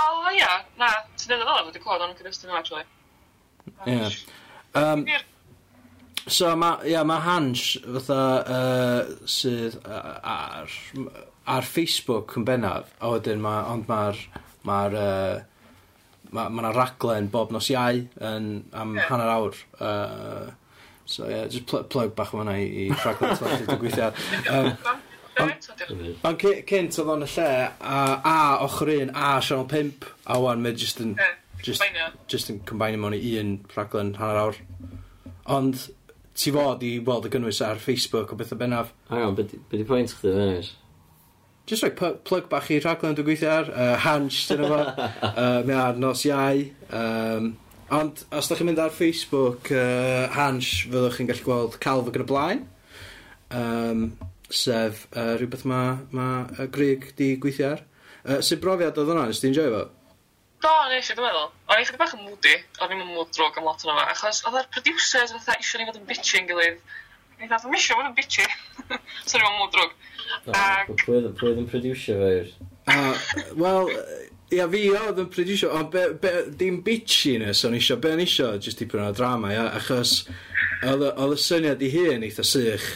O, 0.01 0.33
ia, 0.33 0.53
na, 0.81 0.89
ti'n 1.19 1.35
dweud 1.35 1.45
o 1.45 1.51
fel, 1.51 1.69
wedi 1.69 1.85
clywed 1.85 2.07
o'n 2.07 2.17
gyda'r 2.17 2.39
styn 2.39 2.57
actually. 2.57 2.87
Ie. 3.87 3.99
Yym, 4.75 5.05
so 6.27 6.53
mae 6.57 6.89
yeah, 6.91 7.05
ma' 7.05 7.21
Hans 7.25 7.65
fatha 7.83 8.21
uh, 8.57 9.13
sydd 9.29 9.79
uh, 9.83 10.17
ar 10.23 10.73
ar 11.53 11.67
Facebook 11.67 12.37
yn 12.39 12.45
bennaf, 12.47 12.93
a 13.03 13.11
wedyn 13.17 13.43
ma', 13.43 13.65
ond 13.73 13.89
mae'r 13.91 14.21
mae'r 14.69 14.97
uh, 15.03 15.37
ma' 16.33 16.49
ma' 16.49 16.63
'na 16.65 16.73
raglen 16.77 17.27
bob 17.33 17.51
nos 17.53 17.69
Iau 17.75 18.05
yn 18.33 18.51
am 18.73 18.95
hanner 19.09 19.33
awr 19.35 19.59
uh, 19.83 20.51
so 21.05 21.27
yeah, 21.29 21.47
just 21.51 21.67
pl 21.67 21.83
plug 21.93 22.15
bach 22.17 22.31
yn 22.39 22.49
i 22.55 22.61
i 22.87 22.91
raglen 23.03 23.35
teledu 23.37 23.67
dwi'n 23.67 23.83
gweithio 23.83 24.11
ar. 24.11 24.15
Yym 24.47 24.77
ond 26.29 26.41
cy- 26.45 26.59
cynt 26.69 26.99
oedd 27.03 27.11
o'n 27.17 27.27
y 27.27 27.29
lle 27.35 27.51
a 27.97 28.01
a 28.31 28.39
ochr 28.67 28.91
un 28.95 29.13
a 29.17 29.35
sianel 29.45 29.67
5 29.71 30.09
a 30.33 30.39
wan 30.45 30.63
mae 30.65 30.77
just 30.79 31.01
yn 31.05 31.15
Just, 31.63 31.83
just 32.27 32.51
yn 32.51 32.61
combine 32.67 32.99
mewn 32.99 33.15
i 33.15 33.37
un 33.39 33.57
rhaglen 33.71 34.17
hanner 34.19 34.41
awr. 34.41 34.57
Ond, 35.57 35.89
ti 36.35 36.53
fod 36.55 36.83
i 36.87 36.97
weld 37.07 37.29
y 37.29 37.33
gynnwys 37.33 37.61
ar 37.65 37.81
Facebook 37.83 38.33
o 38.33 38.39
beth 38.39 38.55
o 38.55 38.59
bennaf. 38.59 38.93
Hang 39.11 39.29
on, 39.29 39.37
beth 39.39 39.55
be 39.71 39.81
di 39.81 39.87
pwynt 39.87 40.15
chdi 40.17 40.33
fe 40.33 40.47
nes? 40.51 40.73
Just 41.71 41.85
roi 41.85 41.93
like, 41.93 42.25
plug 42.27 42.49
bach 42.51 42.71
i 42.75 42.81
rhaglen 42.83 43.15
dwi'n 43.15 43.29
gweithio 43.29 43.53
ar, 43.55 43.71
uh, 43.71 43.95
Hans, 44.03 44.41
dyn 44.51 44.65
nhw 44.65 44.73
fo, 44.73 44.81
uh, 45.29 45.61
mae 45.69 45.79
ar 45.79 46.01
nos 46.03 46.25
iau. 46.27 46.65
Um, 46.99 47.53
ond, 47.95 48.25
os 48.35 48.51
da 48.51 48.59
chi'n 48.59 48.71
mynd 48.73 48.83
ar 48.83 48.95
Facebook, 48.97 49.71
uh, 49.71 50.27
Hans, 50.35 50.73
fyddwch 50.89 51.21
chi'n 51.21 51.31
gallu 51.31 51.47
gweld 51.47 51.79
Calf 51.85 52.11
ag 52.11 52.19
yn 52.19 52.27
y 52.27 52.29
blaen. 52.33 52.67
Um, 53.55 54.07
sef 54.53 55.07
uh, 55.15 55.37
rhywbeth 55.39 55.67
mae 55.69 55.99
ma, 56.11 56.29
ma 56.57 56.67
Grig 56.75 57.13
di 57.17 57.37
gweithio 57.41 57.75
ar. 57.77 57.87
Uh, 58.23 58.41
Sut 58.43 58.63
brofiad 58.63 58.99
oedd 58.99 59.13
hwnna? 59.13 59.29
Nes 59.31 59.43
ti'n 59.43 59.55
joio 59.55 59.77
fo? 59.77 59.85
Do, 60.63 60.73
nes 60.93 61.09
i, 61.11 61.15
dwi'n 61.19 61.27
meddwl. 61.27 61.49
O'n 61.67 61.81
i 61.81 61.87
chydig 61.87 61.99
bach 61.99 62.13
yn 62.15 62.23
moody, 62.23 62.53
o'n 62.85 62.93
i'n 62.95 63.01
mood 63.09 63.31
drog 63.35 63.57
am 63.59 63.67
lot 63.67 63.83
o'n 63.83 63.95
yma, 63.97 64.05
achos 64.13 64.43
oedd 64.47 64.61
yr 64.61 64.69
producers 64.75 65.33
fatha 65.35 65.57
eisiau 65.59 65.81
ni 65.81 65.89
fod 65.89 65.99
yn 65.99 66.07
bitchy 66.07 66.39
yn 66.39 66.51
gilydd. 66.51 66.79
Ni 67.41 67.49
dda, 67.49 67.59
dwi'n 67.65 67.79
eisiau 67.79 67.99
fod 67.99 68.11
yn 68.11 68.15
bitchy. 68.19 68.47
so 69.27 69.41
ni'n 69.41 69.57
mood 69.59 69.75
drog. 69.75 69.97
Pwy 71.03 71.19
oedd 71.19 71.59
yn 71.65 71.67
producer 71.73 72.23
fe'r? 72.23 72.53
Wel, 73.59 73.91
ia 74.55 74.69
fi 74.71 74.85
oedd 75.01 75.19
yn 75.25 75.33
producer, 75.35 75.75
ond 75.75 75.99
dim 76.61 76.79
bitchiness 76.87 77.65
o'n 77.67 77.75
eisiau, 77.81 77.99
be 78.05 78.15
o'n 78.15 78.23
eisiau, 78.23 78.61
jyst 78.63 78.85
i 78.87 78.89
o 78.93 79.11
drama, 79.19 79.51
ia, 79.57 79.67
achos 79.81 80.15
oedd 80.87 81.09
y 81.27 81.41
syniad 81.43 81.83
i 81.83 81.91
hun 81.97 82.29
eitha 82.29 82.47
sych. 82.47 82.87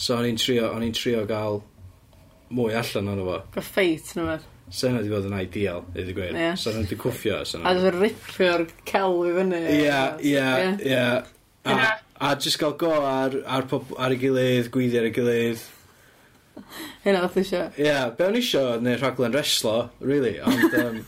So 0.00 0.16
o'n 0.16 0.32
i'n 0.32 0.40
trio, 0.40 0.72
o'n 0.72 0.88
i'n 0.88 0.96
trio 0.96 1.22
gael 1.28 1.60
mwy 2.54 2.72
allan 2.80 3.12
o'n 3.12 3.24
efo. 3.26 3.38
Go 3.54 3.68
ffeit, 3.68 4.16
nhw. 4.16 4.40
So 4.74 4.88
yna 4.90 5.04
wedi 5.04 5.12
bod 5.12 5.26
yn 5.28 5.36
ideal, 5.38 5.84
i 5.94 6.00
ddweud 6.00 6.16
gwir. 6.16 6.32
Yeah. 6.34 6.56
So 6.58 6.72
yna 6.72 6.82
wedi 6.82 6.96
cwffio. 6.98 7.36
So 7.46 7.60
a 7.62 7.74
dwi'n 7.76 7.94
ripio'r 8.00 8.64
cel 8.90 9.20
i 9.22 9.34
fyny. 9.36 9.60
Ie, 9.76 10.00
ie, 10.32 10.48
ie. 10.90 11.84
A 12.24 12.32
jyst 12.42 12.58
gael 12.58 12.74
go 12.80 12.90
ar, 13.06 13.36
ar, 13.46 13.68
pop, 13.70 13.92
ar 14.02 14.14
y 14.14 14.18
gilydd, 14.18 14.72
gwyddi 14.74 14.98
ar 14.98 15.06
y 15.06 15.12
gilydd. 15.14 15.62
Hynna 17.04 17.22
oedd 17.22 17.38
eisiau. 17.38 17.70
Ie, 17.78 17.86
yeah, 17.86 18.10
be 18.18 18.26
o'n 18.26 18.38
eisiau 18.40 18.82
neu 18.82 18.98
rhaglen 18.98 19.34
reslo, 19.34 19.76
really, 20.02 20.36
ond... 20.42 20.76
Um, 20.80 21.00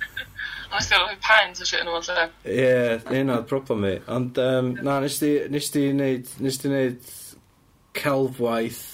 Oes 0.76 0.90
gael 0.90 1.14
pines 1.24 1.62
o 1.62 1.66
shit 1.66 1.82
yn 1.82 1.90
ôl, 1.90 2.02
Ie, 2.06 2.54
yeah, 2.54 3.02
hynna 3.10 3.40
oedd 3.40 3.50
problem 3.50 3.82
mi. 3.86 3.94
Ond, 4.12 4.38
um, 4.42 4.72
na, 4.78 5.00
nes 5.02 5.18
di 5.22 5.32
nes 5.50 5.70
ti 5.74 5.88
neud, 5.96 6.30
nes 6.42 6.62
di 6.62 6.70
wneud 6.70 7.14
celfwaith 7.98 8.84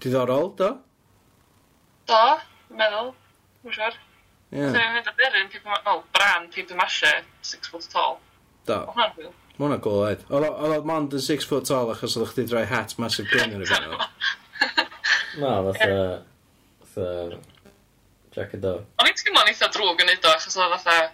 diddorol, 0.00 0.54
do? 0.56 0.70
Do 2.08 2.22
meddwl, 2.78 3.12
mwy 3.64 3.76
siwr. 3.76 3.98
Yeah. 4.50 4.72
So, 4.74 4.82
mynd 4.94 5.06
â 5.06 5.14
beryn, 5.18 5.50
paper, 5.52 5.76
oh, 5.86 6.02
bran, 6.14 6.48
paper 6.54 6.78
mashe, 6.78 7.10
six 7.46 7.70
foot 7.70 7.86
tall. 7.92 8.18
Da. 8.66 8.82
O 8.88 8.94
hwnna'n 8.96 9.14
fwy. 9.14 9.30
Mae 9.60 9.66
hwnna 9.66 9.78
cool 9.84 10.02
oed. 10.06 10.24
Oedd 10.32 10.46
oedd 10.48 10.88
mond 10.88 11.14
yn 11.16 11.22
six 11.22 11.46
foot 11.46 11.68
tall 11.68 11.92
achos 11.92 12.16
oedd 12.18 12.32
chdi 12.32 12.46
droi 12.50 12.64
hat 12.70 12.96
massive 13.02 13.30
gun 13.30 13.54
yn 13.58 13.62
y 13.62 13.68
fan. 13.70 13.94
Na, 15.42 15.54
fatha... 15.68 15.94
Fatha... 16.82 17.40
Jack 18.34 18.54
and 18.54 18.62
dog. 18.62 18.86
O'n 19.02 19.10
i'n 19.10 19.18
teimlo'n 19.18 19.50
eitha 19.50 19.68
drwg 19.74 20.02
yn 20.02 20.10
neud 20.10 20.26
o 20.26 20.34
achos 20.34 20.58
oedd 20.58 20.74
fatha... 20.78 21.10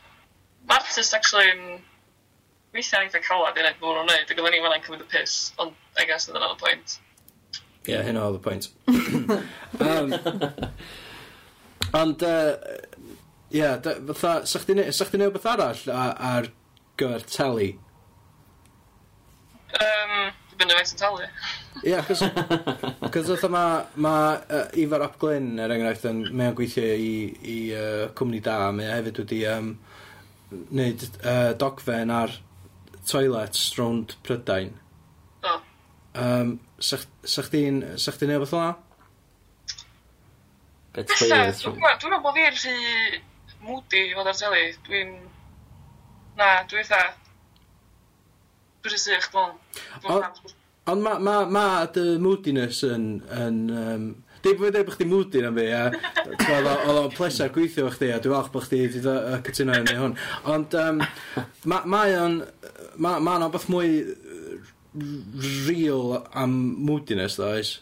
Mae 0.68 0.80
artist 0.80 1.16
actually 1.16 1.50
yn... 1.52 1.64
Weithiau'n 2.76 3.08
eitha 3.08 3.22
calad 3.24 3.56
i 3.56 3.64
wneud 3.64 3.82
mwy 3.82 3.98
o'n 4.02 4.08
neud. 4.12 4.30
Ac 4.30 4.40
oedden 4.40 4.56
ni 4.56 4.62
fan 4.64 4.86
cymryd 4.86 5.04
y 5.04 5.10
piss. 5.12 5.36
Ond, 5.60 5.76
I 6.00 6.08
guess, 6.08 6.28
oedd 6.30 6.40
yna'n 6.40 6.56
y 6.56 6.60
pwynt. 6.62 6.96
Ie, 7.86 7.92
yeah, 7.92 8.06
hynna 8.06 8.24
oedd 8.28 8.40
y 8.40 8.44
pwynt. 8.46 8.70
um, 9.80 10.16
Ond, 11.94 12.22
ie, 12.26 13.58
yeah, 13.60 13.78
fatha, 14.12 14.46
sa 14.46 14.60
chdi 14.62 15.20
neud 15.20 15.34
beth 15.36 15.50
arall 15.52 15.82
ar 15.94 16.50
gyfer 16.98 17.26
teli? 17.30 17.68
Um, 19.76 20.32
dwi'n 20.56 20.72
o 20.72 20.78
beth 20.78 20.90
sy'n 20.90 21.00
talu. 21.00 21.28
Ie, 21.84 21.98
cos 22.08 23.30
oedd 23.34 23.44
ma, 23.52 23.64
ma 24.00 24.14
uh, 24.38 24.64
Ifar 24.80 25.04
Ap 25.04 25.18
Glyn, 25.20 25.54
er 25.60 25.74
enghraifft, 25.74 26.08
yn, 26.08 26.22
mae 26.32 26.50
o'n 26.50 26.56
gweithio 26.58 26.86
i, 26.96 27.12
i 27.36 27.58
uh, 27.76 28.06
cwmni 28.16 28.40
da, 28.44 28.58
mae 28.76 28.88
hefyd 28.94 29.20
wedi 29.22 29.42
um, 29.52 29.74
wneud 30.50 31.04
uh, 31.18 31.52
dogfen 31.60 32.12
ar 32.14 32.34
toilets 33.06 33.68
rownd 33.78 34.16
Prydain. 34.26 34.72
Do. 35.44 35.58
Um, 36.16 36.56
sa 36.80 36.98
chdi'n 37.44 37.82
neud 37.84 38.42
beth 38.46 38.56
o'na? 38.56 38.72
Bet 40.96 41.12
Ella, 41.12 41.40
dwi'n 41.52 41.80
meddwl 41.82 42.20
bod 42.24 42.36
fi'n 42.38 42.54
rhy 42.56 43.22
moody 43.66 44.02
i 44.08 44.12
fod 44.16 44.30
ar 44.30 44.36
teli. 44.38 44.66
Dwi'n... 44.86 45.16
Na, 46.38 46.52
dwi'n 46.68 46.84
eitha... 46.84 47.00
Dwi'n 48.86 49.02
sych, 49.02 49.26
dwi'n... 49.34 49.58
Ond 50.86 51.02
ma, 51.02 51.16
ma, 51.18 51.34
ma 51.50 51.66
dy 51.92 52.14
moodiness 52.22 52.84
yn... 52.88 53.10
yn 53.36 53.58
um, 53.74 54.06
Dwi'n 54.46 54.60
bod 54.60 54.76
bod 54.78 54.94
chdi 54.94 55.06
moody 55.10 55.40
na 55.42 55.50
fi, 55.50 55.64
a 55.74 55.84
oedd 56.54 56.90
o'n 56.92 57.14
pleser 57.16 57.48
gweithio 57.50 57.88
fo 57.88 57.94
chdi, 57.96 58.12
a 58.14 58.20
dwi'n 58.22 58.36
falch 58.36 58.52
bod 58.54 58.66
chdi 58.68 58.82
wedi 58.84 59.00
cytuno 59.48 59.74
yn 59.80 59.90
ei 59.90 59.98
hwn. 59.98 60.14
Ond 60.52 60.76
um, 60.78 61.00
mae 61.66 62.14
o'n, 62.20 62.36
mae 63.02 63.24
ma 63.26 63.34
o'n 63.40 63.50
beth 63.50 63.66
mwy 63.72 63.90
real 65.66 66.20
am 66.38 66.54
moodiness, 66.86 67.40
ddo, 67.40 67.50
oes? 67.56 67.72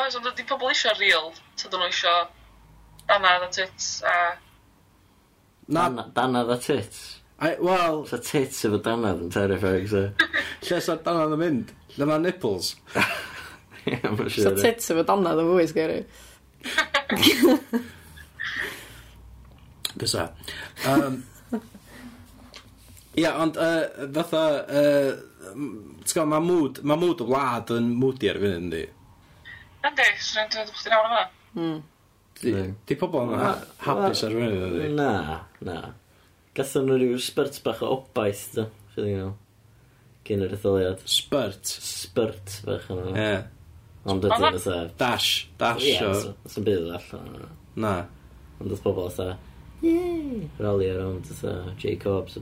Oes, 0.00 0.16
ond 0.16 0.30
ydy 0.32 0.46
pobl 0.48 0.72
eisiau 0.72 0.96
real 1.02 1.28
tydyn 1.60 1.82
nhw 1.84 1.90
isio 1.92 2.14
danad 3.10 3.46
a 3.46 3.50
tits 3.54 3.88
a... 4.06 4.14
Na, 5.70 5.86
Dan- 5.88 6.12
Danad 6.16 6.50
a 6.50 6.58
tits. 6.58 7.00
I, 7.40 7.54
Wel, 7.62 8.02
So 8.10 8.18
tits 8.20 8.64
efo 8.68 8.78
danad 8.84 9.20
yn 9.24 9.30
terrifying, 9.32 9.86
so. 9.88 10.02
lle 10.66 10.80
sa'r 10.84 11.00
danad 11.06 11.32
yn 11.36 11.40
mynd? 11.40 11.70
Lle 11.96 12.08
mae 12.10 12.20
nipples? 12.24 12.74
Ie, 13.86 13.96
mae'n 14.04 14.18
So 14.28 14.50
siŵr. 14.50 14.58
tits 14.60 14.90
efo 14.94 15.04
danad 15.08 15.40
yn 15.40 15.48
fwy 15.54 15.68
sgeri. 15.70 16.00
Bysa. 20.00 20.28
Um, 20.86 21.22
Ia, 23.18 23.32
ond 23.42 23.56
uh, 23.58 24.06
fatha, 24.14 24.42
uh, 24.70 25.56
ti'n 26.06 26.28
mae 26.30 26.44
mood, 26.44 26.78
ma 26.86 26.94
mood 26.96 27.20
y 27.24 27.26
wlad 27.26 27.72
yn 27.74 27.88
moody 27.98 28.30
ar 28.30 28.38
fynd, 28.40 28.68
yndi? 28.68 28.84
Yndi, 29.88 30.06
sy'n 30.22 30.46
rhaid 30.46 30.46
i 30.46 30.54
ddweud 30.54 30.70
bod 30.70 30.78
chdi'n 30.78 30.94
awr 30.98 31.08
yna. 31.10 31.24
Mm. 31.56 31.80
Di, 32.40 32.52
di 32.88 32.96
pobl 32.96 33.34
yn 33.34 33.42
hapus 33.84 34.22
ar 34.24 34.34
fyny, 34.36 34.60
dwi? 34.72 34.90
Na, 34.96 35.12
na. 35.66 35.78
Gatho 36.56 36.82
nhw 36.84 36.96
rhyw 36.98 37.18
spurt 37.20 37.60
bach 37.66 37.82
o 37.84 37.90
obaith, 37.98 38.46
da. 38.56 38.66
Chydig 38.94 39.18
nhw. 39.18 39.32
Gyn 40.26 40.46
yr 40.46 40.54
etholiad. 40.56 41.02
Spurt? 41.10 41.68
Spurt 41.68 42.60
bach 42.66 42.88
yna. 42.94 43.12
Ie. 43.12 43.36
Ond 44.08 44.24
ydyn 44.24 44.46
nhw 44.46 44.56
dda. 44.56 44.78
Dash, 45.00 45.30
dash 45.60 45.86
o. 46.06 46.10
Ie, 46.16 46.32
sy'n 46.54 46.66
bydd 46.66 46.90
allan. 46.96 47.46
Na. 47.76 47.94
Ond 48.58 48.70
ydyn 48.70 48.84
pobl 48.86 49.12
dda. 49.12 49.30
Yay! 49.84 50.48
Rally 50.60 50.90
around 50.92 51.28
dda 51.28 51.54
J. 51.80 51.96
Cobbs. 52.00 52.40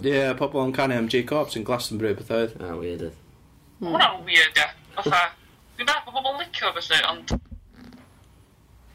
Ie, 0.00 0.24
pobl 0.40 0.64
yn 0.64 0.74
canu 0.76 0.98
am 1.00 1.10
Jacobs 1.12 1.56
yn 1.60 1.68
Glastonbury 1.68 2.16
beth 2.16 2.32
oedd. 2.32 2.56
Ah, 2.60 2.74
weird. 2.80 3.06
oedd. 3.10 3.20
Wel, 3.84 4.20
weird, 4.24 4.60
ie. 4.60 4.70
Fatha, 4.96 5.26
dwi'n 5.76 5.88
meddwl 5.90 6.08
bod 6.08 6.18
pobl 6.22 6.34
yn 6.34 6.42
licio 6.46 6.72
felly, 6.76 7.00
ond 7.10 7.36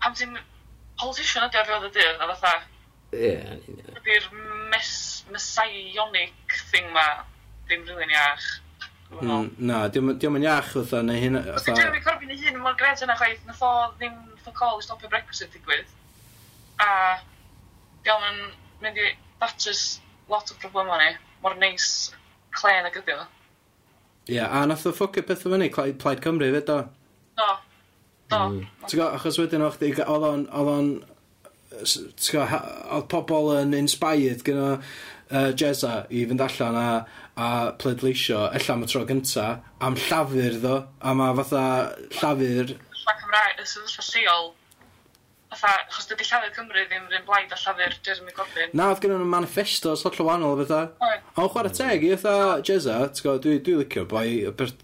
am 0.06 0.16
ti'n 0.16 0.38
politician 1.00 1.48
ydi 1.48 1.60
ar 1.60 1.68
ddiwedd 1.68 1.90
y 1.90 1.92
dydd, 1.98 2.24
a 2.24 2.30
fatha... 2.34 2.56
Ie, 3.16 3.36
yn 3.42 3.62
union. 3.72 4.00
Ydy'r 4.00 4.26
mes, 4.74 4.92
messionic 5.34 6.58
thing 6.72 6.90
ma, 6.96 7.06
ddim 7.68 7.86
rili'n 7.88 8.14
iach. 8.14 8.50
Mm, 9.20 9.48
na, 9.66 9.80
diolch 9.90 10.28
yn 10.30 10.46
iach 10.46 10.74
fatha, 10.76 11.02
neu 11.06 11.22
hyn... 11.22 11.40
Os 11.56 11.66
ydy 11.66 11.80
Jeremy 11.80 12.04
Corbyn 12.06 12.36
ei 12.36 12.44
hun 12.44 12.62
mor 12.64 12.78
gred 12.80 13.02
yna 13.06 13.18
chwaith, 13.20 13.42
nath 13.48 13.64
o 13.66 13.72
ddim 13.96 14.20
fatha 14.44 14.56
col 14.60 14.84
i 14.84 14.86
stopio 14.86 15.10
Brexit 15.12 15.56
digwydd. 15.56 15.90
A 16.84 16.92
diolch 18.06 18.30
yn 18.30 18.44
mynd 18.84 19.02
i 19.02 19.10
datrys 19.42 19.84
lot 20.30 20.54
o 20.54 20.60
problemau 20.62 21.00
ni, 21.02 21.10
mor 21.44 21.58
neis 21.60 21.90
clen 22.56 22.88
ag 22.88 23.00
ydi 23.02 23.16
o. 23.18 23.26
Ie, 24.30 24.36
yeah, 24.38 24.54
a 24.54 24.68
nath 24.70 24.86
o 24.86 24.94
ffocio 24.94 25.26
pethau 25.26 25.56
fyny, 25.56 25.72
Plaid 25.74 26.22
Cymru 26.22 26.52
fyd 26.54 26.70
o. 26.70 26.78
Do. 26.84 26.94
No. 27.40 27.50
O. 28.30 28.42
Ti'n 28.86 29.00
gwybod, 29.00 29.16
achos 29.18 29.40
wedyn 29.42 29.66
o'ch 29.66 29.80
di, 29.82 29.94
oedd 30.04 30.28
o'n, 30.28 30.44
oedd 30.60 30.72
o'n, 30.74 30.92
ti'n 31.80 32.36
gwybod, 32.36 32.68
oedd 32.98 33.08
pobl 33.14 33.52
yn 33.56 33.74
inspired 33.78 34.44
gyda 34.46 34.68
uh, 34.76 35.50
Jezza 35.58 36.04
i 36.14 36.26
fynd 36.30 36.46
allan 36.46 36.78
a, 36.78 36.86
a 37.40 37.50
pleidleisio, 37.82 38.46
ella 38.54 38.76
am 38.76 38.86
y 38.86 38.92
tro 38.92 39.04
gynta, 39.10 39.50
am 39.82 39.98
llafur 40.08 40.62
ddo, 40.62 40.78
a 41.02 41.18
mae 41.18 41.36
fatha 41.42 41.66
llafur... 42.20 42.76
Lla 43.02 43.20
Cymraeg, 43.24 43.62
y 43.64 43.70
sefyllfa 43.74 44.10
lleol 44.14 44.50
fatha, 45.50 45.74
chos 45.90 46.08
dydy 46.10 46.26
Llafur 46.28 46.54
Cymru 46.54 46.86
ddim 46.86 47.06
rhywun 47.10 47.26
blaid 47.26 47.54
a 47.54 47.58
Llafur 47.58 47.96
Jeremy 48.06 48.34
Corbyn. 48.38 48.74
Na, 48.78 48.90
oedd 48.92 49.02
gennyn 49.04 49.22
nhw 49.24 49.30
manifesto 49.30 49.96
sotlo 49.98 50.28
wahanol 50.28 50.56
o 50.56 50.64
fatha. 50.64 50.82
A 51.02 51.44
o'n 51.44 51.52
chwarae 51.54 51.74
teg 51.74 52.06
i 52.06 52.16
fatha 52.16 52.60
Jezza, 52.66 52.98
ti'n 53.10 53.26
gwybod, 53.26 53.44
dwi, 53.46 53.60
dwi 53.66 53.78
licio 53.82 54.06
boi, 54.10 54.26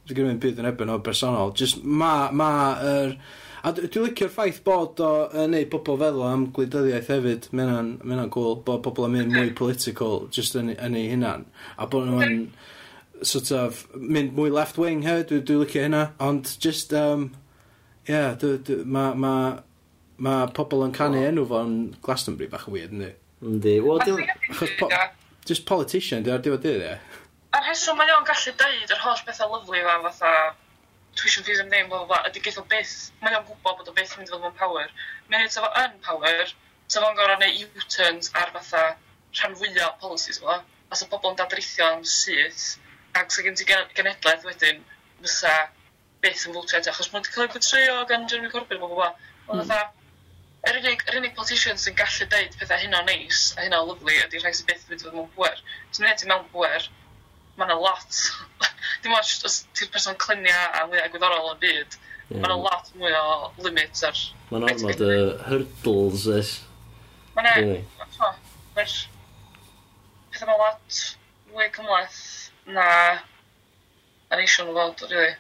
gennyn 0.09 0.32
nhw'n 0.32 0.43
byd 0.45 0.61
yn 0.63 0.70
ebyn 0.72 0.93
o 0.93 0.99
bersonol. 1.05 1.53
Just 1.57 1.84
ma, 1.86 2.13
ma, 2.34 2.49
er, 2.82 3.13
a 3.61 3.74
dwi 3.78 4.07
licio'r 4.07 4.34
ffaith 4.34 4.63
bod 4.66 5.01
o 5.05 5.11
uh, 5.28 5.45
neu 5.51 5.68
pobl 5.70 5.99
feddwl 6.01 6.26
am 6.32 6.47
gwleidyddiaeth 6.55 7.11
hefyd, 7.13 7.49
mae'n 7.57 7.91
mae'n 8.01 8.34
cool, 8.34 8.57
bod 8.66 8.82
pobl 8.86 9.07
yn 9.09 9.16
mynd 9.20 9.38
mwy 9.38 9.53
political 9.57 10.26
just 10.34 10.57
yn, 10.57 10.74
yn 10.74 10.97
ei 10.97 11.11
hunan. 11.13 11.45
A 11.78 11.86
bod 11.89 12.09
nhw'n 12.09 12.47
sort 13.26 13.53
of 13.55 13.86
mynd 13.95 14.34
mwy 14.38 14.49
left 14.53 14.82
wing 14.82 15.05
hefyd, 15.05 15.30
dwi, 15.30 15.43
dwi 15.45 15.61
licio 15.61 15.86
hynna, 15.86 16.07
ond 16.22 16.57
just, 16.61 16.93
um, 16.97 17.30
yeah, 18.09 18.34
dwi, 18.41 18.57
dwi, 18.66 18.82
ma, 18.86 19.07
ma, 19.13 19.36
mae 20.18 20.49
pobl 20.55 20.86
yn 20.86 20.95
canu 20.95 21.22
enw 21.28 21.45
fo'n 21.49 21.78
Glastonbury 22.05 22.49
bach 22.51 22.68
yn 22.70 22.76
weird, 22.76 22.95
ynddi? 22.95 23.11
Ynddi. 23.45 23.78
Wel, 23.84 24.01
dwi'n... 24.05 24.34
Achos 24.51 24.76
po 24.80 24.89
just 25.45 25.66
politician, 25.70 26.24
dwi'n 26.26 26.39
ardiwedd 26.39 26.63
dydd, 26.66 26.86
ie? 26.89 27.24
A'r 27.55 27.68
rheswm 27.70 27.99
mae 27.99 28.13
o'n 28.16 28.28
gallu 28.28 28.53
dweud 28.59 28.93
yr 28.95 29.01
holl 29.03 29.26
bethau 29.28 29.51
lyflu 29.53 29.82
fa, 29.86 29.97
fatha, 30.07 30.32
dwi 31.16 31.30
eisiau 31.30 31.45
fydd 31.47 31.61
ymwneud, 31.63 31.89
bla, 31.91 32.01
bla, 32.09 32.22
ydy 32.30 32.53
o 32.59 32.63
byth, 32.72 32.95
mae 33.22 33.36
o'n 33.38 33.45
gwybod 33.47 33.82
bod 33.82 33.91
o 33.91 33.95
byth 33.95 34.16
yn 34.16 34.24
mynd 34.24 34.32
i 34.32 34.34
fod 34.34 34.47
yn 34.49 34.57
power. 34.59 34.95
Mae'n 35.30 35.45
ei 35.45 35.51
tyfo 35.53 35.70
yn 35.84 35.99
power, 36.07 36.55
tyfo 36.91 37.11
yn 37.11 37.20
gorau 37.20 37.39
neu 37.43 37.68
U-turns 37.68 38.32
ar 38.41 38.51
fatha 38.55 38.84
rhan 39.38 39.55
fwyaf 39.59 39.99
policies 40.01 40.41
fo, 40.41 40.57
a 40.57 40.99
sy'n 40.99 41.11
bobl 41.11 41.32
yn 41.32 41.39
dadrithio 41.39 41.88
am 41.91 42.03
syth, 42.09 42.66
ac 43.16 43.32
sy'n 43.32 43.49
gen 43.49 43.59
ti 43.59 43.68
genedlaeth 43.70 44.47
wedyn, 44.49 44.82
fysa 45.22 45.53
byth 46.24 46.47
yn 46.49 46.57
fwtio, 46.57 46.82
eto, 46.82 46.91
achos 46.91 47.11
mae'n 47.13 47.30
cael 47.30 47.45
ei 47.45 47.53
gwtrio 47.53 48.01
gan 48.09 48.28
Jeremy 48.32 48.51
Corbyn, 48.51 48.82
bla, 48.82 48.89
bla, 48.89 48.97
bla. 49.03 49.32
Ond 49.47 49.61
mm. 49.61 49.70
fatha, 49.70 50.05
yr 50.70 50.80
unig, 50.80 51.03
yr 51.09 51.20
unig 51.20 51.34
politician 51.38 51.80
sy'n 51.82 51.97
gallu 51.97 52.28
deud 52.32 52.55
pethau 52.59 52.82
hynna 52.82 53.01
neis 53.07 53.41
a 53.55 53.66
hynna 53.66 53.82
lyflu 53.86 54.16
ydy 54.24 54.41
rhai 54.41 54.53
sy'n 54.57 54.70
byth 54.70 54.88
wedi 54.89 55.05
bod 55.05 55.18
mewn 55.18 55.34
bwer. 55.38 55.59
Os 55.91 56.01
mae'n 56.01 56.13
edrych 56.13 56.32
mewn 56.32 56.47
bwer, 56.53 56.88
mae 57.57 57.68
yna 57.68 57.78
lot. 57.82 58.22
Dim 59.03 59.13
ond 59.16 59.45
os 59.49 59.59
ti'r 59.78 59.91
person 59.93 60.18
clinia 60.22 60.63
a 60.80 60.86
mwyaf 60.89 61.11
gwyddorol 61.13 61.51
yn 61.53 61.61
byd, 61.61 61.97
yeah. 61.97 62.39
mae 62.39 62.49
yna 62.49 62.57
lot 62.63 62.91
mwy 62.97 63.13
o 63.20 63.51
limits 63.68 64.05
ar... 64.07 64.24
Mae'n 64.49 64.68
ormod 64.72 65.05
y 65.05 65.20
hurdles 65.49 66.26
ys. 66.39 66.55
Mae 67.38 67.61
yna... 67.61 67.78
Pethau 68.76 70.49
mae 70.49 70.61
lot 70.63 71.01
mwy 71.53 71.70
cymlaeth 71.78 72.22
na... 72.76 72.89
a 74.30 74.41
eisiau 74.41 74.68
nhw 74.68 74.80
fod, 74.80 75.05
really. 75.11 75.36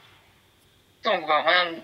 Dwi'n 1.05 1.25
gwybod, 1.25 1.49
mae'n 1.49 1.75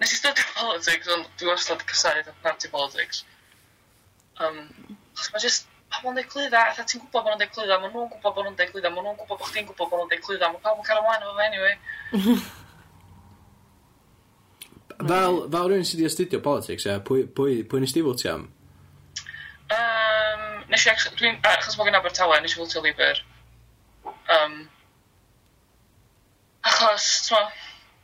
Nes 0.00 0.12
i 0.12 0.16
studio 0.18 0.44
politics, 0.56 1.08
ond 1.14 1.24
dwi 1.40 1.46
wastad 1.48 1.80
casau 1.88 2.18
yn 2.20 2.26
anti-politics. 2.50 3.18
Um, 4.42 4.58
Chos 5.16 5.30
mae 5.32 5.40
just 5.40 5.62
pobl 5.92 6.10
yn 6.12 6.18
declydda, 6.20 6.60
a 6.68 6.84
ti'n 6.84 7.00
gwybod 7.00 7.22
bod 7.22 7.30
nhw'n 7.30 7.42
declydda, 7.44 7.74
maen 7.80 7.92
nhw'n 7.94 8.10
gwybod 8.12 8.32
bod 8.36 8.44
nhw'n 8.44 8.58
declydda, 8.58 8.88
maen 8.92 9.04
nhw'n 9.06 9.18
gwybod 9.22 9.38
bod 9.40 9.50
chdi'n 9.52 9.68
gwybod 9.70 9.88
bod 9.92 9.98
nhw'n 10.02 10.12
declydda, 10.12 10.46
mae 10.52 10.62
pawb 10.64 10.78
yn 10.82 10.88
cael 10.88 11.00
ymlaen 11.00 11.24
efo 11.24 11.34
fe 11.38 11.44
anyway. 11.46 11.74
fel, 15.12 15.34
fel 15.54 15.66
rhywun 15.70 15.88
sydd 15.88 16.00
wedi 16.02 16.10
astudio 16.10 16.40
politics, 16.44 16.84
e, 16.90 16.92
pwy, 17.08 17.18
pwy, 17.38 17.52
pwy 17.70 17.78
nes 17.84 17.94
ti 17.96 18.04
fwtio 18.04 18.30
am? 18.34 18.42
Nes 20.66 20.82
i, 20.82 20.92
dwi'n, 21.18 21.36
achos 21.46 21.76
bod 21.78 21.86
gen 21.88 21.96
Abertawe, 21.96 22.36
nes 22.42 22.56
i 22.56 22.58
fwtio 22.58 22.80
Liber. 22.84 23.16
Um, 24.34 24.54
achos, 26.66 27.04
ti'n 27.28 27.46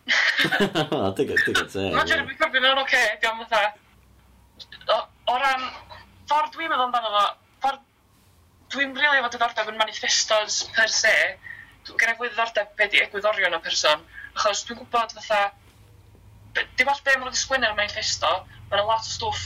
o, 0.07 1.13
digon, 1.17 1.39
dig 1.47 1.63
te. 1.71 1.87
Mae 1.95 2.09
Jeremy 2.11 2.37
Corbyn 2.41 2.67
yn 2.67 2.83
oce, 2.83 3.03
diolch 3.23 3.47
fatha. 3.47 4.99
O 5.31 5.39
ran, 5.39 5.65
ffordd 6.31 6.55
dwi'n 6.57 6.73
meddwl 6.73 6.89
amdano 6.89 7.13
fo, 7.15 7.25
ffordd 7.63 7.83
dwi'n 8.75 8.95
rili 8.99 9.21
efo 9.21 9.31
diddordeb 9.33 9.71
yn 9.73 9.81
manifestos 9.81 10.63
per 10.77 10.91
se, 10.93 11.15
gen 11.89 12.13
i 12.13 12.17
fwy 12.19 12.31
diddordeb 12.31 12.73
be 12.79 12.89
di 12.91 13.03
egwyddorion 13.05 13.59
o 13.59 13.61
person, 13.65 14.03
achos 14.35 14.65
dwi'n 14.67 14.81
gwybod 14.81 15.15
fatha, 15.19 15.43
dim 16.57 16.91
ond 16.91 17.05
be 17.07 17.15
maen 17.15 17.29
nhw'n 17.29 17.39
sgwynnu 17.43 17.69
ar 17.69 17.77
manifesto, 17.79 18.33
mae'n 18.71 18.83
a 18.83 18.89
lot 18.89 19.07
o 19.07 19.13
stwff, 19.13 19.45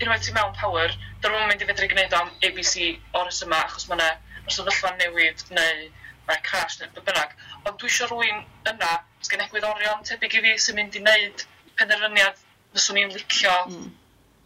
unwaith 0.00 0.24
ti 0.26 0.34
mewn 0.36 0.56
power, 0.58 0.94
dyn 1.22 1.34
nhw'n 1.34 1.50
mynd 1.50 1.64
i 1.64 1.68
fedru 1.68 1.90
gwneud 1.92 2.16
am 2.18 2.32
ABC 2.46 2.74
o'r 3.20 3.30
yma, 3.34 3.60
achos 3.66 3.86
mae'n 3.90 4.06
sefyllfa 4.48 4.94
newid, 4.98 5.44
neu 5.54 5.84
mae'n 6.28 6.42
crash, 6.48 6.80
neu 6.80 7.04
bynnag 7.04 7.36
ond 7.68 7.78
dwi 7.80 7.90
eisiau 7.90 8.10
rhywun 8.10 8.42
yna, 8.70 8.90
gen 9.28 9.44
egwyddorion 9.44 10.04
tebyg 10.08 10.38
i 10.38 10.42
fi 10.44 10.56
sy'n 10.66 10.78
mynd 10.78 10.98
i 10.98 11.02
wneud 11.02 11.44
penderfyniad 11.78 12.42
fyswn 12.74 13.00
i'n 13.00 13.14
licio. 13.14 13.54
Mm. 13.70 13.88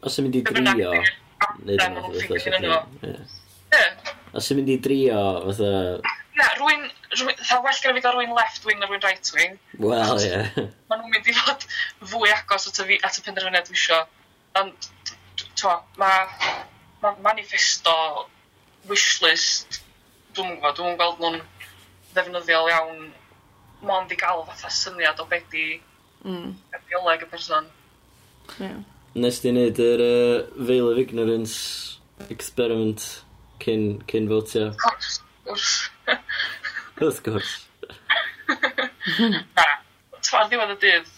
Os 0.06 0.18
yn 0.20 0.28
mynd 0.28 0.38
i 0.38 0.44
drio, 0.46 0.92
neud 1.64 1.82
yna 1.82 2.04
fatha. 2.04 3.12
Os 4.38 4.50
yn 4.52 4.60
mynd 4.60 4.72
i 4.74 4.78
drio, 4.84 5.24
fatha... 5.48 5.74
Na, 6.38 6.46
rwy'n... 6.60 6.86
Tha 7.18 7.56
well 7.64 7.78
gyda 7.80 7.94
fi 7.96 8.02
gael 8.04 8.14
rwy'n 8.14 8.34
left 8.36 8.66
wing 8.68 8.78
na 8.78 8.86
rwy'n 8.86 9.02
right 9.02 9.30
wing. 9.34 9.56
Wel, 9.82 10.20
ie. 10.22 10.28
Yeah. 10.28 10.58
Maen 10.90 11.00
nhw'n 11.02 11.14
mynd 11.16 11.30
i 11.32 11.34
fod 11.34 11.64
fwy 12.12 12.30
agos 12.34 12.68
at 12.70 12.78
y, 12.84 12.98
at 13.02 13.18
y 13.18 13.24
penderfyniad 13.26 13.66
dwi 13.66 13.78
eisiau. 13.78 14.04
Ond, 14.60 14.90
twa, 15.58 15.80
mae 15.98 16.28
ma 17.02 17.14
manifesto 17.24 17.94
wishlist, 18.90 19.80
dwi'n 20.36 20.54
gwybod, 20.58 20.78
dwi'n 20.78 20.98
gweld 21.00 21.24
nhw'n 21.24 21.40
ddefnyddiol 22.18 22.70
iawn 22.74 23.08
mond 23.86 24.12
i 24.12 24.18
gael 24.18 24.42
fatha 24.50 24.70
syniad 24.74 25.20
o 25.22 25.26
beth 25.30 25.46
di 25.54 25.66
mm. 26.24 26.50
y 26.74 26.82
bioleg 26.90 27.22
y 27.22 27.30
person. 27.30 27.70
Yeah. 28.58 28.82
Nes 29.14 29.38
di 29.44 29.52
wneud 29.54 29.78
yr 29.82 30.02
uh, 30.04 30.66
Veil 30.68 30.90
of 30.90 30.98
Ignorance 31.00 32.26
experiment 32.34 33.06
cyn, 33.62 34.00
cyn 34.10 34.28
fotio? 34.30 34.72
Wrth 34.74 35.20
gwrs. 35.46 35.72
Wrth 36.98 37.22
gwrs. 37.26 37.56
Na, 39.54 39.66
tfa'r 40.18 40.48
ddiwedd 40.50 40.74
y 40.74 40.78
dydd, 40.82 41.10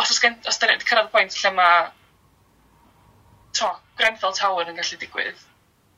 os 0.00 0.10
oes 0.10 0.20
gen, 0.22 0.38
os 0.48 0.58
da 0.58 0.68
ni 0.68 0.76
wedi 0.76 0.88
cyrraedd 0.88 1.10
pwynt 1.12 1.36
lle 1.38 1.52
mae 1.56 1.82
to, 3.58 3.68
Grenfell 4.00 4.36
Tower 4.38 4.70
yn 4.70 4.78
gallu 4.78 4.98
digwydd 5.00 5.42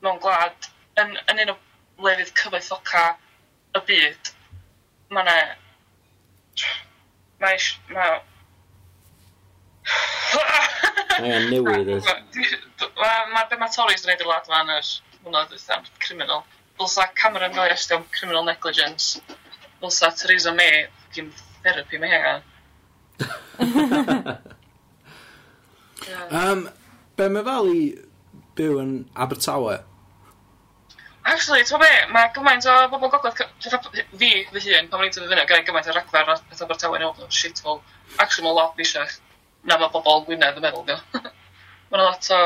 mewn 0.03 0.19
gwlad 0.23 0.67
yn, 1.01 1.15
yn 1.31 1.41
un 1.45 1.53
o 1.53 1.57
lefydd 2.05 2.33
cyfoethoca 2.37 3.05
y 3.75 3.83
byd, 3.89 4.31
mae 5.15 5.23
yna... 5.25 5.35
Mae... 7.43 7.59
Mae... 7.91 8.21
Mae'n 11.21 11.49
newid. 11.51 11.91
Mae'r 12.95 13.49
be 13.51 13.59
mae 13.59 13.71
Tories 13.71 14.03
yn 14.03 14.09
gwneud 14.09 14.23
i'r 14.23 14.31
lad 14.31 14.49
fan 14.49 14.71
yr 14.73 14.91
mwynhau 15.23 15.47
ddwythan, 15.49 15.87
criminal. 16.03 16.41
Dylsa 16.79 17.07
Cameron 17.15 17.53
gael 17.55 17.67
ei 17.67 17.71
arestio 17.71 17.99
am 17.99 18.05
criminal 18.15 18.45
negligence. 18.47 19.21
Dylsa 19.81 20.11
Theresa 20.17 20.51
May, 20.55 20.87
gym 21.15 21.31
therapy 21.63 21.97
mae 22.01 22.11
hynny. 22.11 22.35
um, 26.41 26.65
be 27.15 27.29
mae 27.31 27.45
fel 27.47 27.71
i 27.71 27.81
byw 28.59 28.81
yn 28.83 28.93
Abertawe? 29.25 29.77
Actually, 31.25 31.63
ti'n 31.65 31.81
be, 31.81 31.91
mae 32.13 32.29
gymaint 32.35 32.67
o 32.69 32.73
bobl 32.91 33.09
gogledd, 33.09 33.39
fi 34.21 34.31
fy 34.51 34.59
hun, 34.67 34.89
pan 34.91 34.99
o'n 34.99 35.07
i'n 35.07 35.13
tyfu 35.15 35.29
fyny, 35.31 35.45
gael 35.49 35.63
gymaint 35.65 35.87
o 35.89 35.95
ragfar 35.95 36.27
a 36.29 36.35
pethau 36.51 36.69
o'r 36.69 36.81
tawen 36.81 37.05
o'n 37.07 37.31
shit, 37.33 37.61
fel, 37.65 37.79
actually 38.19 38.45
mae 38.45 38.53
lot 38.53 38.75
fi 38.77 38.85
eisiau, 38.85 39.15
na 39.65 39.79
mae 39.81 39.89
bobl 39.93 40.21
Gwynedd 40.27 40.59
yn 40.59 40.67
meddwl, 40.67 40.85
fi. 40.85 41.23
Mae'n 41.89 42.03
lot 42.03 42.29
o... 42.35 42.43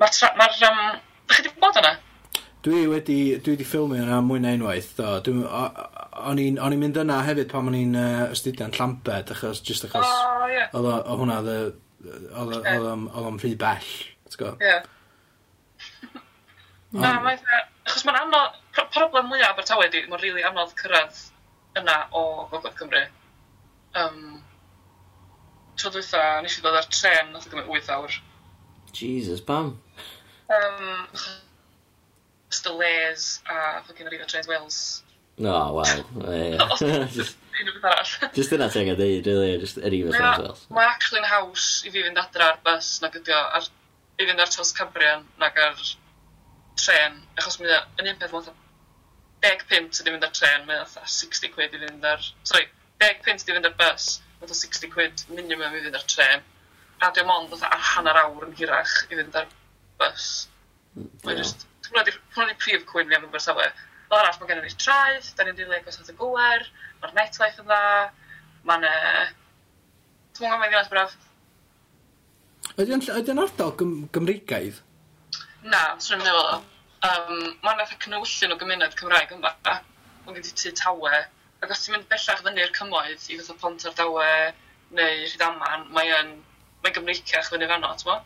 Mae'r... 0.00 0.32
Ma 0.40 0.46
um, 0.70 0.80
Dych 1.28 1.36
chi 1.38 1.44
wedi 1.44 1.60
bod 1.60 1.76
yna? 1.80 1.90
Dwi 2.62 2.80
wedi, 2.90 3.18
dwi 3.42 3.54
wedi 3.54 3.66
ffilmio 3.66 4.02
yna 4.04 4.20
mwy 4.24 4.40
na 4.42 4.54
unwaith, 4.56 4.90
do. 4.96 5.10
Dwi, 5.26 5.44
o'n 6.30 6.40
i'n 6.42 6.80
mynd 6.80 7.00
yna 7.02 7.20
hefyd 7.26 7.50
pan 7.50 7.68
o'n 7.70 7.76
i'n 7.78 7.98
uh, 7.98 8.24
astudiant 8.30 8.78
llambed, 8.78 9.32
achos, 9.34 9.60
just 9.66 9.86
achos, 9.88 10.08
oh, 10.08 10.48
yeah. 10.50 10.72
oedd 10.76 11.12
hwnna, 11.20 11.38
oedd 12.40 12.88
o'n 13.20 13.40
rhy 13.42 13.52
bell, 13.60 13.92
ti'n 14.32 14.40
gwybod? 14.42 14.64
Ie. 14.64 14.80
Na, 16.92 17.14
mae'n 17.24 17.70
achos 17.86 18.06
mae'n 18.06 18.20
anodd, 18.24 18.58
problem 18.94 19.28
mwyaf 19.30 19.54
Abertawe 19.54 19.88
ydy, 19.88 20.04
mae'n 20.08 20.22
rili 20.22 20.38
really 20.38 20.48
anodd 20.48 20.74
cyrraedd 20.78 21.20
yna 21.80 21.98
o 22.16 22.24
Gogledd 22.50 22.76
Cymru. 22.78 23.04
Um, 23.98 24.42
tro 25.76 25.92
dwytha, 25.92 26.24
nes 26.42 26.58
i 26.58 26.64
ddod 26.64 26.78
ar 26.78 26.90
tren, 26.92 27.32
nath 27.32 27.48
o 27.48 27.52
gymryd 27.52 27.70
8 27.82 27.94
awr. 27.96 28.18
Jesus, 28.92 29.40
pam? 29.44 29.74
Um, 30.52 31.08
delays 32.62 33.40
a 33.48 33.80
ffogin 33.86 34.10
yr 34.10 34.18
Eva 34.18 34.28
Trains 34.28 34.48
Wales. 34.50 34.80
No, 35.40 35.54
wel. 35.78 36.02
Un 36.22 37.68
o 37.68 37.72
beth 37.72 37.88
arall. 37.88 38.12
Just 38.36 38.52
yna 38.52 38.68
teg 38.72 38.92
a 38.92 38.96
deud, 38.98 39.26
really, 39.28 39.56
just 39.62 39.80
yr 39.80 39.96
Eva 39.96 40.12
Trains 40.12 40.42
Wales. 40.44 40.66
Mae 40.76 40.90
actually'n 40.90 41.28
haws 41.30 41.70
i 41.86 41.94
fi 41.94 42.04
fynd 42.04 42.20
adra 42.20 42.52
ar 42.52 42.60
bus 42.66 42.94
nag 43.04 43.16
ydi 43.22 43.34
o, 43.34 43.42
ar, 43.58 43.68
i 44.20 44.28
fynd 44.28 44.44
ar 44.44 44.52
Tels 44.52 44.74
Cambrian 44.76 45.24
nag 45.40 45.58
ar 45.66 45.82
tren, 46.80 47.18
achos 47.38 47.58
mae 47.60 47.78
yn 48.00 48.10
un 48.12 48.20
peth 48.20 48.32
fatha 48.32 48.54
10 49.42 49.64
pint 49.70 50.00
ydi 50.02 50.14
fynd 50.14 50.26
ar 50.26 50.34
tren, 50.36 50.66
mae'n 50.68 50.84
fatha 50.86 51.08
60 51.10 51.52
quid 51.54 51.74
i 51.74 51.80
fynd 51.82 52.06
ar, 52.06 52.22
sorry, 52.48 52.68
10 53.02 53.22
pint 53.26 53.42
i 53.42 53.56
fynd 53.56 53.68
ar 53.68 53.74
bus, 53.80 54.08
mae'n 54.40 54.54
60 54.60 54.92
quid 54.92 55.24
minimum 55.32 55.74
i 55.74 55.82
fynd 55.86 55.98
ar 55.98 56.06
tren, 56.14 56.44
a 57.02 57.10
diolch 57.10 57.34
ond 57.34 57.56
fatha 57.56 57.80
hanner 57.92 58.20
awr 58.22 58.46
yn 58.46 58.56
hirach 58.60 58.94
i 59.08 59.18
fynd 59.18 59.38
ar 59.40 59.48
bus. 60.00 60.28
Mae'n 60.94 61.40
just, 61.40 61.66
hwnna 61.88 62.06
di 62.06 62.58
prif 62.62 62.86
cwyn 62.92 63.10
fi 63.10 63.18
am 63.18 63.26
y 63.26 63.32
bersawe. 63.32 63.66
Fel 64.12 64.20
arall, 64.20 64.38
mae 64.38 64.52
gennym 64.52 64.68
ni 64.68 64.78
traeth, 64.84 65.32
da 65.36 65.46
ni'n 65.46 65.58
dileu 65.58 65.82
gosod 65.86 66.12
y 66.12 66.16
gwer, 66.20 66.64
mae'r 67.02 67.18
netlife 67.18 67.62
yn 67.64 67.68
dda, 67.68 67.82
mae'n... 68.68 68.88
Dwi'n 70.32 70.48
gwybod 70.48 70.62
mae'n 70.62 70.72
ddinas 70.72 70.92
braf. 70.92 71.18
Ydy'n 72.80 73.42
ardal 73.42 73.74
Gym 73.80 73.96
Gymreigaidd? 74.14 74.78
Na, 75.62 75.82
swn 76.02 76.18
i'n 76.18 76.26
meddwl. 76.26 76.64
Um, 77.06 77.38
Mae'n 77.62 77.82
fath 77.82 78.08
o 78.18 78.22
o 78.22 78.58
gymuned 78.58 78.98
Cymraeg 78.98 79.34
yma. 79.36 79.54
Mae'n 79.64 80.36
gyda 80.38 80.54
tu 80.58 80.74
tawe. 80.78 81.22
Ac 81.62 81.74
os 81.74 81.84
ti'n 81.84 81.96
mynd 81.96 82.08
bellach 82.10 82.42
fyny'r 82.46 82.74
cymoedd 82.78 83.26
i 83.30 83.38
fath 83.38 83.52
o 83.54 83.58
pont 83.60 83.86
ar 83.86 83.94
dawe 83.98 84.28
neu 84.98 85.26
rhydaman, 85.26 85.88
mae'n 85.96 86.32
mae 86.82 86.94
gymreiciach 86.94 87.50
fyny 87.52 87.68
fanno, 87.70 87.92
ti'n 87.98 88.10
mo? 88.10 88.18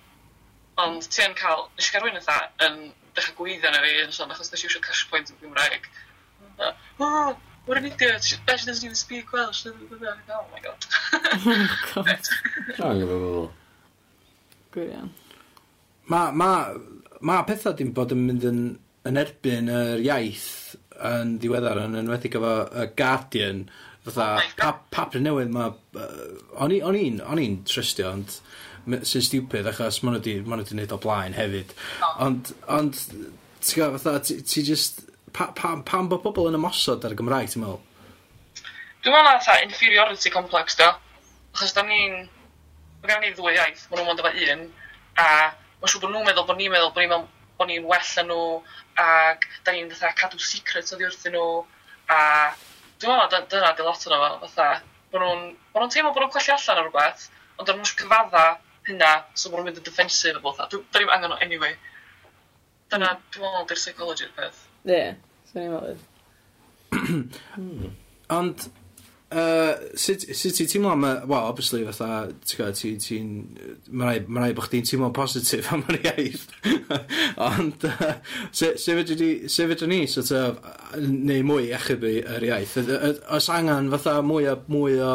Ond 0.82 1.08
ti 1.12 1.24
yn 1.24 1.36
cael, 1.38 1.66
nes 1.76 1.88
i 1.88 1.94
gael 1.94 2.04
rwy'n 2.04 2.18
eitha 2.20 2.38
yn 2.66 2.78
dechrau 3.16 3.36
gweithio 3.38 3.72
na 3.72 3.82
fi 3.84 3.92
yn 4.02 4.14
sôn, 4.16 4.32
achos 4.32 4.52
nes 4.52 4.64
i 4.64 4.68
eisiau 4.68 4.84
cash 4.84 5.04
point 5.10 5.32
yn 5.32 5.38
Gymraeg. 5.42 5.88
Oh, 7.00 7.36
what 7.66 7.78
an 7.78 7.88
idiot, 7.90 8.24
she 8.24 8.36
doesn't 8.46 8.84
even 8.84 8.96
speak 8.96 9.32
Welsh. 9.32 9.66
Oh 9.66 9.74
my 10.52 10.60
god. 10.64 10.84
oh 11.12 11.40
my 11.44 11.68
god. 11.94 12.06
Rhaid 12.80 13.04
i 13.04 13.06
fi 13.06 13.08
bobl. 13.12 13.48
Gwirion. 14.76 15.12
mae, 16.12 16.20
ma, 16.32 16.50
mae 17.20 17.46
pethau 17.48 17.76
dim 17.76 17.92
bod 17.96 18.14
yn 18.14 18.24
mynd 18.26 18.46
yn, 18.48 18.62
yn 19.08 19.20
erbyn 19.20 19.70
yr 19.72 20.04
iaith 20.04 20.76
yn 21.06 21.36
ddiweddar 21.40 21.82
yn 21.84 21.98
enwedig 22.00 22.36
efo 22.38 22.54
y 22.72 22.86
Guardian 22.98 23.66
fatha 24.06 24.28
oh 24.38 24.52
pa, 24.58 24.70
papur 24.94 25.22
newydd 25.22 25.52
mae 25.54 25.72
uh, 25.98 26.62
o'n 26.62 26.74
i'n 26.76 27.20
o'n 27.24 27.42
i'n 27.42 27.58
trystio 27.68 28.12
ond 28.12 28.38
sy'n 28.86 29.24
stupid 29.26 29.66
achos 29.66 29.98
maen 30.02 30.16
nhw 30.16 30.20
wedi 30.20 30.36
maen 30.44 30.60
nhw 30.60 30.68
wedi 30.68 30.78
neud 30.78 30.94
o 30.94 31.00
blaen 31.02 31.34
hefyd. 31.36 31.74
Ond 32.22 32.52
ond 32.70 33.00
ti'n 33.00 33.80
gwybod 33.80 33.98
fatha 34.04 34.22
ti, 34.28 34.38
ti 34.46 34.62
just 34.66 35.02
pa, 35.32 35.50
pa, 35.58 35.74
pam 35.90 36.10
bod 36.12 36.22
pobl 36.22 36.48
yn 36.50 36.58
ymosod 36.58 37.04
ar 37.04 37.16
y 37.16 37.18
Gymraeg 37.18 37.50
ti'n 37.50 37.64
meddwl? 37.64 37.82
Dwi'n 39.02 39.16
meddwl 39.16 39.28
na 39.28 39.42
ta 39.42 39.58
inferiority 39.64 40.32
complex 40.34 40.78
do. 40.78 40.88
Achos 41.56 41.74
da 41.74 41.82
ni'n 41.86 42.24
mae 43.02 43.10
gen 43.10 43.24
ni 43.24 43.34
ddwy 43.34 43.56
iaith 43.56 43.86
maen 43.90 44.04
nhw'n 44.04 44.12
mynd 44.12 44.22
efo 44.22 44.54
un 44.54 44.66
a 45.22 45.30
Mae'n 45.80 45.92
siŵr 45.92 46.04
bod 46.04 46.12
nhw'n 46.14 46.28
meddwl 46.28 46.46
bod 46.48 46.60
ni'n 46.60 46.72
meddwl 46.74 46.92
bod 46.92 47.02
ni'n 47.02 47.12
meddwl 47.12 47.32
bod 47.58 47.70
ni'n 47.70 47.88
well 47.90 48.12
yn 48.22 48.30
nhw 48.30 48.42
ac 49.02 49.48
da 49.64 49.74
ni'n 49.74 49.90
fatha 49.92 50.12
cadw 50.20 50.40
secrets 50.42 50.94
oddi 50.96 51.08
wrthyn 51.08 51.36
nhw 51.36 51.48
a 52.12 52.20
dwi'n 53.00 53.20
meddwl 53.20 53.48
dyna 53.52 53.72
di 53.76 53.86
lot 53.86 54.06
o'n 54.08 54.22
fo 54.22 54.48
fatha 54.48 54.68
bod 55.12 55.24
nhw'n 55.24 55.42
bo 55.72 55.82
nhw 55.82 55.90
teimlo 55.92 56.12
bod 56.12 56.24
nhw'n 56.24 56.34
colli 56.36 56.54
allan 56.56 56.80
ar 56.82 56.88
rhywbeth 56.88 57.26
ond 57.56 57.68
dyn 57.68 57.80
nhw'n 57.80 57.92
cyfadda 57.92 58.46
hynna 58.88 59.12
so 59.34 59.50
bod 59.50 59.60
nhw'n 59.60 59.68
mynd 59.70 59.80
yn 59.82 59.88
defensif 59.88 60.38
a 60.38 60.42
bod 60.44 60.58
dda 60.60 61.00
ni'n 61.00 61.14
angen 61.16 61.36
o 61.36 61.38
anyway. 61.46 61.76
Dyna 62.92 63.12
hmm. 63.12 63.22
dwi'n 63.34 63.54
meddwl 63.54 63.70
di'r 63.70 63.80
psychology'r 63.82 64.34
peth. 64.36 64.60
Ie, 64.86 64.96
yeah, 64.96 65.12
sy'n 65.50 65.64
ei 65.64 65.70
meddwl 65.72 65.96
Ond 68.36 68.68
uh, 69.34 69.72
sut 69.98 70.22
sut 70.36 70.54
ti'n 70.56 70.68
teimlo 70.70 70.92
am 70.92 71.04
y... 71.06 71.12
Wel 71.26 71.48
obviously 71.50 71.82
fatha 71.88 72.28
ti'n 72.46 72.60
gwybod, 72.60 72.78
ti 72.78 72.92
ti'n 73.02 73.32
ma' 73.90 74.10
rai 74.10 74.20
ma' 74.26 74.44
rai 74.44 74.52
bo' 74.56 74.66
chdi'n 74.66 74.86
teimlo'n 74.86 75.14
positif 75.16 75.72
am 75.74 75.82
yr 75.90 75.98
iaith. 76.02 76.46
Ond 77.48 77.88
yy 77.88 78.12
su- 78.50 78.76
sut 78.78 78.94
fedri 79.00 79.18
di 79.18 79.30
sut 79.48 79.72
fedrwn 79.72 79.94
ni 79.94 80.00
sort 80.10 80.30
of 80.36 80.62
neu 81.02 81.42
mwy 81.46 81.70
i 81.70 81.74
achub 81.78 82.06
yr 82.06 82.48
iaith? 82.50 82.78
Yd- 82.84 82.94
yd- 83.10 83.22
oes 83.36 83.50
angan 83.52 83.90
fatha 83.96 84.20
mwy 84.26 84.48
o 84.52 84.56
mwy 84.72 84.98
o 85.02 85.12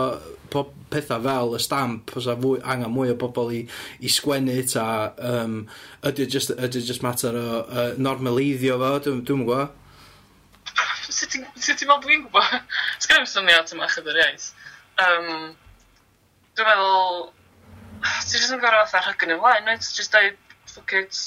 po- 0.51 0.70
petha 0.91 1.16
fel 1.24 1.55
y 1.55 1.59
stamp 1.64 2.12
os 2.20 2.28
a 2.28 2.36
fwy 2.36 2.59
angen 2.68 2.91
mwy 2.91 3.14
o 3.14 3.20
bobl 3.20 3.53
i 3.55 3.62
i 4.03 4.09
sgwennu 4.12 4.57
ta 4.74 4.88
um, 5.24 5.62
ydi 6.03 6.26
o 6.28 6.32
jyst 6.36 6.51
ydi 6.57 6.82
o 6.82 6.88
jyst 6.89 7.05
mater 7.05 7.38
o 7.39 7.45
uh, 7.62 7.86
normaleiddio 7.95 8.76
fo? 8.82 8.97
Dwi'm 9.05 9.22
dwi'm 9.24 9.45
yn 9.45 9.47
gwbo 9.47 9.62
sut 11.16 11.34
ti'n 11.36 11.45
meddwl 11.89 12.01
dwi'n 12.05 12.26
gwybod? 12.26 12.74
Sgan 13.03 13.22
i'n 13.24 13.30
syniad 13.30 13.74
yma 13.76 13.89
chyfyr 13.91 14.20
iaith. 14.24 14.47
Um, 15.01 15.51
dwi'n 16.57 16.70
meddwl, 16.70 17.30
ti 18.26 18.39
jyst 18.39 18.55
yn 18.55 18.64
gorau 18.64 18.88
fatha 18.89 19.12
rhagyn 19.12 19.36
ymlaen, 19.36 19.68
no? 19.68 19.76
Ti'n 19.78 19.99
jyst 19.99 20.16
dweud, 20.16 20.39
fuck 20.72 20.95
it, 20.99 21.22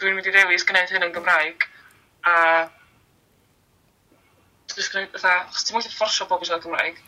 dwi'n 0.00 0.16
mynd 0.16 0.30
i 0.30 0.34
ddewis 0.34 0.66
gwneud 0.68 0.92
hyn 0.94 1.06
yn 1.08 1.14
Gymraeg, 1.16 1.68
a 2.30 2.34
ti'n 4.68 4.80
jyst 4.80 4.94
gwneud 4.94 5.14
fatha, 5.18 5.36
chos 5.52 5.68
ti'n 5.68 5.78
mwyn 5.78 5.94
fforsio 5.94 6.28
bob 6.30 6.44
i 6.44 6.48
siarad 6.48 6.66
Gymraeg, 6.66 7.00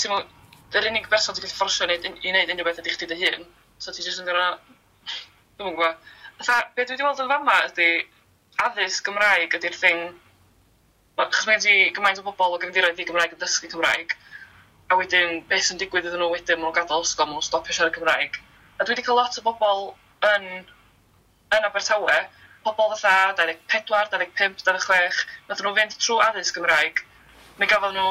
ti'n 0.00 0.14
mwyn, 0.14 0.32
yr 0.72 0.88
unig 0.88 1.08
berson 1.12 1.36
ti'n 1.36 1.46
gallu 1.46 1.58
fforsio 1.58 1.88
i 1.88 2.00
wneud 2.32 2.52
unrhyw 2.54 2.68
beth 2.68 2.82
ydy 2.82 2.96
chdi 2.96 3.08
dy 3.10 3.20
hun, 3.24 3.46
so 3.80 3.92
ti'n 3.92 4.08
jyst 4.08 4.24
yn 4.24 4.28
gorau, 4.28 4.58
dwi'n 5.58 5.76
gwybod. 5.78 6.10
Fatha, 6.40 6.58
beth 6.76 6.90
dwi 6.90 6.96
wedi 6.96 7.06
weld 7.06 7.24
yn 7.24 7.32
fama 7.32 7.56
ydy, 7.68 7.88
addysg 8.66 9.08
Gymraeg 9.08 9.56
ydy'r 9.58 9.76
thing 9.78 10.06
achos 11.20 11.46
mae 11.46 11.60
di 11.60 11.74
gymaint 11.96 12.20
o 12.20 12.26
bobl 12.26 12.56
o 12.56 12.60
gefndiroedd 12.60 13.00
i 13.00 13.06
Gymraeg 13.08 13.34
yn 13.36 13.40
dysgu 13.42 13.68
Cymraeg, 13.72 14.14
a 14.88 14.96
wedyn 14.98 15.42
beth 15.48 15.66
sy'n 15.66 15.80
digwydd 15.80 16.06
iddyn 16.08 16.22
nhw 16.22 16.30
wedyn, 16.32 16.60
maen 16.60 16.70
nhw'n 16.70 16.76
gadael 16.78 17.04
ysgol, 17.04 17.28
maen 17.28 17.38
nhw'n 17.38 17.48
stopio 17.48 17.76
siarad 17.76 17.96
Cymraeg. 17.96 18.38
A 18.78 18.84
dwi 18.84 18.94
wedi 18.94 19.04
cael 19.06 19.18
lot 19.20 19.38
o 19.38 19.44
bobl 19.46 19.84
yn, 20.28 20.46
yn 21.56 21.68
Abertawe, 21.68 22.18
pobl 22.64 22.94
fatha 22.94 23.34
24, 23.42 24.10
25, 24.14 24.64
26, 24.68 25.24
nath 25.48 25.62
nhw 25.64 25.74
fynd 25.78 25.96
trwy 25.98 26.20
addysg 26.26 26.58
Gymraeg, 26.58 27.02
mi 27.58 27.68
gafodd 27.70 27.96
nhw 27.96 28.08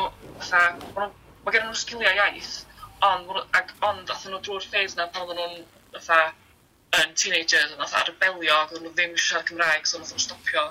fatha, 0.49 1.08
mae 1.45 1.56
gen 1.56 1.66
nhw 1.68 1.78
sgiliau 1.82 2.22
iaith, 2.22 2.54
ond, 3.08 3.32
ac, 3.58 3.74
ond 3.88 4.14
athyn 4.14 4.36
nhw 4.36 4.41
drwy'r 4.45 4.68
ffeis 4.68 4.97
na 4.97 5.08
pan 5.14 5.26
oedden 5.26 5.41
nhw'n 5.41 5.97
fatha 5.97 7.02
yn 7.02 7.16
teenagers, 7.18 7.74
yn 7.74 7.82
fatha 7.82 8.04
rebelio, 8.10 8.60
ac 8.60 8.76
oedden 8.76 8.89
nhw 8.89 8.93
ddim 8.93 9.16
eisiau 9.16 9.32
siarad 9.32 9.49
Cymraeg, 9.49 9.89
so 9.89 10.02
nath 10.02 10.14
nhw'n 10.14 10.26
stopio. 10.28 10.68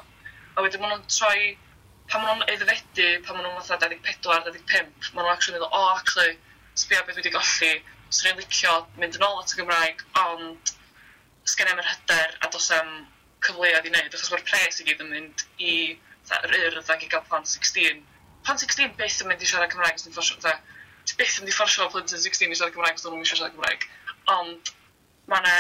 A 0.55 0.65
wedyn 0.67 0.85
maen 0.85 0.95
nhw'n 0.95 1.11
troi 1.11 1.57
pan 2.11 2.25
maen 2.25 2.41
nhw'n 2.41 2.51
eddyfedu, 2.51 3.09
pan 3.27 3.37
maen 3.37 3.47
nhw'n 3.47 3.63
fatha 3.63 3.87
24, 3.87 4.51
25, 4.51 5.11
maen 5.15 5.25
nhw'n 5.25 5.33
actually 5.33 5.57
meddwl, 5.57 5.71
o, 5.71 5.81
oh, 5.81 5.97
actually, 5.99 6.35
sbio 6.83 7.03
beth 7.07 7.21
wedi 7.21 7.33
golli, 7.35 7.73
sy'n 8.11 8.27
rhaid 8.27 8.43
licio 8.43 8.75
mynd 8.99 9.19
yn 9.19 9.27
ôl 9.27 9.39
at 9.43 9.55
y 9.55 9.61
Gymraeg, 9.61 10.03
ond 10.25 10.73
sgen 11.53 11.71
em 11.71 11.83
yr 11.83 11.91
hyder 11.93 12.35
a 12.43 12.51
dos 12.51 12.67
am 12.75 12.91
cyfleoedd 13.47 13.87
i 13.87 13.93
wneud, 13.93 14.11
achos 14.11 14.33
mae'r 14.33 14.47
pres 14.49 14.81
i 14.83 14.89
gyd 14.89 15.05
yn 15.05 15.13
mynd 15.15 15.47
i 15.63 15.77
yr 16.41 16.59
urdd 16.59 16.91
ac 16.95 17.07
i 17.07 17.09
gael 17.13 17.25
plan 17.31 17.47
16. 17.47 18.03
Plan 18.47 18.61
16 18.65 18.99
beth 18.99 19.23
yn 19.23 19.31
mynd 19.31 19.47
i 19.47 19.49
siarad 19.49 19.73
Cymraeg 19.73 19.99
os 19.99 20.07
ti'n 20.07 20.15
fforsio, 20.17 20.39
ta, 20.43 20.57
ti 21.07 21.17
beth 21.19 21.39
yn 21.39 21.45
mynd 21.45 21.55
i 21.55 21.57
fforsio 21.57 21.89
plentyn 21.95 22.23
16 22.27 22.51
i 22.51 22.59
siarad 22.59 22.75
Cymraeg 22.77 22.99
os 22.99 23.07
dwi'n 23.07 23.19
mynd 23.19 23.27
i 23.27 23.31
siarad 23.31 23.57
Cymraeg. 23.57 23.89
Ond 24.35 24.75
mae 25.31 25.43
yna 25.43 25.57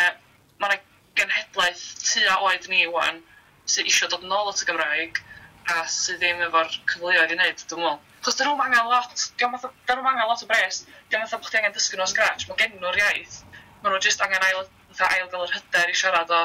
ma 0.62 0.74
genhedlaeth 1.18 1.86
tu 2.02 2.22
a 2.26 2.38
oed 2.46 2.68
ni 2.72 2.84
wan 2.90 3.22
sydd 3.70 3.90
eisiau 3.90 4.10
dod 4.12 4.26
yn 4.26 4.34
ôl 4.34 4.50
at 4.52 4.62
y 4.62 4.68
Gymraeg, 4.70 5.22
a 5.68 5.84
sydd 5.90 6.20
ddim 6.20 6.42
efo'r 6.46 6.72
cyfleoedd 6.92 7.34
i 7.34 7.38
wneud, 7.38 7.64
dwi'n 7.70 7.84
meddwl. 7.84 7.98
Chos 8.24 8.36
dyn 8.36 8.50
nhw'n 8.50 8.64
angen 8.66 8.90
lot, 8.90 9.24
dyn 9.40 9.54
nhw'n 9.54 10.10
angen 10.12 10.28
lot 10.28 10.44
o 10.44 10.48
bres, 10.50 10.82
dyn 11.12 11.22
nhw'n 11.22 11.32
bod 11.36 11.50
chi 11.52 11.60
angen 11.60 11.76
dysgu 11.76 11.98
nhw 11.98 12.06
o 12.06 12.10
scratch, 12.10 12.48
mae 12.48 12.60
gen 12.60 12.76
nhw'r 12.80 13.00
iaith. 13.00 13.40
Mae 13.80 13.92
nhw 13.92 14.02
jyst 14.04 14.24
angen 14.24 14.44
ail, 14.48 14.64
ail 15.06 15.30
gael 15.32 15.46
yr 15.46 15.56
hyder 15.56 15.92
i 15.92 15.96
siarad 15.96 16.34
o, 16.36 16.42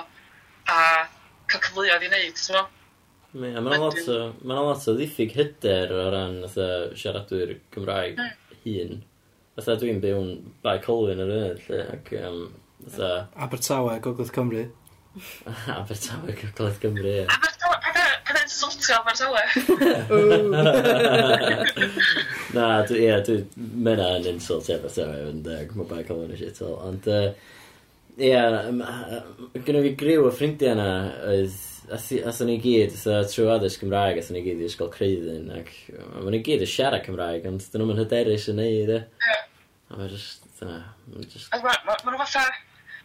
a 0.71 0.79
cael 1.51 1.63
cyfleoedd 1.67 2.07
i 2.07 2.11
wneud, 2.11 2.39
ti'n 2.39 2.57
meddwl. 2.57 2.71
Mae 3.35 3.51
yna 3.59 3.79
lot 3.81 3.99
o, 4.13 4.19
mae 4.47 4.63
lot 4.63 4.85
o 4.87 4.95
ddiffyg 4.95 5.33
hyder 5.35 5.91
o 5.91 6.05
ran 6.13 6.37
fatha 6.45 6.95
siaradwyr 6.95 7.57
Cymraeg 7.75 8.21
mm. 8.21 8.61
hun. 8.63 9.01
Fatha 9.57 9.75
dwi'n 9.81 9.99
byw'n 10.03 10.29
bai 10.63 10.77
colwyn 10.83 11.23
ar 11.23 11.33
yna, 11.35 11.51
lle, 11.65 11.81
ac 11.97 12.13
um, 12.21 12.39
fatha... 12.85 13.11
Abertawe, 13.43 13.97
Gogledd 14.05 14.31
Cymru. 14.35 14.63
Abertawe, 15.79 16.33
Gogledd 16.41 16.79
Cymru. 16.81 17.07
Ie. 17.07 17.25
Abertawe, 17.31 17.77
pethau'n 18.27 18.49
sortio 18.51 18.95
Abertawe. 18.99 19.43
Na, 22.55 22.65
dwi, 22.87 22.97
ie, 23.05 23.15
dwi, 23.27 23.37
mae 23.55 23.95
yna 23.95 24.07
yn 24.19 24.31
insult 24.35 24.67
i 24.71 24.73
Abertawe, 24.75 25.17
yn 25.31 25.39
deg, 25.45 25.67
mae 25.77 25.87
bai 25.91 26.03
colwyn 26.07 26.33
hwn 26.33 26.35
i 26.35 26.41
shit 26.41 26.59
all. 26.65 26.77
Ond, 26.89 27.03
ie, 28.17 28.41
gyda 29.55 29.85
fi 29.87 29.91
griw 30.03 30.21
o 30.27 30.29
ffrindiau 30.35 30.75
yna, 30.75 30.89
oedd 31.31 31.55
Athyn 31.85 32.49
ni 32.49 32.57
gyd, 32.57 32.95
athyn 32.97 33.27
trwy 33.29 33.45
addysg 33.53 33.83
Cymraeg, 33.83 34.17
athyn 34.17 34.33
ni 34.39 34.41
gyd 34.41 34.61
i 34.63 34.65
ysgol 34.65 34.89
Creuddyn, 34.89 35.51
ac 35.53 35.69
maen 36.15 36.33
ni 36.33 36.39
gyd 36.41 36.65
yn 36.65 36.71
siarad 36.71 37.05
Cymraeg, 37.05 37.45
ond 37.45 37.61
dyn 37.69 37.83
nhw'n 37.83 38.01
hyderus 38.01 38.47
yn 38.49 38.57
neud, 38.57 38.89
e. 38.95 39.05
A 39.93 39.99
mae'n 39.99 40.09
just, 40.09 40.47
dyna, 40.57 40.79
mae'n 41.11 41.29
just... 41.29 41.53
Mae'n 41.53 42.17
fatha, 42.23 42.41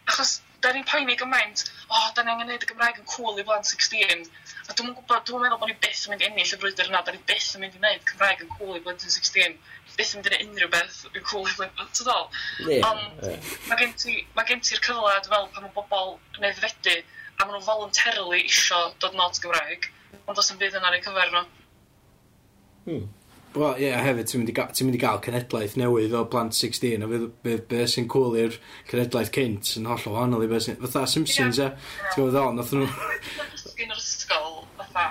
achos 0.09 0.31
da 0.61 0.71
ni'n 0.73 0.87
poeni 0.87 1.15
gymaint, 1.19 1.63
o, 1.87 1.97
oh, 1.97 2.07
da 2.15 2.23
ni'n 2.23 2.33
angen 2.33 2.47
gwneud 2.47 2.65
y 2.65 2.69
Gymraeg 2.69 2.99
yn 3.01 3.07
cool 3.09 3.39
i 3.41 3.45
blant 3.47 3.67
16. 3.69 4.25
A 4.69 4.75
dwi'n 4.77 4.91
gwybod, 4.95 5.23
dwi'n 5.27 5.43
meddwl 5.43 5.61
bod 5.61 5.71
ni 5.71 5.77
byth 5.83 6.03
yn 6.05 6.13
mynd 6.13 6.25
ennill 6.27 6.53
y 6.55 6.59
brwydr 6.61 6.91
yna, 6.91 7.01
da 7.05 7.15
ni 7.15 7.21
byth 7.29 7.47
yn 7.57 7.63
mynd 7.65 7.77
i 7.77 7.81
wneud 7.81 8.05
Cymraeg 8.11 8.43
yn 8.45 8.51
cool 8.57 8.77
i 8.77 8.83
blant 8.85 9.05
16. 9.05 9.57
Byth 9.97 10.13
yn 10.15 10.21
mynd 10.21 10.29
i 10.29 10.35
wneud 10.35 10.51
unrhyw 10.51 10.71
beth 10.75 10.99
yn 11.11 11.25
cool 11.31 11.49
i 11.49 11.55
blant 11.57 11.81
yn 11.85 11.95
tydol. 11.97 12.27
Yeah, 12.67 12.85
Ond 12.91 13.25
yeah. 13.27 13.55
mae 13.69 13.81
gen 13.81 13.95
ti'r 14.03 14.21
ma 14.37 14.45
cyfle, 14.49 14.83
dwi'n 14.85 15.33
meddwl, 15.33 15.49
pan 15.55 15.65
mae 15.65 15.75
bobl 15.79 16.13
yn 16.37 16.47
eddfedu, 16.51 16.99
a 17.37 17.47
maen 17.47 17.57
nhw 17.57 17.65
voluntarily 17.65 18.43
isio 18.45 18.83
dod 19.01 19.17
yn 19.17 19.25
ôl 19.25 19.33
Gymraeg, 19.41 19.89
ond 20.27 20.37
os 20.37 20.53
yn 20.53 20.61
bydd 20.61 20.77
yna 20.77 20.91
ar 20.91 20.99
ei 20.99 21.03
cyfer 21.05 21.33
nhw. 21.33 21.43
Hmm. 22.85 23.09
Wel, 23.51 23.73
ie, 23.81 23.89
yeah, 23.89 23.99
hefyd, 23.99 24.29
ti'n 24.31 24.39
mynd, 24.45 24.59
ti 24.71 24.85
mynd 24.87 24.95
i 24.95 24.99
gael 25.01 25.17
cenedlaeth 25.25 25.73
newydd 25.75 26.13
o 26.15 26.21
blant 26.31 26.55
16, 26.55 27.01
a 27.03 27.07
fydd 27.11 27.23
be, 27.43 27.55
be 27.67 27.81
sy'n 27.91 28.05
cool 28.11 28.37
i'r 28.39 28.53
cenedlaeth 28.87 29.31
cynt 29.35 29.73
yn 29.75 29.89
holl 29.91 30.05
o 30.07 30.13
wahanol 30.13 30.45
i 30.45 30.47
beth 30.47 30.69
sy'n... 30.69 30.77
Fatha 30.79 31.01
Simpsons, 31.11 31.59
ie. 31.59 31.65
Ti'n 31.73 32.13
gwybod 32.15 32.31
ddol, 32.37 32.53
nath 32.55 32.71
nhw... 32.77 32.85
Yn 33.75 33.91
yr 33.91 33.99
ysgol, 33.99 34.61
fatha... 34.77 35.03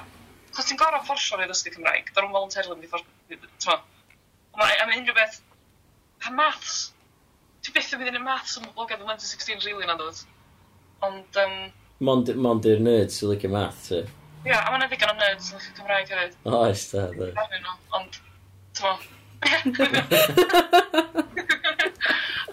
Chos 0.56 0.70
ti'n 0.70 0.80
gorau 0.80 1.04
fforsio 1.04 1.36
rhaid 1.36 1.52
ddysgu 1.52 1.74
Cymraeg, 1.74 2.08
dda'r 2.14 2.30
yn 2.30 2.32
voluntarily 2.38 2.78
mynd 2.78 2.88
i 2.88 2.90
fforsio... 2.94 3.76
Mae 4.56 4.80
am 4.86 4.94
unrhyw 4.96 5.18
beth... 5.20 5.36
Pa 6.24 6.32
maths? 6.38 6.78
Ti 7.60 7.76
beth 7.76 7.92
yn 7.92 8.00
mynd 8.00 8.22
i'n 8.22 8.24
maths 8.24 8.56
yn 8.56 8.64
boblogaidd 8.70 9.04
yn 9.04 9.20
16, 9.26 9.68
really, 9.68 9.84
na 9.84 9.98
dod. 10.00 10.24
Ond, 11.04 11.42
um... 11.44 11.54
Mond, 12.08 12.32
mond 12.40 12.64
i'r 12.72 12.80
nerds 12.88 13.20
sy'n 13.20 13.34
licio 13.34 13.52
math, 13.52 13.84
ti. 13.90 14.00
Ie, 14.48 14.56
a 14.56 14.64
mae'n 14.72 14.88
ddigon 14.88 15.12
o 15.12 15.20
nerds 15.20 15.52
yn 15.52 15.60
ddysgu 15.60 15.76
Cymraeg 15.82 16.16
hefyd. 16.16 16.40
Oes, 16.48 16.88
da, 16.94 17.06
da. 17.20 17.76
Ond, 18.00 18.20
t'mo. 18.80 18.92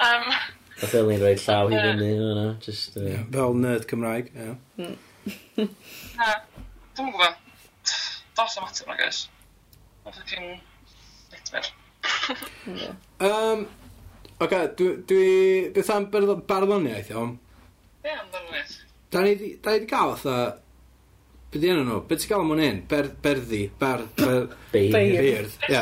um, 0.05 0.29
Oedd 0.77 0.93
Elin 0.93 1.23
rhaid 1.23 1.41
llaw 1.41 1.71
hi 1.71 1.79
fyny, 1.81 2.11
yna, 2.21 2.45
just... 2.61 2.97
Uh... 2.99 3.07
Yeah, 3.09 3.23
fel 3.33 3.55
nerd 3.57 3.87
Cymraeg, 3.89 4.27
ie. 4.35 4.51
Yeah. 4.77 4.93
Na, 6.19 6.27
dwi'n 6.93 7.09
gwybod. 7.15 7.39
Dos 8.37 8.57
am 8.59 8.67
ateb, 8.67 8.91
I 8.93 8.97
guess. 8.99 9.23
Mae'n 10.05 10.13
ffocin 10.19 10.45
nightmare. 11.33 11.69
um, 13.25 13.65
Oce, 14.45 14.59
dwi... 14.77 14.91
dwi 15.09 15.25
beth 15.73 15.89
am 15.95 16.05
barddoniaeth, 16.13 17.09
iawn? 17.15 17.33
Ie, 18.05 18.13
am 18.13 18.29
barddoniaeth. 18.35 18.77
Da 19.09 19.25
ni 19.25 19.33
wedi 19.33 19.89
cael 19.89 20.13
fatha... 20.13 20.37
Be 21.49 21.63
di 21.63 21.71
enw 21.73 21.87
nhw? 21.87 22.03
Be 22.05 22.19
ti'n 22.19 22.29
cael 22.35 22.43
am 22.45 22.53
hwn 22.53 22.61
hyn? 22.67 22.83
Berddi? 22.91 23.63
Ber... 23.81 24.05
Beirdd. 24.19 24.53
Beirdd, 24.75 25.57
ie. 25.71 25.81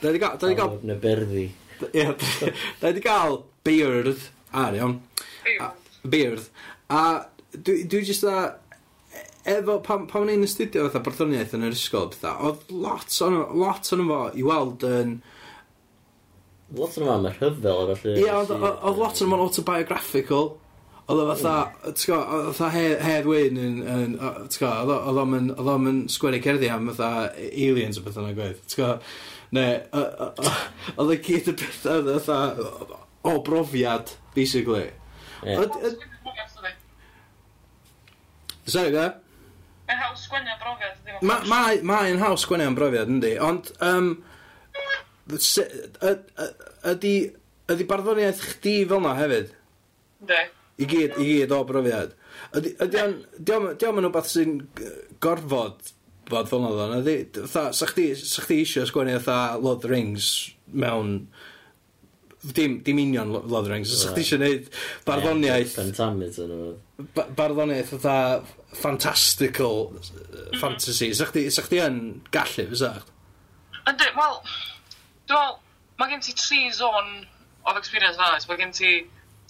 Da 0.00 0.12
ni 0.12 0.20
gael... 0.22 0.36
Da 0.40 0.50
ni 0.50 0.58
gael... 0.58 0.76
Na 0.88 0.98
berddi. 1.00 1.46
Ie, 1.92 2.06
da 2.80 2.92
ni 2.92 3.02
gael 3.04 3.42
beirdd, 3.66 4.28
Ar 4.50 4.74
iawn. 4.74 4.98
Beirdd. 6.02 6.48
A 6.90 7.26
dwi, 7.52 7.84
dwi 7.90 8.02
jyst 8.08 8.26
da... 8.26 8.56
Efo, 9.50 9.78
pan, 9.84 10.06
pan 10.10 10.26
o'n 10.26 10.32
i'n 10.34 10.44
astudio 10.44 10.84
fatha 10.86 11.00
barddoniaeth 11.04 11.54
yn 11.56 11.64
yr 11.64 11.74
ysgol, 11.74 12.10
fatha, 12.12 12.34
oedd 12.44 12.66
lot 12.76 13.14
o'n 13.24 13.38
lot 13.58 13.88
o'n 13.96 14.02
fo 14.10 14.18
i 14.36 14.44
weld 14.46 14.84
yn... 14.86 15.14
Lot 16.76 16.98
o'n 16.98 17.06
fo 17.06 17.14
am 17.14 17.28
y 17.30 17.32
rhyfel 17.38 17.70
ar 17.70 17.94
allu... 17.94 18.16
Ie, 18.20 18.26
oedd 18.28 19.00
lot 19.00 19.22
o'n 19.22 19.32
fo'n 19.32 19.46
autobiographical. 19.46 20.52
Oedd 21.10 21.22
o 21.24 21.26
fatha, 21.32 21.54
t'go, 21.88 22.20
oedd 22.20 22.52
fatha 22.58 22.84
Hedd 23.06 23.30
Wyn 23.30 23.58
yn, 23.58 23.80
yn 23.94 24.14
t'go, 24.52 24.70
oedd 24.84 25.72
o'n 25.72 26.04
sgwennu 26.12 26.42
cerddi 26.44 26.70
am 26.70 26.92
fatha 26.92 27.30
aliens 27.48 27.98
o 27.98 28.04
beth 28.04 28.20
yna 28.20 28.36
gwaith, 28.36 28.60
t'go. 28.70 28.92
Ne, 29.56 29.66
oedd 31.00 31.10
y 31.16 31.18
gyd 31.26 31.50
y 31.50 31.56
pethau 31.58 32.04
oedd 32.14 32.28
o 33.26 33.32
brofiad, 33.44 34.12
basically. 34.34 34.90
Yeah. 35.42 35.66
Sorry, 38.70 38.92
da? 38.94 39.08
Mae'n 39.88 40.02
haws 40.04 40.22
sgwennu 40.28 40.52
am 40.52 40.60
brofiad. 40.62 40.98
Mae'n 41.26 41.48
ma, 41.50 41.60
ma 41.82 41.98
haws 42.22 42.44
sgwennu 42.46 42.68
am 42.70 42.76
brofiad, 42.78 43.10
yndi. 43.10 43.32
Ond, 43.42 43.72
um, 43.82 44.12
ydy, 46.92 47.14
ydy 47.74 47.88
barddoniaeth 47.90 48.44
chdi 48.52 48.76
fel 48.90 49.02
na 49.02 49.16
hefyd? 49.18 49.50
Ynddi. 50.22 50.42
I 50.80 50.88
gyd, 50.88 51.18
i 51.18 51.26
gyd 51.32 51.54
o 51.56 51.64
brofiad. 51.66 52.14
Ydy 52.54 52.76
o'n, 53.02 53.16
diolch 53.42 53.88
yn 53.90 54.04
rhywbeth 54.06 54.30
sy'n 54.30 54.54
gorfod 55.24 55.90
gwybod 56.30 56.50
fel 56.50 56.66
oedd 56.68 56.80
o, 56.80 56.88
na 56.90 57.00
di? 57.04 57.16
Sa 57.50 57.70
chdi, 57.90 58.10
sa 58.16 58.44
chdi 58.46 58.60
eisiau 58.62 58.86
sgwennu 58.88 59.18
fatha 59.18 59.58
Lord 59.58 59.80
of 59.80 59.86
the 59.86 59.90
Rings 59.92 60.50
mewn... 60.72 61.26
Dim, 62.40 62.78
dim 62.80 62.96
union 62.96 63.34
Lord 63.34 63.50
of 63.52 63.66
the 63.66 63.74
Rings, 63.74 63.90
sa 63.92 64.14
chdi 64.14 64.22
eisiau 64.22 64.40
gwneud 64.40 64.68
barddoniaeth... 65.08 65.74
Pentameter 65.76 66.48
nhw. 66.48 66.70
Barddoniaeth 67.36 67.90
fatha 67.96 68.16
fantastical 68.80 69.90
uh, 69.98 70.58
fantasy. 70.60 71.10
Sa 71.18 71.26
chdi, 71.28 71.48
sa 71.52 71.66
chdi 71.66 71.82
yn 71.84 71.98
gallu, 72.32 72.68
fysa? 72.70 72.94
Ynddi, 73.90 74.12
wel, 74.16 74.38
dwi'n 75.26 75.34
meddwl, 75.34 75.58
mae 76.00 76.14
gen 76.14 76.22
ti 76.24 76.36
tri 76.38 76.62
zon 76.76 77.26
of 77.66 77.76
experience 77.80 78.16
fan 78.20 78.36
oes, 78.36 78.46
Mae 78.48 78.60
gen 78.60 78.72
ti, 78.76 78.94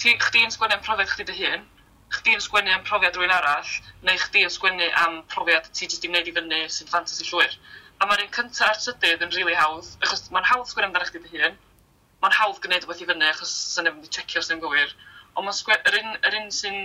ti 0.00 0.16
chdi'n 0.18 0.56
sgwennu'n 0.56 0.82
profiad 0.86 1.12
chdi 1.12 1.28
dy 1.28 1.36
hun, 1.44 1.68
chdi'n 2.10 2.42
sgwennu 2.42 2.72
am 2.74 2.84
profiad 2.86 3.16
rwy'n 3.18 3.32
arall, 3.34 3.70
neu 4.06 4.18
chdi 4.18 4.42
yn 4.46 4.52
sgwennu 4.52 4.88
am 5.04 5.20
profiad 5.30 5.68
ti 5.70 5.86
jyst 5.86 6.06
i'n 6.06 6.14
neud 6.16 6.30
i 6.30 6.34
fyny 6.36 6.60
sy'n 6.76 6.90
fantasy 6.90 7.26
llwyr. 7.28 7.54
A 8.00 8.08
mae'r 8.08 8.24
un 8.24 8.32
cyntaf 8.34 8.66
ar 8.66 8.80
sydydd 8.82 9.22
yn 9.26 9.30
rili 9.30 9.44
really 9.44 9.58
hawdd, 9.58 9.90
achos 10.02 10.26
mae'n 10.34 10.48
hawdd 10.48 10.70
sgwennu 10.70 10.88
amdano 10.90 11.06
chdi 11.10 11.22
dy 11.22 11.42
hun, 11.44 11.58
mae'n 12.22 12.36
hawdd 12.38 12.58
gwneud 12.64 12.88
beth 12.88 13.04
i 13.04 13.08
fyny 13.10 13.28
achos 13.28 13.52
sy'n 13.74 13.90
efo 13.90 14.00
ni 14.00 14.10
checio 14.16 14.42
sy'n 14.46 14.62
gywir, 14.64 14.94
ond 15.36 15.46
mae'n 15.46 15.86
yr 15.92 15.98
un, 16.00 16.16
yr 16.30 16.38
un 16.40 16.50
sy'n 16.56 16.80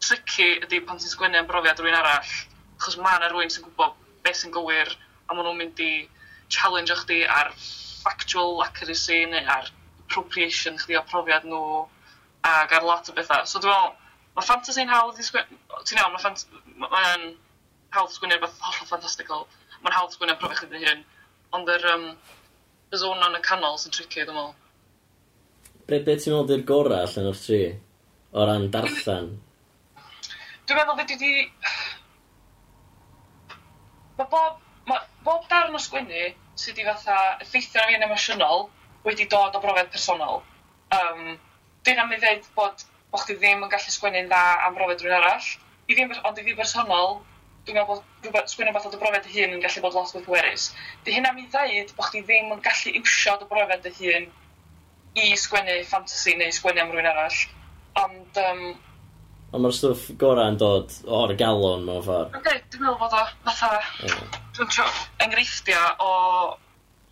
tricky 0.00 0.48
ydy 0.64 0.82
pan 0.88 0.98
ti'n 0.98 1.12
sgwennu 1.14 1.40
am 1.42 1.48
brofiad 1.50 1.82
rwy'n 1.84 1.98
arall, 2.00 2.34
achos 2.80 2.98
mae 2.98 3.20
yna 3.20 3.30
rwy'n 3.30 3.54
sy'n 3.54 3.68
gwybod 3.68 3.94
beth 4.24 4.40
sy'n 4.42 4.56
gywir, 4.56 4.90
a 5.28 5.36
maen 5.36 5.46
nhw'n 5.46 5.60
mynd 5.60 5.84
i 5.84 5.92
challenge 6.50 6.96
chdi 7.04 7.22
ar 7.38 7.54
factual 8.02 8.62
accuracy 8.64 9.22
neu 9.30 9.46
ar 9.54 9.70
appropriation 10.06 10.80
chdi 10.80 10.98
o 10.98 11.04
profiad 11.06 11.46
nhw, 11.46 11.86
ac 12.50 12.72
ar 12.80 12.86
lot 12.88 13.12
o 13.12 13.14
bethau. 13.14 13.46
So 13.46 13.60
dwi'n 13.62 13.76
meddwl, 13.76 13.99
Mae 14.36 14.46
fantasy'n 14.46 14.90
hawdd 14.92 15.18
i 15.20 15.26
sgwennu... 15.26 15.58
Ti'n 15.88 16.00
iawn, 16.00 16.14
mae'n 16.14 16.36
ma, 16.82 16.90
ma, 16.92 17.02
hawdd 17.96 18.14
sgwennu 18.14 18.36
rhywbeth 18.36 18.60
hollol 18.62 18.90
fantastical. 18.90 19.46
Mae'n 19.82 19.96
hawdd 19.96 20.14
sgwennu 20.14 20.36
am 20.36 20.40
profiad 20.42 20.70
chdi 20.70 20.82
hyn. 20.84 21.04
Ond 21.56 21.70
yr 21.74 21.86
um, 21.94 22.08
y 22.94 23.00
zona 23.02 23.30
yn 23.30 23.38
y 23.38 23.42
canol 23.46 23.78
sy'n 23.82 23.94
tricky, 23.96 24.22
dwi'n 24.22 24.36
meddwl. 24.38 24.56
Be, 25.86 25.98
be 25.98 26.16
ti'n 26.16 26.34
meddwl 26.34 26.50
di'r 26.52 26.66
gorau 26.68 27.06
allan 27.06 27.30
o'r 27.32 27.40
tri? 27.40 27.62
O 28.30 28.46
ran 28.46 28.68
darllen? 28.74 29.32
dwi'n 30.70 30.78
meddwl 30.78 31.00
fyddi 31.00 31.18
di... 31.18 31.32
Mae 34.20 34.28
bob, 34.30 34.60
ma, 34.86 35.00
bob 35.26 35.48
darn 35.50 35.74
o 35.74 35.82
sgwennu 35.82 36.28
sydd 36.60 36.76
wedi 36.76 36.86
fatha 36.86 37.16
effeithio 37.42 37.82
ar 37.82 37.90
fi'n 37.90 38.06
emosiynol 38.06 38.66
wedi 39.06 39.26
dod 39.32 39.56
o 39.56 39.62
brofiad 39.64 39.90
personol. 39.90 40.42
Um, 40.94 41.38
Dyna 41.86 42.04
mi 42.06 42.18
ddweud 42.20 42.46
bod 42.54 42.82
bod 43.10 43.24
chdi 43.24 43.36
ddim 43.40 43.64
yn 43.66 43.72
gallu 43.72 43.94
sgwennu'n 43.94 44.30
dda 44.30 44.42
am 44.66 44.76
brofiad 44.76 45.02
rhywun 45.02 45.18
arall. 45.18 45.48
I 45.90 45.96
fi, 45.98 46.06
ond 46.06 46.38
i 46.38 46.44
fi 46.46 46.54
bersonol, 46.58 47.16
dwi'n 47.66 47.80
meddwl 47.80 48.34
bod 48.34 48.52
sgwennu 48.52 48.74
fath 48.76 48.86
o 48.88 48.92
dy 48.92 49.00
brofiad 49.00 49.24
dy 49.26 49.32
hun 49.34 49.56
yn 49.56 49.64
gallu 49.64 49.82
bod 49.84 49.96
lot 49.98 50.12
fwy 50.12 50.22
pwerus. 50.26 50.68
Di 51.04 51.16
hynna 51.16 51.32
mi 51.36 51.48
ddweud 51.50 51.90
bod 51.96 52.10
chdi 52.10 52.22
ddim 52.26 52.52
yn 52.54 52.62
gallu 52.66 52.94
iwsio 53.00 53.36
dy 53.40 53.48
brofiad 53.50 53.82
dy 53.86 53.92
hun 53.98 54.28
i 55.18 55.32
sgwennu 55.42 55.80
fantasy 55.90 56.36
neu 56.38 56.54
sgwennu 56.54 56.84
am 56.84 56.94
rhywun 56.94 57.10
arall. 57.10 57.40
Ond, 58.04 58.40
um, 58.44 58.64
Ond 59.50 59.64
mae'r 59.64 59.74
stwff 59.74 60.12
gorau 60.18 60.52
yn 60.52 60.58
dod 60.60 60.92
o'r 61.10 61.32
galon 61.38 61.82
mewn 61.86 62.04
ffordd. 62.06 62.36
Ynddi, 62.38 62.52
dwi'n 62.70 62.84
meddwl 62.84 63.00
bod 63.00 63.16
o 63.18 63.22
fatha... 63.48 63.70
Yeah. 64.04 64.36
Dwi'n 64.54 64.70
trio 64.70 64.84
enghreifftiau 65.24 65.96
o 66.06 66.10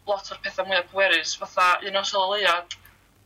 lot 0.07 0.31
o'r 0.31 0.39
pethau 0.45 0.69
mwyaf 0.69 0.87
pwerus. 0.93 1.35
Fatha 1.41 1.73
un 1.89 1.99
o 1.99 2.05
sylwleiad... 2.07 2.79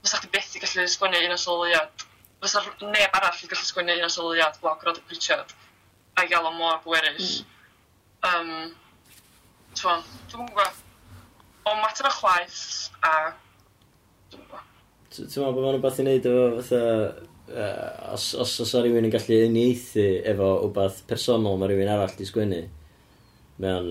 Fysa 0.02 0.18
chdi 0.18 0.32
beth 0.32 0.56
i 0.56 0.62
gallu 0.64 0.86
sgwennu 0.90 1.20
un 1.26 1.36
o 1.36 1.38
sylwleiad 1.38 2.06
fysa 2.42 2.62
neb 2.82 3.18
arall 3.18 3.42
yn 3.44 3.50
gallu 3.52 3.68
sgwynnu 3.68 3.96
un 3.98 4.06
o 4.06 4.12
sylwiad 4.12 4.58
blog 4.62 4.82
Roddy 4.86 5.02
Pritchard 5.08 5.54
a 6.18 6.26
gael 6.28 6.48
o 6.48 6.52
mor 6.56 6.80
bwerus. 6.84 7.42
Mm. 7.42 7.52
Um, 8.28 8.72
Twan, 9.78 10.02
dwi'n 10.28 10.48
gwybod, 10.50 10.80
o 11.64 11.74
mater 11.80 12.06
o 12.06 12.12
chwaith 12.12 12.90
a... 13.08 13.12
Dwi'n 14.32 15.28
meddwl 15.28 15.54
bod 15.56 15.64
ma'n 15.64 15.76
rhywbeth 15.76 16.00
i 16.02 16.06
wneud 16.06 16.28
efo 16.32 16.48
fatha... 16.60 16.82
Uh, 17.52 18.12
os, 18.14 18.30
os 18.38 18.52
oes 18.62 18.70
rhywun 18.78 19.04
yn 19.04 19.12
gallu 19.12 19.38
uniaethu 19.44 20.04
efo 20.30 20.52
wbeth 20.68 21.02
personol 21.08 21.58
mae 21.60 21.68
rhywun 21.68 21.90
arall 21.90 22.14
di 22.16 22.24
sgwynnu, 22.24 22.60
mae'n 23.60 23.88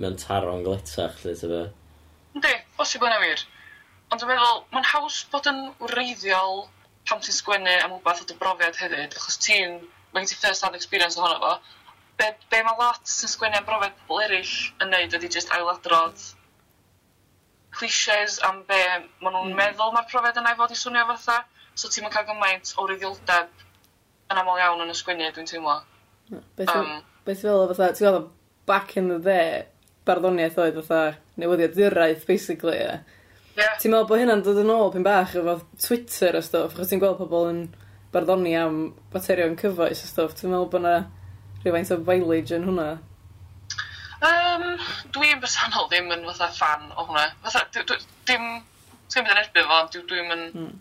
mae 0.00 0.16
taro'n 0.22 0.62
gletach, 0.64 1.18
lle, 1.24 1.34
ty 1.36 1.50
fe? 1.50 1.64
Yndi, 2.38 2.54
bosib 2.78 3.04
yna 3.04 3.18
wir. 3.20 3.42
Ond 4.12 4.22
dwi'n 4.22 4.32
meddwl, 4.32 4.62
mae'n 4.72 4.88
haws 4.92 5.18
bod 5.32 5.50
yn 5.50 5.60
wreiddiol 5.82 6.62
pam 7.08 7.22
ti'n 7.22 7.36
sgwennu 7.36 7.74
am 7.84 7.96
wbeth 7.98 8.24
o 8.24 8.28
dy 8.28 8.38
brofiad 8.40 8.78
hefyd, 8.80 9.14
achos 9.14 9.38
ti'n, 9.42 9.78
mae 10.12 10.22
gen 10.24 10.32
ti 10.32 10.40
first 10.40 10.64
hand 10.66 10.78
experience 10.78 11.18
ohono 11.20 11.38
fo, 11.42 11.52
be, 12.18 12.32
be 12.50 12.62
mae 12.66 12.80
lot 12.80 13.12
sy'n 13.12 13.32
sgwennu 13.34 13.60
am 13.60 13.68
brofiad 13.68 13.94
pobl 14.02 14.24
eraill 14.24 14.56
yn 14.82 14.92
neud 14.94 15.16
ydy 15.20 15.30
just 15.38 15.52
ailadrodd 15.54 16.24
cliches 17.76 18.40
am 18.48 18.62
be 18.68 18.80
maen 19.20 19.34
nhw'n 19.34 19.52
mm. 19.52 19.58
meddwl 19.58 19.92
mae'r 19.94 20.08
profiad 20.10 20.40
yna 20.40 20.54
i 20.54 20.58
fod 20.58 20.72
i 20.72 20.78
swnio 20.80 21.04
fatha, 21.10 21.38
so 21.76 21.90
ti'n 21.92 22.08
cael 22.12 22.26
gymaint 22.30 22.72
o 22.80 22.86
ryddioldeb 22.88 23.64
yn 24.32 24.40
aml 24.42 24.60
iawn 24.62 24.82
yn 24.84 24.92
y 24.92 24.96
sgwennu, 24.96 25.28
dwi'n 25.36 25.50
teimlo. 25.50 25.76
Beth, 26.58 26.72
um, 26.72 26.92
beth 27.26 27.42
fel 27.44 27.66
fatha, 27.72 27.92
ti'n 27.92 28.08
gweld 28.08 28.30
back 28.66 28.96
in 28.96 29.10
the 29.12 29.18
day, 29.22 29.66
barddoniaeth 30.08 30.58
oedd 30.62 30.80
fatha 30.80 31.18
newyddiad 31.36 31.76
newyddiaduraeth, 31.76 32.26
basically, 32.26 32.78
yeah. 32.80 33.04
Yeah. 33.56 33.76
Ti'n 33.80 33.94
meddwl 33.94 34.08
bod 34.10 34.20
hynna'n 34.20 34.42
dod 34.44 34.58
yn 34.60 34.70
ôl 34.72 34.90
pyn 34.92 35.04
bach 35.04 35.32
efo 35.40 35.54
Twitter 35.80 36.36
a 36.36 36.42
stwff, 36.44 36.74
achos 36.74 36.90
ti'n 36.90 37.00
gweld 37.00 37.16
pobl 37.16 37.46
yn 37.48 37.60
barddoni 38.12 38.52
am 38.60 38.80
baterion 39.14 39.56
cyfoes 39.56 40.02
a 40.04 40.08
stwff, 40.10 40.34
ti'n 40.36 40.52
meddwl 40.52 40.68
bod 40.74 40.82
yna 40.82 40.96
rhywfaint 41.62 41.92
o 41.94 41.98
mileage 42.04 42.52
yn 42.58 42.66
hwnna? 42.68 42.90
Um, 44.26 44.66
dwi'n 45.16 45.40
bersonol 45.40 45.88
ddim 45.88 46.12
yn 46.12 46.26
fatha 46.28 46.50
fan 46.58 46.84
o 46.92 47.06
hwnna. 47.08 47.30
Fatha, 47.46 47.64
dim, 47.72 47.88
dwi, 47.88 47.98
dim, 48.28 48.46
dim 49.14 49.32
yn 49.32 49.42
erbyn 49.44 49.70
fo, 49.72 49.80
dwi'n 49.94 50.06
dwi 50.12 50.20
yn... 50.26 50.44
Mm. 50.52 50.76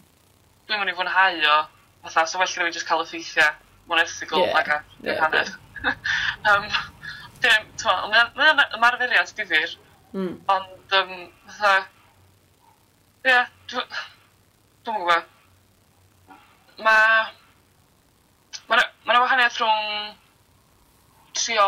Dwi'n 0.68 0.82
mynd 0.82 0.92
i 0.92 0.98
fwynhau 1.00 1.42
o, 1.54 1.58
fatha, 2.10 2.28
so 2.28 2.44
well 2.44 2.52
gyda 2.52 2.68
fi 2.68 2.76
just 2.76 2.92
cael 2.92 3.06
effeithiau 3.06 3.56
monethigol 3.88 4.48
yeah. 4.50 4.60
ag 4.60 4.76
a 4.76 4.80
yeah. 5.06 5.24
hanner. 5.24 5.56
um, 6.52 6.70
dim, 7.40 7.74
ti'n 7.80 8.06
meddwl, 8.12 8.32
mae'n 8.44 8.64
ymarferiad 8.82 9.36
difyr, 9.40 9.80
ma, 10.12 10.28
ma, 10.28 10.60
ma, 10.60 10.64
ma, 10.92 11.04
ma, 11.04 11.04
ma, 11.04 11.04
ma, 11.04 11.36
ma, 11.40 11.44
ma, 11.60 11.76
ma, 11.80 11.84
Ie, 13.26 13.40
dwi'n 13.72 15.00
gwybod. 15.02 15.32
Mae... 16.86 17.34
Mae 18.70 18.82
yna 19.14 19.22
wahaniaeth 19.22 19.58
rhwng 19.62 20.14
trio 21.38 21.66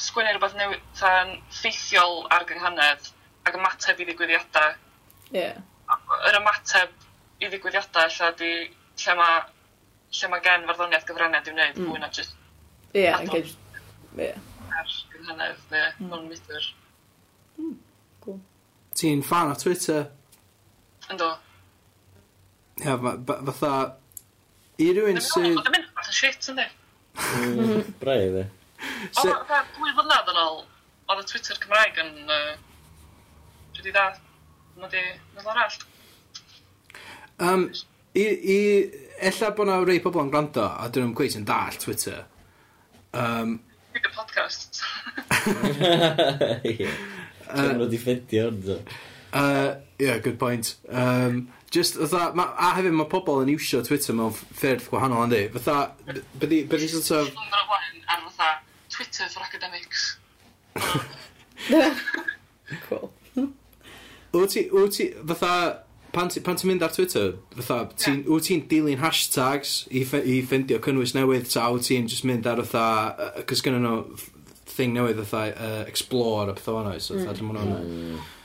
sgwennu 0.00 0.32
rhywbeth 0.34 0.56
newydd 0.58 0.84
ta'n 0.98 1.32
ffeithiol 1.54 2.24
ar 2.34 2.46
gynghanedd 2.48 3.10
ac 3.46 3.58
ymateb 3.58 4.02
i 4.02 4.06
ddigwyddiadau. 4.08 4.76
Ie. 5.30 5.42
Yeah. 5.42 5.58
Yr 6.28 6.38
ymateb 6.40 6.94
i 7.42 7.50
ddigwyddiadau 7.50 8.10
lle, 8.16 8.30
di, 8.38 8.52
lle 9.04 9.16
mae 9.18 9.42
lle 10.20 10.30
mae 10.30 10.42
gen 10.46 10.66
farddoniaeth 10.70 11.06
gyfraniad 11.10 11.50
i 11.50 11.54
wneud 11.54 11.76
mm. 11.78 11.90
fwy 11.90 12.02
na 12.02 12.12
jyst... 12.14 12.38
Ie, 12.90 13.04
yeah, 13.04 13.20
engage. 13.22 13.54
Ie. 14.18 14.32
Ar 14.78 14.94
gynghanedd 15.12 15.66
neu 15.74 15.84
mm. 15.90 16.08
non-meter. 16.10 16.70
Mm, 17.58 17.76
cool. 18.24 18.40
Ti'n 18.98 19.22
fan 19.26 19.52
o 19.52 19.58
Twitter? 19.58 20.08
Ynddo. 21.10 21.30
Ia, 22.84 22.96
fatha... 23.50 23.72
I 24.80 24.88
rywun 24.96 25.20
sydd... 25.20 25.50
Oedd 25.50 25.66
mynd 25.66 25.74
mynd 25.74 25.92
fatha 25.98 26.14
shit, 26.16 26.46
ynddi? 26.52 26.66
Mm, 27.20 27.90
braidd, 28.00 28.38
e. 28.40 28.44
Oedd 29.10 29.34
fatha 29.34 29.60
dwy 29.74 29.92
flynadd 29.98 30.30
yn 30.32 30.40
ôl, 30.40 30.62
oedd 31.10 31.22
y 31.24 31.28
Twitter 31.32 31.60
Cymraeg 31.60 32.00
yn... 32.04 32.14
Dwi 33.76 33.86
di 33.88 33.94
dad, 33.96 34.16
na 34.80 34.88
di, 34.92 35.02
na 35.36 35.46
arall. 35.52 35.78
Um, 37.40 37.68
I... 38.14 38.26
i 38.26 38.58
Ella 39.20 39.50
bod 39.52 39.68
na 39.68 39.74
rei 39.84 39.98
pobl 40.00 40.22
yn 40.22 40.30
gwrando, 40.32 40.62
a 40.64 40.86
dyn 40.88 41.04
nhw'n 41.04 41.16
gweith 41.18 41.34
yn 41.36 41.42
dall 41.44 41.74
Twitter. 41.76 42.22
Um, 43.12 43.58
Dwi'n 43.92 44.06
y 44.08 44.12
podcast. 44.14 44.80
Ie. 46.70 46.88
Dyn 47.50 47.68
nhw 47.74 47.82
wedi 47.82 48.00
ffedio, 48.00 48.48
Uh, 49.30 49.76
yeah, 50.00 50.18
good 50.18 50.38
point. 50.38 50.76
Um, 50.88 51.48
just, 51.70 51.94
fatha, 51.94 52.32
ma, 52.34 52.48
a 52.58 52.72
hefyd 52.78 52.96
mae 52.96 53.08
pobl 53.10 53.42
yn 53.44 53.52
iwsio 53.54 53.82
Twitter 53.86 54.16
mewn 54.16 54.32
ffyrdd 54.34 54.88
gwahanol, 54.90 55.26
yndi? 55.28 55.44
Fatha, 55.54 55.92
byddi, 56.40 56.64
byddi 56.70 56.88
sort 56.90 57.10
of... 57.18 57.30
ar 58.10 58.24
fatha 58.24 58.48
Twitter 58.90 59.28
for 59.28 59.44
academics. 59.44 60.16
cool. 62.88 63.10
Wyt 64.32 64.56
ti, 64.56 64.66
wyt 64.72 64.98
ti, 64.98 65.06
fatha, 65.20 65.54
pan 66.14 66.32
ti'n 66.32 66.68
mynd 66.72 66.82
ar 66.86 66.92
Twitter, 66.96 67.36
fatha, 67.60 67.78
ti, 67.94 68.16
wyt 68.26 68.48
ti'n 68.48 68.66
dilyn 68.70 69.00
hashtags 69.04 69.84
i, 69.90 70.02
i 70.02 70.40
ffeindio 70.42 70.80
cynnwys 70.82 71.14
newydd, 71.14 71.48
ta 71.52 71.68
wyt 71.74 71.86
ti'n 71.90 72.10
just 72.10 72.26
mynd 72.26 72.50
ar 72.50 72.64
fatha, 72.64 73.30
cys 73.46 73.62
gynnu 73.66 73.84
nhw 73.84 73.96
thing 74.70 74.94
newydd 74.96 75.22
fatha, 75.22 75.54
uh, 75.54 75.80
explore, 75.90 76.50
a 76.50 76.58
pethau 76.58 76.80
fanna, 76.80 76.98
so 76.98 77.18
fatha, 77.18 77.34
mm. 77.34 77.40
dim 77.40 77.50
ond 77.54 78.38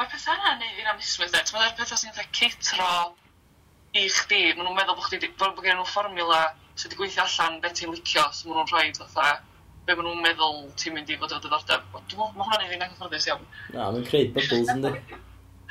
mae 0.00 0.08
pethau 0.08 0.32
yna'n 0.32 0.62
neud 0.62 0.78
i'n 0.80 0.88
amusement 0.94 1.34
de. 1.34 1.40
Mae'r 1.52 1.74
pethau 1.76 1.98
sy'n 2.00 2.14
dweud 2.16 2.30
ceitro 2.36 2.88
i 4.00 4.06
chdi. 4.08 4.38
Maen 4.56 4.64
nhw'n 4.64 4.76
meddwl 4.78 4.96
bod 4.96 5.08
chdi 5.10 5.28
bod 5.36 5.60
gen 5.60 5.76
nhw 5.76 5.84
fformula 5.88 6.40
sydd 6.72 6.94
wedi 6.94 7.00
gweithio 7.02 7.26
allan 7.26 7.58
beth 7.60 7.74
ti'n 7.76 7.92
licio. 7.92 8.24
So 8.32 8.48
maen 8.48 8.62
nhw'n 8.62 8.70
rhoi 8.72 8.94
fatha 8.96 9.26
be 9.84 9.96
maen 9.98 10.06
nhw'n 10.08 10.22
meddwl 10.24 10.62
ti'n 10.80 10.96
mynd 10.96 11.12
i 11.12 11.18
fod 11.20 11.34
o 11.36 11.40
diddordeb. 11.44 11.84
Mae 11.92 12.06
hwnna'n 12.16 12.62
neud 12.62 12.76
i'n 12.78 12.84
anghyfforddus 12.86 13.28
iawn. 13.28 13.44
Na, 13.74 13.90
mae'n 13.92 14.06
creu 14.08 14.30
bubbles 14.36 14.72
ynddi. 14.72 14.92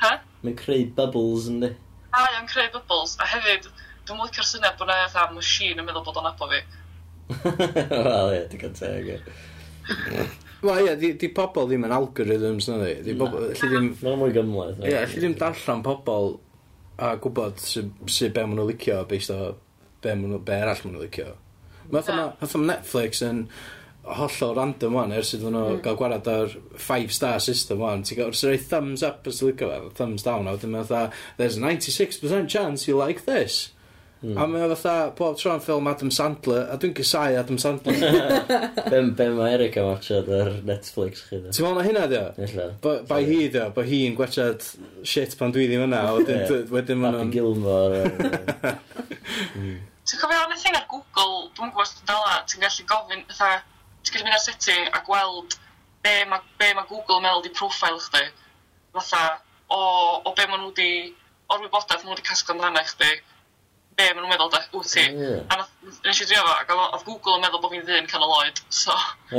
Ha? 0.04 0.12
Mae'n 0.44 0.60
creu 0.60 0.84
bubbles 1.00 1.48
ynddi. 1.50 1.72
A, 2.12 2.20
mae'n 2.20 2.50
creu 2.52 2.70
bubbles. 2.76 3.16
A 3.18 3.26
hefyd, 3.32 3.66
dwi'n 4.06 4.20
mwyn 4.20 4.30
licio'r 4.30 4.46
syniad 4.52 4.78
bod 4.78 4.92
yna 4.92 5.08
fatha 5.10 5.34
machine 5.34 5.82
yn 5.82 5.90
meddwl 5.90 6.06
bod 6.06 6.22
o'n 6.22 6.30
abo 6.30 6.52
fi. 6.52 6.62
Wel, 7.40 8.36
ie, 8.36 8.46
dwi'n 8.54 8.62
gyntaf. 8.62 9.26
Wel, 10.60 10.84
ie, 10.84 10.94
di, 11.00 11.10
di 11.20 11.30
pobl 11.32 11.68
ddim 11.68 11.86
yn 11.88 11.96
algorithms, 11.96 12.68
na 12.68 12.78
di. 12.82 12.94
Di 13.06 13.16
pobl, 13.18 13.48
alli 13.48 13.72
ddim... 13.72 13.90
Mae'n 14.04 14.20
mwy 14.20 14.34
gymlaeth. 14.36 14.84
Ie, 14.84 14.96
alli 15.00 15.22
ddim 15.22 15.36
darllen 15.40 15.84
pobl 15.86 16.34
a 17.00 17.14
gwybod 17.22 17.60
sy'n 17.64 17.92
sy 18.12 18.28
be 18.34 18.44
maen 18.44 18.58
nhw'n 18.60 18.72
licio 18.74 19.02
based 19.08 19.32
o 19.32 19.54
be, 20.04 20.12
maen 20.12 20.34
nhw, 20.34 20.40
be 20.44 20.58
arall 20.60 20.82
maen 20.84 20.96
nhw'n 20.96 21.06
licio. 21.06 21.34
Mae'n 21.90 22.10
ma 22.20 22.64
Netflix 22.68 23.24
yn 23.26 23.46
hollol 24.04 24.54
random 24.56 24.96
wan 24.96 25.12
ers 25.16 25.34
iddyn 25.36 25.54
nhw 25.54 25.64
mm. 25.74 25.80
gael 25.84 25.98
gwarad 25.98 26.28
ar 26.30 26.54
5 26.80 27.12
star 27.14 27.40
system 27.44 27.82
wan 27.84 28.04
ti'n 28.04 28.20
gael 28.20 28.32
rhoi 28.32 28.60
thumbs 28.60 29.04
up 29.06 29.28
os 29.28 29.40
ti'n 29.40 29.52
licio 29.52 29.68
fe 29.70 29.92
thumbs 29.98 30.24
down 30.26 30.48
a 30.48 30.56
wedyn 30.56 30.72
mae'n 30.72 31.12
there's 31.36 31.58
a 31.58 31.64
96% 31.64 32.48
chance 32.48 32.88
you 32.88 32.96
like 32.96 33.26
this 33.28 33.70
Mm. 34.20 34.36
A 34.36 34.44
mae 34.44 34.66
o 34.66 34.74
fatha, 34.74 35.12
bob 35.16 35.36
tro'n 35.40 35.62
ffilm 35.64 35.86
Adam 35.88 36.10
Sandler, 36.12 36.66
a 36.68 36.74
dwi'n 36.80 36.92
gysau 36.98 37.38
Adam 37.40 37.56
Sandler. 37.60 38.02
be, 38.92 38.98
be 39.16 39.28
mae 39.32 39.54
Eric 39.56 39.78
am 39.80 39.86
watchad 39.88 40.28
ar 40.36 40.50
Netflix 40.68 41.22
chi 41.28 41.38
dda? 41.38 41.54
Ti'n 41.56 41.64
meddwl 41.64 41.78
na 41.78 41.86
hynna 41.86 42.02
ddio? 42.10 42.26
Ella. 42.44 42.66
Bai 43.08 43.22
hi 43.24 43.38
ddio, 43.46 43.70
bai 43.76 43.86
hi'n 43.88 44.18
gwachad 44.18 44.66
shit 45.08 45.38
pan 45.40 45.54
dwi 45.56 45.64
ddim 45.70 45.86
yna, 45.86 46.02
a 46.04 46.18
wedyn 46.18 46.68
wedyn 46.74 47.00
ma'n... 47.00 47.16
Happy 47.16 47.32
Gilmore. 47.38 48.02
Ti'n 50.10 50.20
cofio 50.20 50.42
o'n 50.42 50.56
thing 50.58 50.76
ar 50.76 50.84
Google, 50.90 51.48
dwi'n 51.56 51.72
gwybod 51.72 51.88
sy'n 51.88 52.06
dala, 52.12 52.36
ti'n 52.50 52.64
gallu 52.66 52.86
gofyn, 52.92 53.24
fatha, 53.30 53.64
ti'n 54.04 54.18
gallu 54.18 54.28
mynd 54.28 54.36
ar 54.36 54.44
setting 54.44 54.88
a 54.96 55.00
gweld 55.06 55.56
be 56.04 56.14
mae 56.28 56.44
be 56.60 56.70
ma 56.76 56.84
Google 56.88 57.20
yn 57.20 57.28
mewn 57.28 57.44
di 57.44 57.52
profile 57.56 58.00
chdi, 58.04 58.24
fatha, 58.96 59.38
o, 59.72 59.80
o 60.26 60.32
be 60.36 60.44
maen 60.50 60.64
nhw 60.64 60.72
di, 60.76 60.90
o'r 61.48 61.64
wybodaeth 61.64 62.04
maen 62.04 62.12
nhw 62.12 62.20
di 62.20 62.26
casglu 62.26 62.56
amdana 62.56 62.82
chdi, 62.88 63.12
be 64.00 64.08
maen 64.14 64.22
nhw'n 64.24 64.32
meddwl, 64.32 64.50
da, 64.52 64.60
wyt 64.74 64.88
ti. 64.94 65.04
Yeah. 65.14 65.40
A 65.52 65.54
nes 66.06 66.20
i 66.22 66.26
drio 66.28 66.42
fo, 66.46 66.52
ac 66.56 66.68
oedd 66.74 67.06
Google 67.06 67.34
yn 67.38 67.42
meddwl 67.44 67.62
bod 67.62 67.72
fi'n 67.74 67.86
ddyn 67.86 68.08
canol 68.10 68.32
oed, 68.38 68.58
so... 68.72 68.94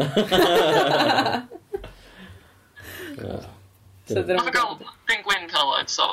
so 4.11 4.17
dyn 4.17 4.35
nhw'n 4.37 4.55
gael 4.55 4.71
ddyn 4.81 5.25
gwyn 5.25 5.45
canol 5.51 5.71
oed, 5.77 5.89
so... 5.91 6.05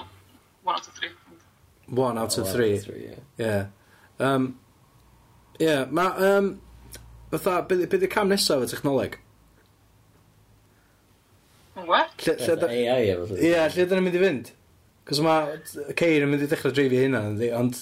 One 0.65 0.77
out 0.77 0.87
of 0.89 0.95
three. 0.95 1.13
One 1.89 2.19
out 2.21 2.39
of 2.39 2.51
three. 2.53 2.75
Ie. 2.77 3.17
Yeah. 3.41 3.63
Um, 4.19 4.59
yeah, 5.59 5.87
ma... 5.91 6.13
Um, 6.17 6.61
Fytha, 7.29 7.61
beth 7.69 7.93
ydy 7.99 8.09
cam 8.09 8.31
nesaf 8.33 8.63
y 8.65 8.69
technoleg? 8.71 9.19
Yn 11.77 11.85
What? 11.89 12.25
AI 12.25 13.03
efo. 13.13 13.37
Ie, 13.37 13.53
lle 13.75 13.85
dyn 13.85 14.01
ni'n 14.01 14.07
mynd 14.07 14.17
i 14.17 14.23
fynd? 14.23 14.47
Cos 15.09 15.21
mae 15.25 15.59
Ceir 15.97 16.25
yn 16.25 16.31
mynd 16.33 16.45
i 16.45 16.49
dechrau 16.49 16.73
dreifio 16.73 17.01
hynna, 17.05 17.21
ond 17.57 17.77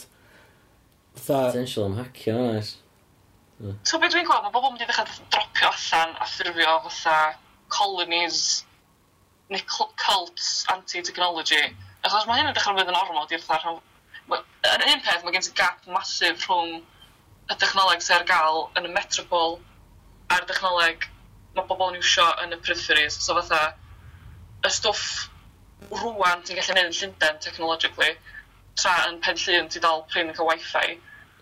Potential 1.17 1.89
am 1.89 1.97
hacio, 1.99 2.37
oes. 2.53 2.77
So 3.89 3.99
beth 3.99 4.13
dwi'n 4.13 4.27
gweld, 4.29 4.45
mae 4.45 4.53
bobl 4.53 4.69
yn 4.69 4.77
mynd 4.77 4.85
i 4.85 4.89
ddechrau 4.89 5.29
dropio 5.33 5.71
allan 5.73 6.17
a 6.21 6.29
ffurfio 6.29 6.77
fatha 6.87 7.19
colonies 7.73 8.41
neu 9.49 9.63
cults 9.71 10.67
anti-technology. 10.75 11.63
Achos 12.05 12.27
mae 12.29 12.43
hyn 12.43 12.51
yn 12.51 12.57
dechrau 12.57 12.77
fydd 12.77 12.93
yn 12.93 13.01
ormod 13.01 13.33
i'r 13.33 13.45
fatha 13.45 13.79
Yn 14.27 14.83
un 14.83 15.03
peth, 15.07 15.23
mae 15.23 15.33
gen 15.33 15.45
ti 15.47 15.53
gap 15.55 15.85
masif 15.87 16.49
rhwng 16.49 16.81
y 17.53 17.57
technoleg 17.63 18.03
sy'n 18.03 18.17
ar 18.17 18.25
gael 18.27 18.65
yn 18.79 18.89
y 18.89 18.91
metropol 18.91 19.61
a'r 20.35 20.47
technoleg 20.49 21.07
mae 21.55 21.69
bobl 21.69 21.93
yn 21.93 22.01
iwsio 22.01 22.25
yn 22.43 22.57
y 22.57 22.59
peripheries. 22.59 23.19
So 23.23 23.37
fatha, 23.39 23.77
y 24.67 24.73
stwff 24.75 25.29
rwan 25.93 26.43
ti'n 26.43 26.59
gallu 26.59 26.75
neud 26.75 26.91
yn 26.91 26.97
Llundain, 26.99 27.39
technologically, 27.45 28.17
tra 28.77 28.95
yn 29.09 29.21
pen 29.25 29.39
llun 29.41 29.71
ti 29.73 29.83
dal 29.83 30.05
prin 30.13 30.31
yn 30.31 30.37
cael 30.37 30.51
wifi, 30.51 30.97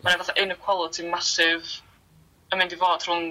mae'n 0.04 0.20
fath 0.20 0.40
inequality 0.40 1.06
masif 1.10 1.78
yn 2.52 2.60
mynd 2.60 2.74
i 2.74 2.80
fod 2.80 3.06
rhwng 3.06 3.30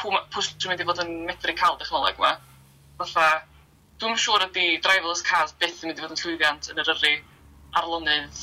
pwy 0.00 0.44
sy'n 0.46 0.70
mynd 0.70 0.82
i 0.82 0.86
fod 0.88 1.02
yn 1.04 1.12
medru 1.28 1.54
cael 1.58 1.78
dechnoleg 1.80 2.18
yma. 2.18 2.36
Fatha, 3.00 3.26
dwi'n 4.00 4.16
siŵr 4.20 4.46
ydy 4.48 4.66
driverless 4.84 5.24
cars 5.26 5.54
byth 5.60 5.82
yn 5.84 5.90
mynd 5.90 6.00
i 6.00 6.06
fod 6.06 6.16
yn 6.16 6.22
llwyddiant 6.22 6.70
yn 6.72 6.82
yr 6.82 6.92
yrru 6.94 7.14
ar 7.78 7.88
lonydd 7.90 8.40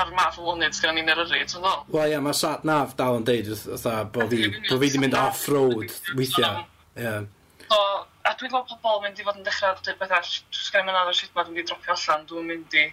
ar 0.00 0.10
math 0.14 0.40
o 0.42 0.48
lonydd 0.48 0.74
sgan 0.74 0.96
ni'n 0.98 1.10
yr 1.10 1.22
yrru, 1.24 1.44
ti'n 1.50 1.64
dod? 1.64 1.86
Wel 1.94 2.14
ie, 2.14 2.20
mae 2.22 2.36
Sat 2.36 2.66
naf 2.66 2.96
dal 2.98 3.20
yn 3.20 3.26
deud 3.26 3.50
fatha 3.62 4.02
bod 4.14 4.34
fi, 4.34 4.50
bo 4.68 4.74
fi 4.74 4.80
wedi 4.82 5.02
mynd 5.02 5.16
off-road 5.18 5.86
weithiau. 6.18 6.64
Yeah. 6.98 7.26
So, 7.68 7.78
a 8.26 8.34
dwi'n 8.38 8.52
gweld 8.52 8.74
pobl 8.82 9.02
mynd 9.04 9.20
i 9.22 9.26
fod 9.26 9.38
yn 9.38 9.46
dechrau 9.46 9.78
dweud 9.80 10.00
bethau, 10.02 10.26
sgan 10.54 10.82
i'n 10.82 10.90
meddwl, 10.90 11.06
ar 11.06 11.14
y 11.14 11.18
shit 11.18 11.32
ma, 11.34 11.46
dwi'n 11.46 11.56
mynd 11.56 11.64
i 11.64 11.68
dropio 11.70 11.94
allan, 11.94 12.26
dwi'n 12.30 12.50
mynd 12.50 12.78
i 12.80 12.84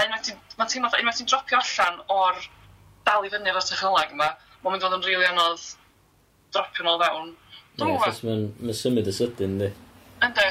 a 0.00 0.06
unwaith 0.06 0.26
ti'n 0.28 0.38
ma 0.56 0.66
teimlo 0.66 0.88
fatha 0.88 1.02
unwaith 1.02 1.20
ti'n 1.20 1.28
dropio 1.30 1.60
allan 1.60 2.00
o'r 2.14 2.40
dal 3.08 3.26
i 3.26 3.32
fyny 3.32 3.52
o'r 3.52 3.66
technoleg 3.66 4.14
yma, 4.14 4.28
mae'n 4.62 4.74
mynd 4.74 4.82
i 4.82 4.86
fod 4.86 4.96
yn 4.96 5.06
rili 5.06 5.28
anodd 5.28 5.66
dropio 6.54 6.86
nôl 6.86 7.02
fewn. 7.02 7.34
Ie, 7.80 7.90
achos 7.96 8.22
mae'n 8.26 8.46
ma 8.66 8.76
symud 8.76 9.10
y 9.10 9.14
sydyn, 9.16 9.58
di. 9.60 9.68
Yndi. 10.24 10.48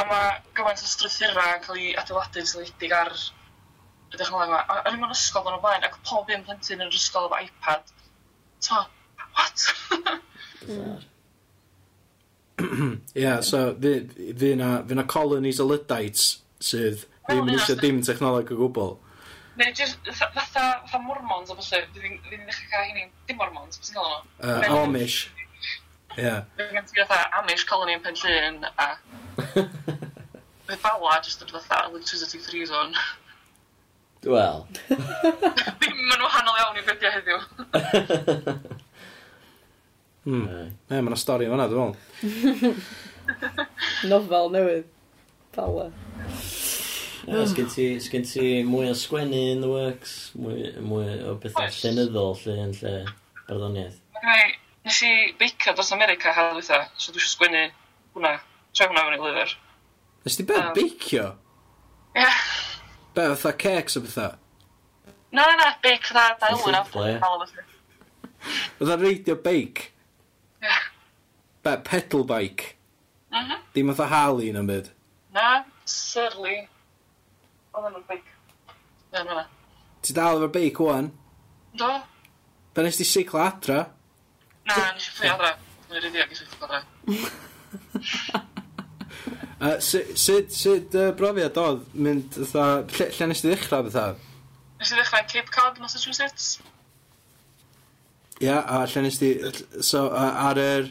A 0.00 0.04
mae 0.08 0.28
gyfaint 0.56 0.84
o 0.84 0.90
strwythura 0.90 1.46
yn 1.56 1.64
cael 1.64 1.80
ei 1.80 1.94
adeiladu'n 2.00 2.50
syledig 2.50 2.92
ar 2.96 3.12
y 3.14 4.20
dechnoleg 4.20 4.52
yma. 4.52 4.60
A 4.60 4.82
yr 4.82 4.98
ymwneud 4.98 5.16
ysgol 5.16 5.48
yn 5.48 5.58
o 5.58 5.62
blaen, 5.64 5.86
ac 5.88 5.98
pob 6.08 6.30
un 6.32 6.44
plentyn 6.46 6.80
yn 6.80 6.90
yr 6.90 7.00
ysgol 7.00 7.28
efo 7.30 7.40
iPad. 7.40 7.84
Ta, 8.64 8.84
what? 9.36 9.66
Ie, 12.64 13.00
yeah, 13.18 13.40
so 13.42 13.74
fi, 13.80 13.96
fi 14.38 14.54
na, 14.58 14.76
fi 14.86 14.94
na 14.94 15.04
colonies 15.10 15.58
o 15.60 15.66
Luddites 15.66 16.28
sydd 16.62 17.02
Ddim 17.24 17.48
yn 17.48 17.56
eisiau 17.56 17.80
dim 17.80 18.00
technoleg 18.04 18.52
o 18.52 18.58
gwbl. 18.58 18.94
Neu 19.60 19.70
jyst 19.78 20.10
fatha, 20.10 20.34
fatha 20.42 20.98
mormons 21.00 21.52
o 21.52 21.56
falle, 21.60 21.84
fi'n 21.94 22.18
ddechrau 22.26 22.70
cael 22.72 22.88
hynny, 22.90 23.06
dim 23.28 23.38
mormons, 23.40 23.78
beth 23.78 23.88
sy'n 23.88 23.98
gael 24.00 24.10
nhw? 24.10 24.22
Uh, 24.42 24.80
Amish. 24.82 25.18
Ie. 26.18 26.32
Fi'n 26.58 26.72
gynti 26.74 27.00
fatha 27.00 27.40
Amish 27.40 27.66
colony 27.70 27.96
yn 27.96 28.02
pen 28.04 28.18
llun 28.20 28.66
a... 28.74 28.88
Fe 30.68 30.78
bala 30.80 31.18
jyst 31.24 31.44
yn 31.44 31.52
fatha 31.52 31.84
electricity 31.88 32.40
free 32.42 32.66
zone. 32.68 33.06
Wel. 34.24 34.66
Ddim 35.80 36.14
yn 36.16 36.24
wahanol 36.24 36.60
iawn 36.60 36.80
i 36.80 36.86
beth 36.88 37.06
heddiw. 37.18 37.40
Hmm. 40.24 40.46
Ie, 40.48 40.96
mae 40.96 41.02
yna 41.04 41.18
stori 41.20 41.44
yma 41.44 41.58
fanna, 41.58 41.66
dwi'n 41.68 41.90
meddwl. 41.92 42.78
Nofel 44.08 44.48
newydd. 44.54 44.86
Bala. 45.52 45.90
Yeah, 47.24 47.44
sgyn 47.48 47.68
ti, 47.72 47.86
sgyn 48.04 48.24
ti 48.28 48.46
mwy 48.68 48.90
o 48.90 48.94
sgwennu 48.98 49.38
in 49.54 49.62
the 49.64 49.68
works, 49.70 50.32
mwy, 50.36 50.74
mwy 50.84 51.06
o 51.24 51.34
bethau 51.40 51.64
Oes. 51.64 51.78
llenyddol 51.80 52.34
lle 52.42 52.56
yn 52.66 52.74
lle 52.76 52.92
barddoniaeth. 53.46 53.96
Mae, 54.24 54.50
nes 54.84 54.98
i 55.06 55.12
beicio 55.40 55.72
dros 55.76 55.92
America 55.96 56.34
hal 56.36 56.58
eitha, 56.60 56.82
so 57.00 57.14
dwi 57.14 57.22
eisiau 57.22 57.32
sgwennu 57.36 57.62
hwnna, 58.16 58.34
troi 58.76 58.90
hwnna 58.90 59.04
fewn 59.06 59.16
i 59.16 59.20
lyfr. 59.22 59.54
Nes 60.26 60.36
ti 60.36 60.46
beth, 60.50 60.66
um, 60.66 60.74
beicio? 60.76 61.26
Ie. 62.14 62.20
Yeah. 62.20 62.42
Be, 63.16 63.28
fatha 63.32 63.54
cakes 63.64 63.96
o 63.96 64.04
bethau? 64.04 64.36
Na, 65.34 65.46
na, 65.48 65.56
na, 65.62 65.70
beic, 65.82 66.10
dda, 66.12 66.26
da, 66.40 66.52
yw'n 66.58 66.76
awful. 66.82 67.48
Fatha 68.78 68.98
reidio 69.00 69.38
beic? 69.40 69.86
Ie. 70.62 70.76
Be, 71.64 71.76
pedal 71.88 72.28
bike? 72.28 72.74
Mhm. 73.32 73.48
Mm 73.48 73.60
Dim 73.74 73.88
fatha 73.94 74.06
Harley 74.12 74.52
yn 74.52 74.60
ymwyd? 74.60 74.92
Na, 75.34 75.64
surly. 75.88 76.68
Oedd 77.74 77.90
yn 77.90 78.06
beic. 78.08 78.26
Ie, 79.14 79.20
mae'n 79.20 79.46
Ti 80.04 80.14
dal 80.14 80.38
efo'r 80.38 80.52
beic 80.54 80.80
o'n? 80.84 81.08
Do? 81.80 81.90
Be 82.74 82.84
nes 82.84 82.98
ti 83.00 83.06
seiclo 83.08 83.40
adra? 83.42 83.80
Na, 84.68 84.76
nes 84.94 85.08
i 85.08 85.14
ffri 85.14 85.30
adra. 85.32 85.54
Mae'n 85.88 86.04
ryddi 86.04 86.22
ag 86.22 86.34
i 86.34 86.38
seiclo 86.38 86.68
adra. 86.68 86.82
Uh, 89.64 89.78
sut, 89.80 90.52
sut 90.52 90.94
uh, 90.98 91.10
brofiad 91.16 91.56
oedd 91.56 91.84
mynd, 91.96 92.34
fatha, 92.36 92.82
lle, 92.98 93.06
lle 93.16 93.28
nes 93.30 93.40
ti 93.40 93.48
ddechrau 93.48 93.86
fatha? 93.86 94.18
Nes 94.80 94.90
i 94.92 94.98
ddechrau 94.98 95.22
yn 95.24 95.30
Cape 95.30 95.54
Cod, 95.54 95.78
Massachusetts. 95.80 96.48
Ia, 98.42 98.50
yeah, 98.50 98.60
a 98.60 98.82
lle 98.90 99.06
nes 99.06 99.16
ti... 99.22 99.30
So, 99.78 100.10
uh, 100.10 100.42
ar 100.50 100.60
yr 100.60 100.90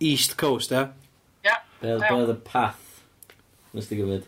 East 0.00 0.38
Coast, 0.40 0.72
e? 0.72 0.86
Ia. 1.44 1.58
Be 1.82 1.98
oedd 1.98 2.32
y 2.32 2.38
path? 2.46 3.02
Nes 3.76 3.90
ti 3.90 4.00
gymryd? 4.00 4.24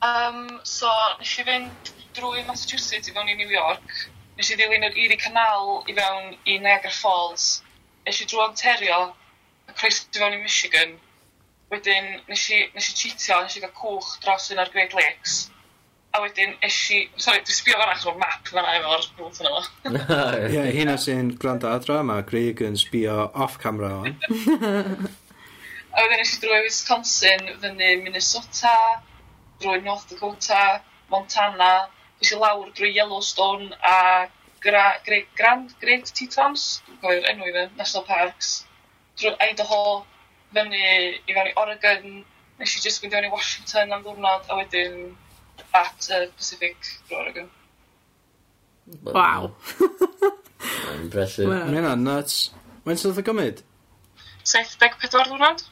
Um, 0.00 0.60
so, 0.64 0.88
nes 1.20 1.32
i 1.36 1.44
fynd 1.44 1.90
drwy 2.16 2.40
Massachusetts 2.48 3.10
i 3.10 3.12
fewn 3.12 3.28
i 3.28 3.36
New 3.36 3.52
York. 3.52 3.96
Nes 4.38 4.48
i 4.48 4.56
ddilyn 4.56 4.86
yr 4.86 4.96
Erie 4.96 5.20
Canal 5.20 5.82
i 5.84 5.96
fewn 5.96 6.32
i 6.48 6.56
Niagara 6.56 6.94
Falls. 6.96 7.60
Nes 8.06 8.20
i 8.24 8.28
drwy 8.30 8.46
Ontario 8.46 9.00
a 9.68 9.76
croes 9.76 10.00
i 10.00 10.18
fewn 10.18 10.38
i 10.38 10.42
Michigan. 10.42 10.96
Wedyn, 11.70 12.14
nes 12.30 12.44
i, 12.50 12.62
nes 12.74 12.88
i 12.90 12.96
cheatio, 12.96 13.42
nes 13.44 13.58
i 13.58 13.62
gael 13.62 13.74
cwch 13.76 14.14
dros 14.24 14.48
un 14.54 14.62
ar 14.62 14.72
Great 14.72 14.96
Lakes. 14.96 15.42
A 16.16 16.24
wedyn, 16.24 16.56
nes 16.64 16.78
i... 16.96 17.02
Sorry, 17.20 17.44
dwi'n 17.44 17.60
sbio 17.60 17.76
fan 17.76 17.92
achos 17.92 18.08
o'r 18.10 18.18
map 18.18 18.48
fan'na 18.48 18.78
efo'r 18.80 19.04
bwth 19.18 19.44
yna 19.44 19.52
fo. 19.52 19.92
Ie, 20.56 20.64
hynna 20.78 20.96
sy'n 20.98 21.34
gwrando 21.36 21.68
adro, 21.70 22.00
mae 22.08 22.24
Greg 22.26 22.64
yn 22.66 22.80
sbio 22.80 23.28
off-camera 23.36 23.92
on. 24.00 24.16
a 25.92 26.02
wedyn, 26.02 26.16
nes 26.16 26.34
i 26.34 26.42
drwy 26.42 26.64
Wisconsin, 26.64 27.46
fyny 27.60 27.92
Minnesota, 28.00 28.74
drwy 29.60 29.82
North 29.84 30.08
Dakota, 30.10 30.80
Montana, 31.10 31.88
fes 32.20 32.32
i 32.34 32.40
lawr 32.40 32.70
drwy 32.76 32.92
Yellowstone 32.96 33.70
a 33.84 34.28
gra, 34.64 34.84
gra, 35.06 35.20
Grand 35.36 35.74
Great 35.80 36.12
Tetons, 36.16 36.66
dwi'n 36.86 37.00
cofio'r 37.02 37.30
enw 37.32 37.48
i 37.48 37.54
fe, 37.56 37.64
National 37.78 38.06
Parks, 38.08 38.52
drwy 39.20 39.36
Idaho, 39.50 39.82
fyny 40.54 40.82
i 40.82 41.32
fewn 41.32 41.50
i 41.52 41.56
Oregon, 41.62 42.20
nes 42.60 42.76
i 42.76 42.84
just 42.84 43.02
mynd 43.02 43.14
i 43.14 43.18
fewn 43.18 43.30
i 43.30 43.32
Washington 43.32 43.96
am 43.96 44.04
ddwrnod, 44.04 44.48
a 44.48 44.60
wedyn 44.60 45.00
at 45.76 46.10
uh, 46.10 46.26
Pacific 46.36 46.76
drwy 47.08 47.20
Oregon. 47.22 47.50
Wow. 49.06 49.52
Impressive. 51.00 51.48
Mae 51.48 51.76
hynna 51.78 51.94
nuts. 51.96 52.48
Mae'n 52.84 52.98
sydd 52.98 53.20
o 53.20 53.24
gymryd? 53.24 53.60
74 54.50 55.28
ddwrnod. 55.28 55.62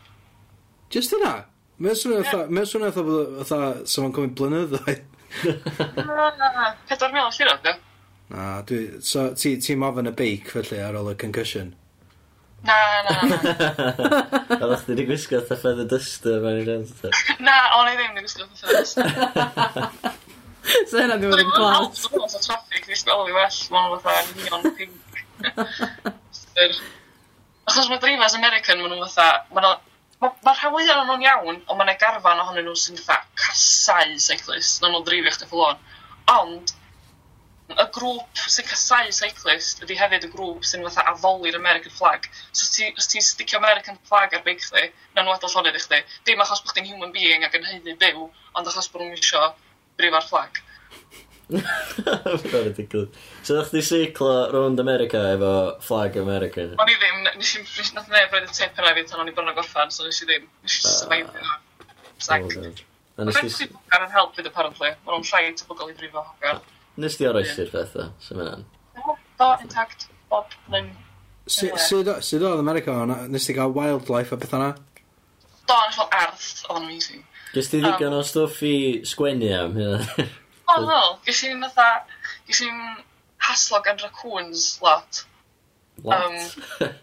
Just 0.94 1.12
yna? 1.16 1.32
Mae'n 1.78 1.94
swnio 1.98 2.22
fatha, 2.26 2.46
mae'n 2.50 2.66
swnio 2.66 2.88
fatha 2.90 3.04
bod 3.06 3.18
o- 3.18 3.44
fatha, 3.46 3.68
sa 3.86 4.02
fo'n 4.02 4.14
cymryd 4.16 4.34
blynyddoedd. 4.38 5.02
Pedwar 6.88 7.12
mil 7.14 7.28
lliro, 7.36 7.54
de? 7.64 7.74
Na, 8.32 8.46
dwi, 8.68 8.80
so 9.04 9.28
ti, 9.38 9.54
ti'n 9.62 9.78
mofyn 9.80 10.10
y 10.10 10.14
beic 10.18 10.50
felly 10.52 10.80
ar 10.84 10.98
ôl 11.00 11.12
y 11.12 11.16
concussion. 11.20 11.70
Na, 12.66 12.74
na, 13.06 13.14
na. 13.30 13.38
Oedd 14.58 14.80
chdi 14.82 14.90
wedi 14.96 15.04
gwisgo 15.12 15.38
ta 15.46 15.54
feather 15.60 15.86
duster 15.88 16.40
mewn 16.42 16.58
i'r 16.64 16.70
rent. 16.72 17.04
Na, 17.46 17.54
o'n 17.78 17.92
i 17.92 17.94
ddim 18.00 18.18
yn 18.18 18.24
gwisgo 18.26 18.48
fatha 18.50 18.82
ffyrdd. 18.82 20.16
So 20.68 20.98
hynna 21.00 21.14
ddim 21.16 21.30
Dwi'n 21.32 21.40
yn 21.40 21.46
yn 21.46 21.52
gweld. 21.54 21.96
help 22.12 22.18
o 22.18 22.40
traffic, 22.44 22.82
dwi'n 22.84 23.04
gweld 23.06 23.30
i 23.30 23.32
well, 23.38 23.60
mae'n 23.72 24.00
fatha 24.04 24.20
neon 24.42 24.66
pink. 24.76 24.92
Yr- 26.60 26.80
Achos 27.68 27.88
mae 27.88 28.00
drifas 28.02 28.34
American, 28.36 28.82
maen 28.82 28.92
nhw'n 28.92 29.06
fatha, 29.14 29.46
maen 29.54 29.64
nhw- 29.64 29.80
Mae 30.22 30.32
ma 30.46 30.52
rhan 30.54 30.72
fwyaf 30.74 30.96
ohonyn 31.00 31.08
nhw'n 31.08 31.24
iawn, 31.24 31.58
ond 31.70 31.78
mae'n 31.78 31.98
garfan 32.02 32.40
ohonyn 32.42 32.64
nhw 32.66 32.72
sy'n 32.84 32.96
fatha 32.98 33.42
casau 33.42 34.16
cyclist, 34.24 34.80
na 34.82 34.90
nhw'n 34.90 35.04
drifio 35.06 35.34
chdi 35.34 35.46
ffwl 35.50 35.62
on. 35.66 35.84
Ond, 36.32 36.72
y 37.74 37.84
grŵp 37.94 38.42
sy'n 38.54 38.66
casau 38.70 39.12
cyclist 39.20 39.84
ydy 39.86 39.98
hefyd 40.00 40.26
y 40.26 40.32
grŵp 40.32 40.66
sy'n 40.66 40.82
fatha 40.88 41.04
addoli'r 41.12 41.60
American 41.60 41.94
flag. 42.00 42.26
So 42.50 42.66
os 42.66 42.74
ti'n 42.74 42.98
ti 43.12 43.22
sticio 43.28 43.60
American 43.62 44.00
flag 44.10 44.34
ar 44.34 44.42
beic 44.48 44.64
chdi, 44.66 44.88
na 45.14 45.22
nhw 45.22 45.36
adol 45.36 45.54
llonydd 45.54 45.78
i 45.78 45.84
chdi. 45.86 46.02
Dim 46.26 46.42
achos 46.42 46.64
bod 46.64 46.74
chdi'n 46.74 46.90
human 46.90 47.14
being 47.14 47.46
ac 47.46 47.54
yn 47.60 47.70
heiddi 47.70 47.94
byw, 48.02 48.26
ond 48.58 48.72
achos 48.72 48.90
bod 48.90 49.04
nhw'n 49.04 49.20
isio 49.22 49.52
brifa'r 50.00 50.26
flag. 50.32 50.62
Fy 51.48 52.60
ridiculous. 52.64 53.08
So 53.42 53.56
ddech 53.56 53.70
chi 53.72 53.80
seiclo 53.84 54.32
rownd 54.52 54.80
America 54.82 55.20
efo 55.32 55.52
flag 55.80 56.18
America? 56.20 56.66
O'n 56.76 56.92
i 56.92 56.96
ddim, 57.00 57.22
nes 57.40 57.52
i, 57.56 57.62
nes 57.64 57.92
nath 57.96 58.10
neb 58.12 58.34
roed 58.34 58.44
y 58.44 58.52
tip 58.52 58.80
yna 58.82 58.92
fi 58.98 59.04
tan 59.08 59.22
o'n 59.22 59.30
i 59.30 59.34
bron 59.36 59.48
o 59.48 59.54
gorffan, 59.56 59.92
so 59.94 60.04
nes 60.04 60.20
i 60.20 60.28
ddim, 60.28 60.44
nes 60.64 60.76
i 60.76 60.84
survive 60.84 61.32
yna. 61.32 61.56
Sag. 62.26 62.48
Nes 63.18 63.40
i 63.40 63.52
si 63.54 63.68
yn 63.68 64.04
help 64.12 64.36
fydd 64.36 64.50
apparently, 64.50 64.92
mae 65.06 65.14
nhw'n 65.14 65.24
llai 65.30 65.54
tebygol 65.56 65.92
i 65.94 65.96
brifo 65.96 66.24
hogan. 66.26 66.60
Nes 67.00 67.16
di 67.16 67.28
oroesi'r 67.30 67.72
peth 67.72 67.94
dda, 67.96 68.10
i 68.12 68.36
mae'n. 68.38 68.66
Do, 69.38 69.48
intact, 69.64 70.08
bob, 70.28 70.52
nyn. 70.74 70.90
Sut 71.48 72.02
oedd 72.02 72.60
America 72.60 72.92
o'na? 72.92 73.22
Nes 73.32 73.48
ti 73.48 73.56
gael 73.56 73.72
wildlife 73.72 74.36
a 74.36 74.40
beth 74.42 74.52
o'na? 74.58 74.74
Do, 75.64 75.80
nes 75.80 75.96
i 75.96 76.02
fel 76.02 76.12
arth, 76.20 76.50
oedd 76.68 76.82
yn 76.82 76.90
amazing. 76.90 77.24
Gys 77.54 77.72
ti 77.72 77.80
ddigon 77.80 78.12
um, 78.12 78.20
o 78.20 78.26
stwff 78.28 78.60
i 78.68 78.74
sgwennu 79.08 79.48
am 79.56 79.78
hynna? 79.78 80.28
O, 80.68 80.80
no. 80.84 81.02
Ges 81.26 81.44
i'n 81.48 81.62
fatha... 81.66 82.04
Ges 82.48 82.62
i'n 82.66 82.80
haslo 83.48 83.80
gan 83.84 83.98
raccoons 84.02 84.78
lot. 84.82 85.24
Lot? 86.04 86.24
Um, 86.24 86.94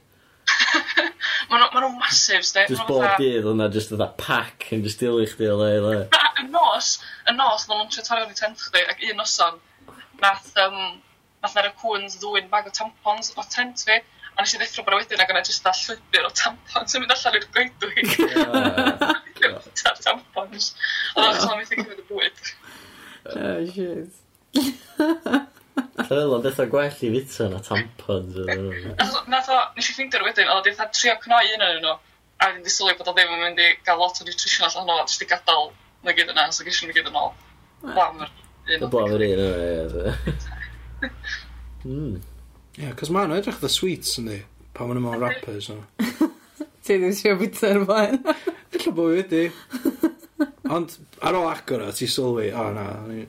Maen 1.49 1.61
nhw'n 1.61 1.74
ma 1.74 1.82
nhw 1.82 1.91
massive, 1.99 2.45
de. 2.53 2.66
Just 2.70 2.88
bob 2.89 3.05
dydd 3.20 3.47
o'na 3.49 3.70
just 3.74 3.93
o'na 3.95 4.07
pack 4.20 4.68
yn 4.76 4.84
just 4.86 5.01
dilio 5.01 5.26
chdi 5.32 5.49
o 5.51 5.55
le 5.59 5.70
i 5.78 5.80
le. 5.84 5.95
Na, 6.13 6.32
y 6.41 6.45
nos, 6.49 6.91
y 7.26 7.36
nos, 7.36 7.66
ddyn 7.66 7.82
nhw'n 7.82 7.93
trio 7.93 8.05
torri 8.07 8.26
o'r 8.26 8.36
tent 8.38 8.61
chdi, 8.68 8.84
ac 8.91 9.03
un 9.09 9.22
noson, 9.22 9.61
nath, 10.22 10.51
um, 10.66 10.82
nath 11.43 11.57
na'r 11.57 11.72
cwns 11.82 12.20
ddwy'n 12.22 12.51
bag 12.51 12.70
o 12.70 12.76
tampons 12.76 13.34
o 13.36 13.47
tent 13.55 13.86
fi, 13.88 13.99
a 14.36 14.43
nes 14.43 14.55
i 14.55 14.61
ddeffro 14.61 14.86
bod 14.86 14.99
wedyn 14.99 15.24
ac 15.24 15.34
yna 15.34 15.43
jyst 15.47 15.68
a 15.68 15.74
llwybr 15.82 16.30
o 16.30 16.34
tampons 16.43 16.97
yn 16.97 17.05
mynd 17.05 17.16
allan 17.16 17.39
i'r 17.39 17.49
goedwi. 17.55 18.05
Tampons. 20.05 20.72
Oedd 21.16 21.26
o'n 21.26 21.36
chas 21.36 21.47
o'n 21.49 21.59
methu 21.59 21.78
cymryd 21.80 22.01
y 22.01 22.07
bwyd. 22.09 22.41
Oh, 23.26 23.65
shit. 23.65 24.21
Lle 26.05 26.19
oedd 26.30 26.45
eitha 26.49 26.65
gwell 26.71 26.99
i 27.07 27.09
fita 27.15 27.47
na 27.51 27.61
tampons 27.63 28.38
oedd 28.43 28.51
nhw. 28.61 28.91
Nath 29.32 29.49
o, 29.51 29.57
nes 29.76 29.89
i 29.89 29.95
ffeindio 29.95 30.21
wedyn, 30.26 30.51
oedd 30.53 30.69
eitha 30.69 30.88
trio 30.93 31.15
cnoi 31.23 31.55
un 31.55 31.65
o'n 31.65 31.82
nhw, 31.84 31.95
a 32.39 32.51
fi'n 32.51 32.63
disylwi 32.65 32.95
bod 32.99 33.09
o 33.11 33.15
ddim 33.15 33.34
yn 33.36 33.43
mynd 33.43 33.63
i 33.63 33.71
gael 33.88 33.99
lot 34.01 34.21
o 34.21 34.28
nutrition 34.28 34.67
allan 34.67 34.93
o, 34.93 34.99
jyst 35.03 35.26
i 35.26 35.30
gadael 35.32 35.71
na 36.05 36.15
gyd 36.15 36.32
yna, 36.36 36.47
so 36.53 36.67
gysio 36.67 36.88
nhw 36.88 36.97
gyd 36.99 37.09
yn 37.11 37.19
ôl. 37.21 37.34
Blam 37.86 38.23
yr 38.26 38.32
un. 38.78 38.88
Blam 38.93 39.15
yr 39.17 39.26
un, 39.30 39.43
o, 39.45 40.07
ie. 40.15 41.09
Hmm. 41.86 42.15
Ie, 42.82 42.88
cos 42.97 43.11
ma'n 43.13 43.30
nhw 43.30 43.38
edrych 43.38 43.59
the 43.61 43.69
sweets 43.69 44.17
yn 44.17 44.32
di, 44.32 44.39
pan 44.73 44.89
ma'n 44.89 44.97
nhw'n 45.03 45.21
rappers. 45.21 45.67
Ti 46.86 46.97
ddim 46.97 47.13
siw 47.13 47.36
bwyta'r 47.38 47.84
blaen. 47.86 48.17
Ella 48.73 48.93
bod 48.97 49.13
wedi. 49.13 49.43
Ond 50.76 50.96
ar 51.24 51.38
ôl 51.38 51.48
agor 51.48 51.86
o, 51.86 51.92
ti 51.96 52.08
sylwi, 52.12 52.50
o 52.52 52.60
oh, 52.60 52.72
na, 52.76 52.86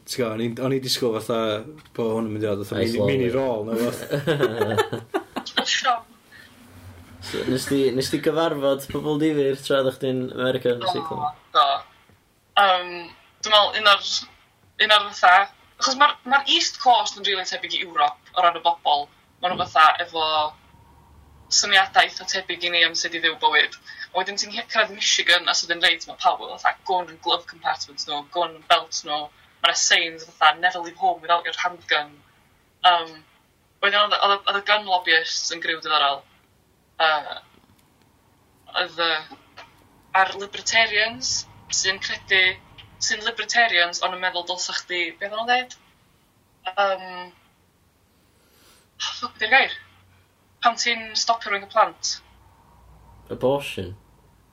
ti'n 0.09 0.23
gael, 0.23 0.45
o'n 0.67 0.75
i 0.75 0.81
disgwyl 0.83 1.15
fatha, 1.21 1.39
bo 1.95 2.09
hwn 2.17 2.27
yn 2.31 2.33
mynd 2.35 2.47
i 2.47 2.51
oedd 2.51 2.65
fatha 2.67 3.07
mini 3.07 3.29
roll, 3.35 3.67
na 3.69 3.77
fath. 3.79 4.03
Nes 7.51 7.67
ti 7.67 7.79
nes 7.95 8.09
di 8.13 8.19
gyfarfod 8.23 8.87
pobl 8.93 9.21
difyr 9.23 9.59
tra 9.59 9.83
ddech 9.85 10.01
chi'n 10.03 10.21
America 10.35 10.73
yn 10.75 10.83
y 10.83 10.91
seiclo? 10.95 11.31
Do, 11.55 11.59
do. 11.59 11.67
Um, 12.63 12.91
dwi'n 13.45 13.55
meddwl, 13.55 13.81
un 13.81 13.91
o'r, 13.93 14.11
un 14.87 14.95
o'r 14.97 15.09
fatha, 15.11 15.35
achos 15.77 15.99
mae'r 16.01 16.15
ma 16.33 16.43
East 16.57 16.81
Coast 16.83 17.19
yn 17.19 17.27
rili 17.27 17.37
really 17.37 17.51
tebyg 17.51 17.77
i 17.77 17.83
Ewrop 17.85 18.33
o 18.35 18.45
ran 18.45 18.59
y 18.59 18.63
bobl. 18.65 19.07
Maen 19.43 19.55
nhw 19.55 19.67
fatha 19.67 19.87
efo 20.07 20.25
syniadau 21.53 22.07
eitha 22.07 22.27
tebyg 22.31 22.67
i 22.67 22.73
ni 22.73 22.85
am 22.87 22.95
sut 22.99 23.15
i 23.15 23.23
ddiw 23.23 23.37
bywyd 23.43 23.77
wedyn 24.17 24.39
ti'n 24.41 24.55
cyrraedd 24.57 24.95
Michigan 24.97 25.49
a 25.51 25.55
sydyn 25.57 25.83
reit 25.85 26.07
mae 26.09 26.19
pawb 26.23 26.45
fatha 26.49 26.73
gwn 26.89 27.11
yn 27.13 27.19
glove 27.25 27.47
compartments 27.51 28.09
nhw, 28.09 28.23
gwn 28.35 28.55
yn 28.59 28.69
belt 28.71 29.01
nhw, 29.05 29.27
mae'n 29.65 29.81
signs 29.81 30.25
fatha 30.29 30.61
never 30.61 30.81
leave 30.85 31.01
home 31.03 31.21
without 31.21 31.45
your 31.49 31.57
handgun. 31.63 32.15
Um, 32.91 33.11
wedyn 33.85 34.17
oedd 34.17 34.61
y 34.61 34.63
gun 34.71 34.89
lobbyists 34.89 35.53
yn 35.55 35.61
griw 35.65 35.83
diddorol. 35.85 36.23
Uh, 37.03 37.37
oedd 38.83 39.03
ar 40.17 40.33
libertarians 40.41 41.35
sy'n 41.77 42.01
credu, 42.01 42.41
sy'n 43.03 43.25
libertarians 43.27 44.01
ond 44.05 44.17
yn 44.17 44.23
meddwl 44.23 44.47
dylsa 44.49 44.77
chdi, 44.79 45.03
beth 45.21 45.37
o'n 45.37 45.51
dweud? 45.51 45.77
Um, 46.73 47.05
oh, 48.97 49.13
ffwc, 49.13 49.37
beth 49.43 49.53
gair? 49.53 49.77
Pan 50.65 50.81
ti'n 50.81 51.11
stopio 51.21 51.53
rwy'n 51.53 51.69
y 51.69 51.71
plant? 51.71 52.17
Abortion? 53.35 53.93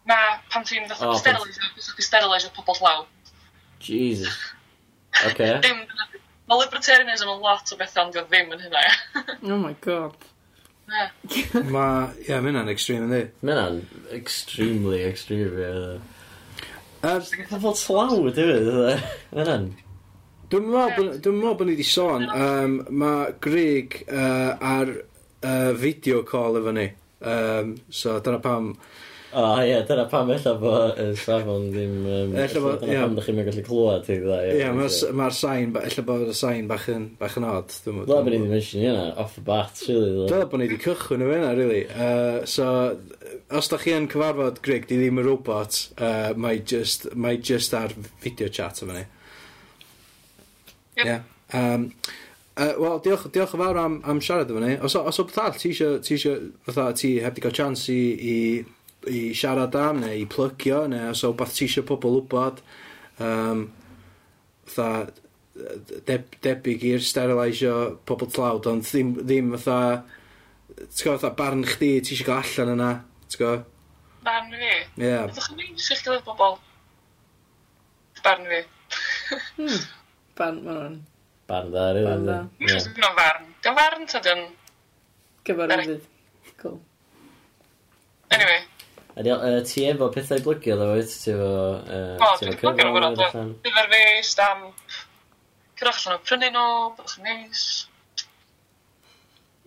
Na, 0.09 0.17
pan 0.51 0.65
ti'n 0.67 0.89
fatha 0.89 1.11
oh, 1.13 1.19
steriliser, 1.19 1.69
ti'n 1.79 2.07
steriliser 2.07 2.51
pobl 2.55 2.79
llaw. 2.81 3.05
Jesus. 3.83 4.33
Okay. 5.13 5.59
Dim, 5.61 5.83
mae 6.49 6.57
libertarianism 6.57 7.29
yn 7.29 7.43
lot 7.43 7.69
o 7.69 7.75
bethau, 7.77 8.07
ond 8.07 8.15
ddim 8.17 8.49
yn 8.55 8.63
hynna, 8.63 8.79
Oh 9.53 9.59
my 9.61 9.75
god. 9.79 10.15
Na. 10.89 11.03
Mae, 11.75 12.07
ie, 12.17 12.31
yeah, 12.31 12.41
mae 12.41 12.49
hynna'n 12.49 12.71
extreme, 12.73 13.05
ynddi? 13.05 13.19
Mae 13.45 13.53
hynna'n 13.53 13.77
extremely 14.17 15.03
extreme, 15.05 15.53
ie. 15.53 16.65
Er, 17.05 17.29
fod 17.53 17.77
slaw, 17.77 18.17
dwi'n 18.25 18.49
meddwl. 18.49 19.05
Mae 19.29 19.43
hynna'n... 19.43 19.69
Dwi'n 20.49 20.67
meddwl 20.73 21.55
bod 21.61 21.69
ni 21.69 21.77
wedi 21.77 21.87
sôn, 21.87 22.25
um, 22.33 22.75
mae 22.89 23.37
Greg 23.45 24.01
uh, 24.09 24.57
ar 24.57 24.97
uh, 24.97 25.71
video 25.77 26.25
call 26.27 26.59
efo 26.59 26.73
ni. 26.75 26.89
Um, 27.23 27.77
so 27.93 28.17
dyna 28.19 28.41
pam 28.43 28.73
O 29.33 29.41
oh, 29.41 29.59
ie, 29.65 29.79
dyna 29.89 30.03
pam 30.09 30.29
ella 30.29 30.51
bod 30.61 30.99
y 31.01 31.05
safon 31.17 31.63
ddim... 31.73 31.93
Um, 32.05 32.33
ella 32.37 32.61
bod, 32.61 32.83
ie. 32.85 32.97
Pam 32.99 33.15
ddech 33.17 33.29
chi'n 33.29 33.39
gallu 33.47 33.63
clywed 33.65 34.09
i 34.13 34.17
dda. 34.21 34.35
Ie, 34.53 34.67
mae'r 35.17 35.33
sain, 35.33 35.71
ella 35.79 36.03
bod 36.05 36.27
y 36.29 36.35
sain 36.37 36.67
bach 36.69 36.85
yn, 36.93 37.07
bach 37.17 37.39
yn 37.41 37.47
od. 37.49 37.73
Dwi'n 37.85 37.97
meddwl 37.97 38.13
bod 38.13 38.29
ni 38.29 38.41
wedi 38.43 38.51
mention 38.51 38.85
yna, 38.91 39.07
off 39.23 39.33
the 39.39 39.45
bat, 39.47 39.81
really. 39.87 40.27
Dwi'n 40.29 40.51
bod 40.51 40.61
ni 40.61 40.67
wedi 40.69 40.77
cychwyn 40.83 41.25
o 41.25 41.31
fyna, 41.31 41.49
really. 41.57 41.81
Uh, 41.89 42.45
so, 42.45 42.67
os 43.57 43.71
da 43.73 43.79
chi 43.81 43.95
yn 43.97 44.05
cyfarfod 44.13 44.61
Greg, 44.65 44.85
di 44.91 45.01
ddim 45.01 45.23
yn 45.23 45.27
robot, 45.31 45.79
uh, 45.97 46.35
mae 46.37 46.61
just, 46.61 47.09
mae 47.17 47.41
just 47.41 47.73
ar 47.79 47.97
video 48.21 48.53
chat 48.53 48.85
yma 48.85 48.99
ni. 48.99 49.07
Yep. 50.99 51.07
Yeah. 51.07 51.25
Um, 51.57 51.89
Uh, 52.53 52.75
Wel, 52.77 52.99
diolch, 53.01 53.23
diolch 53.33 53.55
yn 53.55 53.61
fawr 53.63 53.77
am, 53.81 53.95
am 54.05 54.19
siarad 54.21 54.51
efo 54.53 54.59
ni. 54.61 54.75
Os, 54.85 54.93
os 54.93 55.17
o 55.17 55.23
beth 55.25 55.39
all, 55.41 55.55
ti 55.57 55.71
eisiau, 55.71 55.95
ti 56.05 56.13
eisiau, 56.13 56.51
fatha, 56.67 56.91
ti 56.93 57.15
heb 57.23 57.33
di 57.33 57.41
gael 57.41 57.55
chance 57.57 57.89
i, 57.89 57.95
i 58.13 58.35
i 59.11 59.23
siarad 59.37 59.75
am, 59.79 60.01
neu 60.03 60.21
i 60.21 60.27
plygio, 60.29 60.85
neu 60.91 61.11
os 61.11 61.23
o 61.27 61.33
beth 61.37 61.57
ti 61.57 61.67
eisiau 61.67 61.87
pobl 61.87 62.19
wybod. 62.19 62.61
Um, 63.23 63.67
tha, 64.73 64.89
deb, 66.07 66.39
debyg 66.43 66.87
i'r 66.93 67.03
sterilisio 67.03 67.75
pobl 68.07 68.31
tlawd, 68.31 68.69
ond 68.71 68.87
ddim, 68.87 69.13
ddim 69.21 69.53
fatha, 69.57 70.03
ti'n 70.77 71.03
gwybod, 71.03 71.21
fatha 71.21 71.35
barn 71.39 71.67
chdi, 71.67 71.93
ti 72.01 72.15
eisiau 72.15 72.31
gael 72.31 72.43
allan 72.43 72.75
yna, 72.77 72.91
ti'n 73.27 73.43
gwybod? 73.43 73.69
Barn 74.23 74.51
fi? 74.51 74.69
Ie. 74.69 75.03
Yeah. 75.03 75.25
Ydych 75.27 75.49
chi'n 75.49 75.57
mynd 75.59 75.81
i'ch 75.81 76.03
gilydd 76.05 76.23
bobl? 76.27 76.55
Barn 78.23 78.45
fi. 78.47 78.61
hmm. 79.57 79.81
Barn, 80.39 80.61
ma'n 80.63 80.79
o'n. 80.85 80.95
Barn 81.51 81.71
dda, 81.73 81.87
rydyn. 81.97 82.07
Barn 82.07 82.27
dda. 82.29 82.37
Dwi'n 82.61 83.03
yeah. 83.03 83.17
farn. 83.19 83.49
Dwi'n 83.65 83.79
farn, 83.79 84.05
ta 84.13 84.21
dwi'n... 84.23 84.45
Gyfarwydd. 85.43 86.05
Cool. 86.61 86.77
Anyway, 88.31 88.61
Ydy, 89.13 89.29
uh, 89.29 89.59
ti 89.69 89.83
efo 89.85 90.09
pethau 90.13 90.41
blygio 90.41 90.77
ddo, 90.79 90.89
wyt? 90.97 91.11
Ti 91.21 91.33
efo... 91.35 91.49
Uh, 91.85 92.15
o, 92.17 92.29
dwi'n 92.39 92.55
blygio 92.57 92.87
nhw 92.87 92.93
gwrdd. 92.97 93.51
Nifer 93.65 93.89
fes, 93.91 94.33
dam... 94.39 94.63
Cyrach 95.77 95.99
allan 96.01 96.17
o 96.17 96.23
prynu 96.25 96.49
nhw, 96.55 96.65
bach 96.97 97.13
yn 97.19 97.27
neis. 97.27 97.67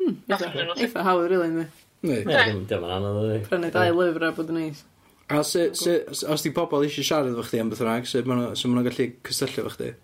Hmm, 0.00 0.18
eitha 0.32 1.06
hawdd, 1.06 1.28
rili, 1.30 1.46
ynddi. 1.52 1.68
Ne, 2.06 2.18
dim 2.26 2.84
yn 2.88 2.96
anodd, 2.98 3.22
ynddi. 3.22 3.38
Prynu 3.46 3.70
dau 3.74 3.96
lyfr 4.00 4.26
a 4.26 4.32
bod 4.34 4.50
yn 4.54 4.60
neis. 4.64 4.82
A 5.30 5.40
se, 5.46 5.68
se, 5.78 5.96
os 6.30 6.42
di 6.42 6.52
pobl 6.54 6.84
eisiau 6.86 7.06
siarad 7.06 7.32
efo 7.32 7.46
chdi 7.46 7.62
am 7.62 7.70
beth 7.70 7.82
rhaeg, 7.86 8.06
so 8.10 8.22
maen 8.26 8.44
nhw'n 8.50 8.86
gallu 8.86 9.08
cysylltu 9.26 9.62
efo 9.62 9.74
chdi? 9.76 9.94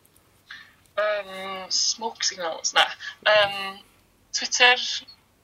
Um, 1.02 1.36
smoke 1.70 2.26
signals, 2.26 2.74
na. 2.78 2.86
Um, 3.30 3.78
Twitter, 4.34 4.78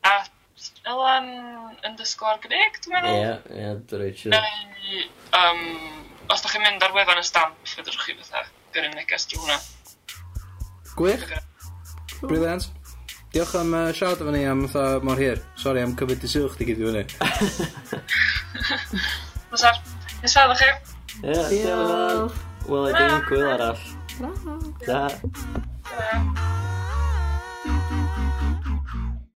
at 0.07 0.31
Elan 0.89 1.29
underscore 1.87 2.39
Greg, 2.43 2.79
dwi'n 2.85 2.97
meddwl. 2.97 3.19
Ie, 3.19 3.35
ie, 3.55 3.67
dwi'n 3.67 3.85
dy 3.91 4.01
Rachel. 4.03 4.35
Neu, 4.35 5.03
um, 5.39 5.61
os 6.33 6.43
da 6.45 6.53
chi'n 6.53 6.65
mynd 6.65 6.85
ar 6.87 6.95
wefan 6.97 7.21
y 7.21 7.27
stamp, 7.27 7.61
fydwch 7.69 8.01
chi 8.03 8.17
fatha 8.19 8.45
gyrru 8.75 8.91
neges 8.95 9.29
drwy 9.31 9.45
hwnna. 9.45 9.59
Gwych. 10.99 11.25
Brilliant. 12.25 12.69
Diolch 13.33 13.55
am 13.61 13.75
uh, 13.77 13.89
siarad 13.93 14.23
efo 14.25 14.33
ni 14.35 14.45
am 14.49 14.67
fatha 14.67 15.05
mor 15.05 15.21
hir. 15.21 15.43
Sorry 15.61 15.85
am 15.85 15.95
cymryd 16.01 16.25
i 16.25 16.33
sylch 16.33 16.59
di 16.59 16.69
gyd 16.71 16.83
i 16.83 16.89
fyny. 16.89 17.05
Fysa'r, 19.53 19.83
nesaf 20.25 20.55
chi? 20.61 20.71
Ie, 21.23 21.41
diolch. 21.55 22.45
Wel, 22.69 22.91
i 22.91 22.95
ddim 22.99 23.27
gwyl 23.31 23.51
arall. 23.55 23.85
Da. 24.85 25.03
Da. 25.89 26.58